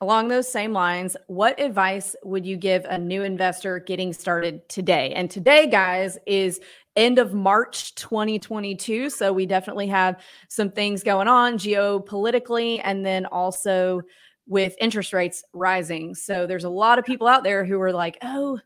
along 0.00 0.28
those 0.28 0.50
same 0.50 0.72
lines, 0.72 1.16
what 1.26 1.58
advice 1.58 2.14
would 2.22 2.44
you 2.44 2.56
give 2.56 2.84
a 2.84 2.98
new 2.98 3.22
investor 3.22 3.78
getting 3.80 4.12
started 4.12 4.68
today? 4.68 5.12
And 5.14 5.30
today, 5.30 5.66
guys, 5.66 6.18
is 6.26 6.60
end 6.96 7.18
of 7.18 7.34
March 7.34 7.94
2022. 7.94 9.10
So 9.10 9.32
we 9.32 9.46
definitely 9.46 9.86
have 9.88 10.20
some 10.48 10.70
things 10.70 11.02
going 11.02 11.28
on 11.28 11.58
geopolitically 11.58 12.80
and 12.84 13.04
then 13.04 13.26
also 13.26 14.02
with 14.46 14.74
interest 14.80 15.12
rates 15.12 15.42
rising. 15.52 16.14
So 16.14 16.46
there's 16.46 16.64
a 16.64 16.70
lot 16.70 16.98
of 16.98 17.04
people 17.04 17.26
out 17.26 17.44
there 17.44 17.64
who 17.64 17.80
are 17.80 17.92
like, 17.92 18.18
oh, 18.22 18.60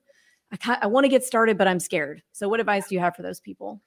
I, 0.53 0.79
I 0.83 0.87
want 0.87 1.05
to 1.05 1.09
get 1.09 1.25
started, 1.25 1.57
but 1.57 1.69
I'm 1.69 1.81
scared. 1.81 2.23
So 2.33 2.49
what 2.49 2.61
advice 2.61 2.89
do 2.89 2.95
you 2.95 3.01
have 3.01 3.17
for 3.17 3.23
those 3.23 3.41
people? 3.41 3.81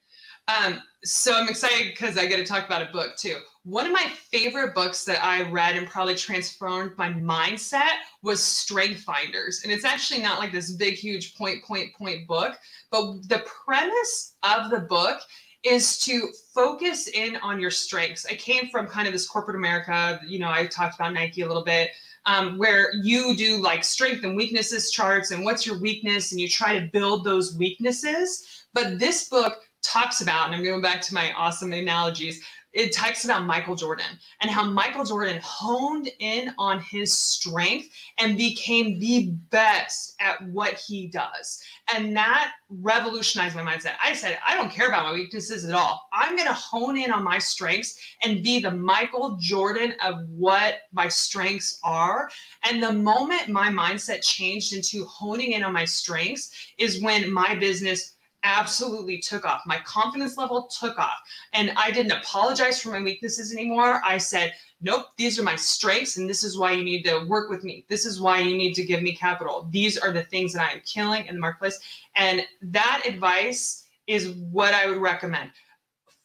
Um, 0.48 0.80
so 1.04 1.34
I'm 1.34 1.48
excited 1.48 1.88
because 1.90 2.18
I 2.18 2.26
get 2.26 2.36
to 2.36 2.44
talk 2.44 2.66
about 2.66 2.82
a 2.82 2.92
book 2.92 3.16
too. 3.16 3.38
One 3.64 3.86
of 3.86 3.92
my 3.92 4.06
favorite 4.30 4.74
books 4.74 5.04
that 5.04 5.24
I 5.24 5.48
read 5.50 5.76
and 5.76 5.86
probably 5.86 6.14
transformed 6.14 6.92
my 6.98 7.08
mindset 7.08 7.92
was 8.22 8.42
Strength 8.42 9.00
Finders. 9.00 9.62
And 9.62 9.72
it's 9.72 9.86
actually 9.86 10.20
not 10.20 10.38
like 10.38 10.52
this 10.52 10.72
big, 10.72 10.94
huge 10.94 11.34
point, 11.34 11.64
point, 11.64 11.94
point 11.94 12.26
book, 12.26 12.58
but 12.90 13.28
the 13.28 13.44
premise 13.64 14.36
of 14.42 14.70
the 14.70 14.80
book 14.80 15.20
is 15.64 15.98
to 16.00 16.28
focus 16.52 17.08
in 17.08 17.36
on 17.36 17.58
your 17.58 17.70
strengths. 17.70 18.26
I 18.26 18.34
came 18.34 18.68
from 18.68 18.86
kind 18.86 19.06
of 19.06 19.12
this 19.12 19.26
corporate 19.26 19.56
America, 19.56 20.20
you 20.26 20.38
know, 20.38 20.50
I 20.50 20.66
talked 20.66 20.94
about 20.94 21.12
Nike 21.12 21.40
a 21.40 21.46
little 21.46 21.64
bit, 21.64 21.90
um, 22.26 22.58
where 22.58 22.94
you 22.94 23.34
do 23.36 23.62
like 23.62 23.82
strength 23.82 24.24
and 24.24 24.36
weaknesses 24.36 24.90
charts 24.90 25.30
and 25.30 25.44
what's 25.44 25.66
your 25.66 25.78
weakness, 25.78 26.32
and 26.32 26.40
you 26.40 26.48
try 26.48 26.78
to 26.78 26.86
build 26.92 27.24
those 27.24 27.56
weaknesses. 27.56 28.66
But 28.72 28.98
this 28.98 29.28
book 29.28 29.58
talks 29.82 30.20
about, 30.20 30.46
and 30.46 30.54
I'm 30.54 30.64
going 30.64 30.82
back 30.82 31.00
to 31.02 31.14
my 31.14 31.32
awesome 31.32 31.72
analogies, 31.72 32.42
it 32.74 32.92
talks 32.92 33.24
about 33.24 33.46
Michael 33.46 33.76
Jordan 33.76 34.18
and 34.40 34.50
how 34.50 34.64
Michael 34.64 35.04
Jordan 35.04 35.40
honed 35.42 36.10
in 36.18 36.52
on 36.58 36.80
his 36.80 37.16
strength 37.16 37.88
and 38.18 38.36
became 38.36 38.98
the 38.98 39.30
best 39.50 40.16
at 40.20 40.42
what 40.48 40.74
he 40.74 41.06
does. 41.06 41.62
And 41.94 42.16
that 42.16 42.52
revolutionized 42.68 43.54
my 43.54 43.62
mindset. 43.62 43.92
I 44.02 44.12
said, 44.12 44.38
I 44.44 44.56
don't 44.56 44.72
care 44.72 44.88
about 44.88 45.04
my 45.04 45.12
weaknesses 45.12 45.64
at 45.64 45.74
all. 45.74 46.08
I'm 46.12 46.34
going 46.34 46.48
to 46.48 46.54
hone 46.54 46.96
in 46.96 47.12
on 47.12 47.22
my 47.22 47.38
strengths 47.38 47.96
and 48.24 48.42
be 48.42 48.58
the 48.58 48.72
Michael 48.72 49.36
Jordan 49.40 49.94
of 50.02 50.28
what 50.28 50.78
my 50.92 51.08
strengths 51.08 51.78
are. 51.84 52.28
And 52.64 52.82
the 52.82 52.92
moment 52.92 53.48
my 53.48 53.68
mindset 53.68 54.22
changed 54.22 54.72
into 54.74 55.04
honing 55.04 55.52
in 55.52 55.62
on 55.62 55.72
my 55.72 55.84
strengths 55.84 56.50
is 56.78 57.00
when 57.00 57.32
my 57.32 57.54
business 57.54 58.13
absolutely 58.44 59.18
took 59.18 59.44
off. 59.44 59.62
My 59.66 59.78
confidence 59.84 60.36
level 60.36 60.68
took 60.68 60.98
off. 60.98 61.18
And 61.52 61.72
I 61.76 61.90
didn't 61.90 62.12
apologize 62.12 62.80
for 62.80 62.90
my 62.90 63.02
weaknesses 63.02 63.52
anymore. 63.52 64.00
I 64.04 64.18
said, 64.18 64.52
nope, 64.80 65.06
these 65.16 65.38
are 65.38 65.42
my 65.42 65.56
strengths, 65.56 66.18
and 66.18 66.28
this 66.28 66.44
is 66.44 66.58
why 66.58 66.72
you 66.72 66.84
need 66.84 67.02
to 67.04 67.24
work 67.26 67.50
with 67.50 67.64
me. 67.64 67.84
This 67.88 68.04
is 68.06 68.20
why 68.20 68.40
you 68.40 68.56
need 68.56 68.74
to 68.74 68.84
give 68.84 69.02
me 69.02 69.16
capital. 69.16 69.66
These 69.70 69.96
are 69.96 70.12
the 70.12 70.22
things 70.24 70.52
that 70.52 70.68
I 70.68 70.74
am 70.74 70.82
killing 70.84 71.26
in 71.26 71.34
the 71.34 71.40
marketplace. 71.40 71.80
And 72.14 72.46
that 72.62 73.02
advice 73.06 73.86
is 74.06 74.28
what 74.50 74.74
I 74.74 74.86
would 74.86 74.98
recommend. 74.98 75.50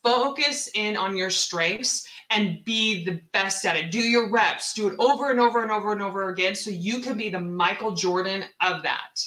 Focus 0.04 0.70
in 0.76 0.96
on 0.96 1.16
your 1.16 1.30
strengths 1.30 2.08
and 2.30 2.64
be 2.64 3.04
the 3.04 3.22
best 3.34 3.66
at 3.66 3.76
it. 3.76 3.92
Do 3.92 4.00
your 4.00 4.30
reps, 4.30 4.74
do 4.74 4.88
it 4.88 4.96
over 5.00 5.32
and 5.32 5.40
over 5.40 5.62
and 5.62 5.72
over 5.72 5.92
and 5.92 6.02
over 6.02 6.30
again 6.30 6.56
so 6.56 6.70
you 6.70 7.00
can 7.00 7.18
be 7.18 7.30
the 7.30 7.40
Michael 7.40 7.92
Jordan 7.92 8.46
of 8.62 8.84
that. 8.84 9.22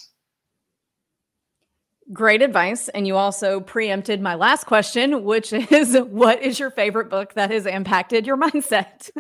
Great 2.12 2.42
advice. 2.42 2.88
And 2.88 3.07
you 3.07 3.16
also 3.16 3.61
preempted 3.61 4.20
my 4.20 4.34
last 4.34 4.64
question, 4.64 5.24
which 5.24 5.53
is 5.70 5.96
what 6.09 6.42
is 6.42 6.59
your 6.59 6.70
favorite 6.70 7.09
book 7.09 7.34
that 7.34 7.50
has 7.50 7.66
impacted 7.66 8.26
your 8.26 8.36
mindset? 8.38 9.11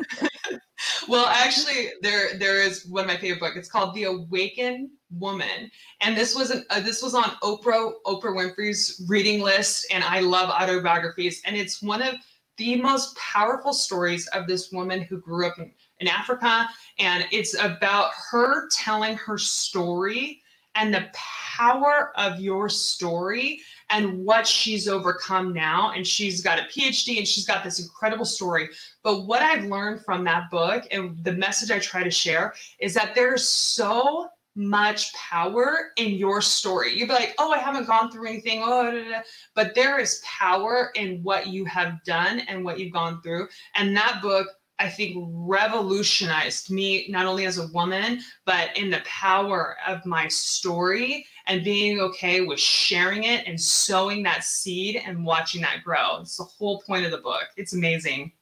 well, 1.08 1.26
actually, 1.26 1.90
there 2.02 2.36
there 2.38 2.60
is 2.60 2.86
one 2.86 3.04
of 3.04 3.08
my 3.08 3.16
favorite 3.16 3.40
book. 3.40 3.56
It's 3.56 3.70
called 3.70 3.94
The 3.94 4.04
Awakened 4.04 4.90
Woman, 5.10 5.70
and 6.00 6.16
this 6.16 6.34
was 6.34 6.50
an 6.50 6.64
uh, 6.70 6.80
this 6.80 7.02
was 7.02 7.14
on 7.14 7.30
Oprah 7.42 7.92
Oprah 8.06 8.34
Winfrey's 8.34 9.04
reading 9.08 9.40
list. 9.40 9.86
And 9.92 10.02
I 10.02 10.20
love 10.20 10.50
autobiographies, 10.50 11.40
and 11.46 11.56
it's 11.56 11.82
one 11.82 12.02
of 12.02 12.16
the 12.56 12.76
most 12.76 13.16
powerful 13.16 13.72
stories 13.72 14.26
of 14.28 14.46
this 14.46 14.70
woman 14.72 15.02
who 15.02 15.20
grew 15.20 15.46
up 15.46 15.58
in, 15.58 15.72
in 16.00 16.08
Africa, 16.08 16.68
and 16.98 17.26
it's 17.30 17.54
about 17.58 18.10
her 18.30 18.68
telling 18.68 19.16
her 19.16 19.38
story 19.38 20.42
and 20.74 20.92
the 20.92 21.10
power 21.14 22.12
of 22.16 22.40
your 22.40 22.68
story 22.68 23.60
and 23.90 24.24
what 24.24 24.46
she's 24.46 24.88
overcome 24.88 25.52
now. 25.52 25.92
And 25.92 26.06
she's 26.06 26.42
got 26.42 26.58
a 26.58 26.62
PhD 26.62 27.18
and 27.18 27.28
she's 27.28 27.46
got 27.46 27.62
this 27.62 27.80
incredible 27.80 28.24
story. 28.24 28.68
But 29.02 29.26
what 29.26 29.42
I've 29.42 29.64
learned 29.64 30.04
from 30.04 30.24
that 30.24 30.50
book 30.50 30.84
and 30.90 31.22
the 31.24 31.32
message 31.32 31.70
I 31.70 31.78
try 31.78 32.02
to 32.02 32.10
share 32.10 32.54
is 32.78 32.94
that 32.94 33.14
there's 33.14 33.48
so 33.48 34.28
much 34.54 35.12
power 35.14 35.92
in 35.96 36.10
your 36.10 36.42
story. 36.42 36.94
You'd 36.94 37.08
be 37.08 37.14
like, 37.14 37.34
oh, 37.38 37.52
I 37.52 37.58
haven't 37.58 37.86
gone 37.86 38.10
through 38.10 38.28
anything. 38.28 38.62
Oh, 38.62 38.84
da, 38.84 38.90
da, 38.90 39.10
da. 39.10 39.20
but 39.54 39.74
there 39.74 39.98
is 39.98 40.22
power 40.24 40.90
in 40.94 41.22
what 41.22 41.46
you 41.46 41.64
have 41.64 42.02
done 42.04 42.40
and 42.40 42.64
what 42.64 42.78
you've 42.78 42.92
gone 42.92 43.22
through. 43.22 43.48
And 43.74 43.96
that 43.96 44.20
book 44.22 44.48
I 44.78 44.88
think 44.88 45.16
revolutionized 45.30 46.70
me 46.70 47.06
not 47.08 47.26
only 47.26 47.46
as 47.46 47.58
a 47.58 47.68
woman, 47.68 48.20
but 48.46 48.76
in 48.76 48.90
the 48.90 49.02
power 49.04 49.76
of 49.86 50.04
my 50.04 50.26
story 50.28 51.24
and 51.46 51.62
being 51.62 52.00
okay 52.00 52.40
with 52.40 52.58
sharing 52.58 53.24
it 53.24 53.46
and 53.46 53.60
sowing 53.60 54.22
that 54.24 54.44
seed 54.44 55.00
and 55.04 55.24
watching 55.24 55.62
that 55.62 55.84
grow. 55.84 56.20
It's 56.20 56.36
the 56.36 56.44
whole 56.44 56.82
point 56.86 57.04
of 57.04 57.12
the 57.12 57.18
book. 57.18 57.44
It's 57.56 57.74
amazing. 57.74 58.32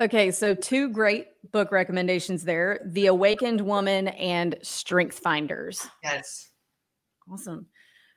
Okay, 0.00 0.30
so 0.30 0.54
two 0.54 0.88
great 0.88 1.28
book 1.52 1.70
recommendations 1.70 2.42
there 2.42 2.80
The 2.84 3.06
Awakened 3.06 3.60
Woman 3.60 4.08
and 4.08 4.56
Strength 4.62 5.20
Finders. 5.20 5.86
Yes. 6.02 6.50
Awesome. 7.30 7.66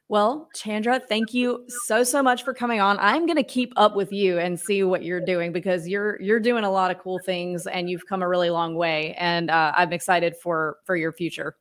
Well, 0.07 0.49
Chandra, 0.53 0.99
thank 0.99 1.33
you 1.33 1.65
so 1.67 2.03
so 2.03 2.21
much 2.21 2.43
for 2.43 2.53
coming 2.53 2.79
on. 2.79 2.97
I'm 2.99 3.25
going 3.25 3.37
to 3.37 3.43
keep 3.43 3.73
up 3.75 3.95
with 3.95 4.11
you 4.11 4.37
and 4.37 4.59
see 4.59 4.83
what 4.83 5.03
you're 5.03 5.25
doing 5.25 5.51
because 5.51 5.87
you're 5.87 6.21
you're 6.21 6.39
doing 6.39 6.63
a 6.63 6.69
lot 6.69 6.91
of 6.91 6.99
cool 6.99 7.17
things 7.17 7.65
and 7.65 7.89
you've 7.89 8.05
come 8.05 8.21
a 8.21 8.27
really 8.27 8.51
long 8.51 8.75
way. 8.75 9.15
And 9.17 9.49
uh, 9.49 9.73
I'm 9.75 9.93
excited 9.93 10.35
for 10.35 10.77
for 10.85 10.95
your 10.95 11.11
future. 11.11 11.55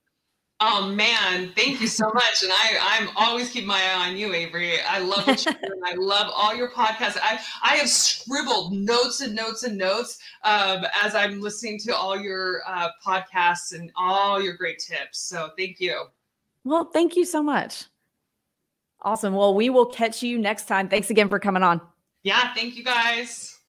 Oh 0.61 0.86
man, 0.88 1.53
thank 1.57 1.80
you 1.80 1.86
so 1.86 2.11
much. 2.12 2.42
And 2.42 2.53
I 2.53 2.78
I'm 2.80 3.09
always 3.16 3.51
keep 3.51 3.64
my 3.64 3.80
eye 3.80 4.11
on 4.11 4.16
you, 4.18 4.34
Avery. 4.34 4.74
I 4.86 4.99
love 4.99 5.26
what 5.26 5.42
you're 5.42 5.55
doing. 5.55 5.80
I 5.82 5.95
love 5.95 6.30
all 6.34 6.55
your 6.55 6.70
podcasts. 6.70 7.18
I 7.22 7.40
I 7.62 7.76
have 7.76 7.88
scribbled 7.88 8.74
notes 8.74 9.22
and 9.22 9.34
notes 9.34 9.62
and 9.62 9.78
notes 9.78 10.18
um, 10.42 10.84
as 11.03 11.14
I'm 11.14 11.40
listening 11.40 11.78
to 11.80 11.97
all 11.97 12.18
your 12.18 12.61
uh, 12.66 12.90
podcasts 13.05 13.72
and 13.72 13.90
all 13.97 14.40
your 14.40 14.55
great 14.55 14.80
tips. 14.80 15.20
So 15.20 15.51
thank 15.57 15.80
you. 15.80 16.05
Well, 16.62 16.90
thank 16.92 17.16
you 17.16 17.24
so 17.24 17.42
much. 17.42 17.86
Awesome. 19.05 19.35
Well, 19.35 19.55
we 19.55 19.71
will 19.71 19.87
catch 19.87 20.23
you 20.23 20.39
next 20.39 20.67
time. 20.67 20.89
Thanks 20.89 21.11
again 21.11 21.29
for 21.29 21.39
coming 21.39 21.63
on. 21.63 21.81
Yeah, 22.23 22.55
thank 22.55 22.77
you 22.77 22.83
guys. 22.83 23.54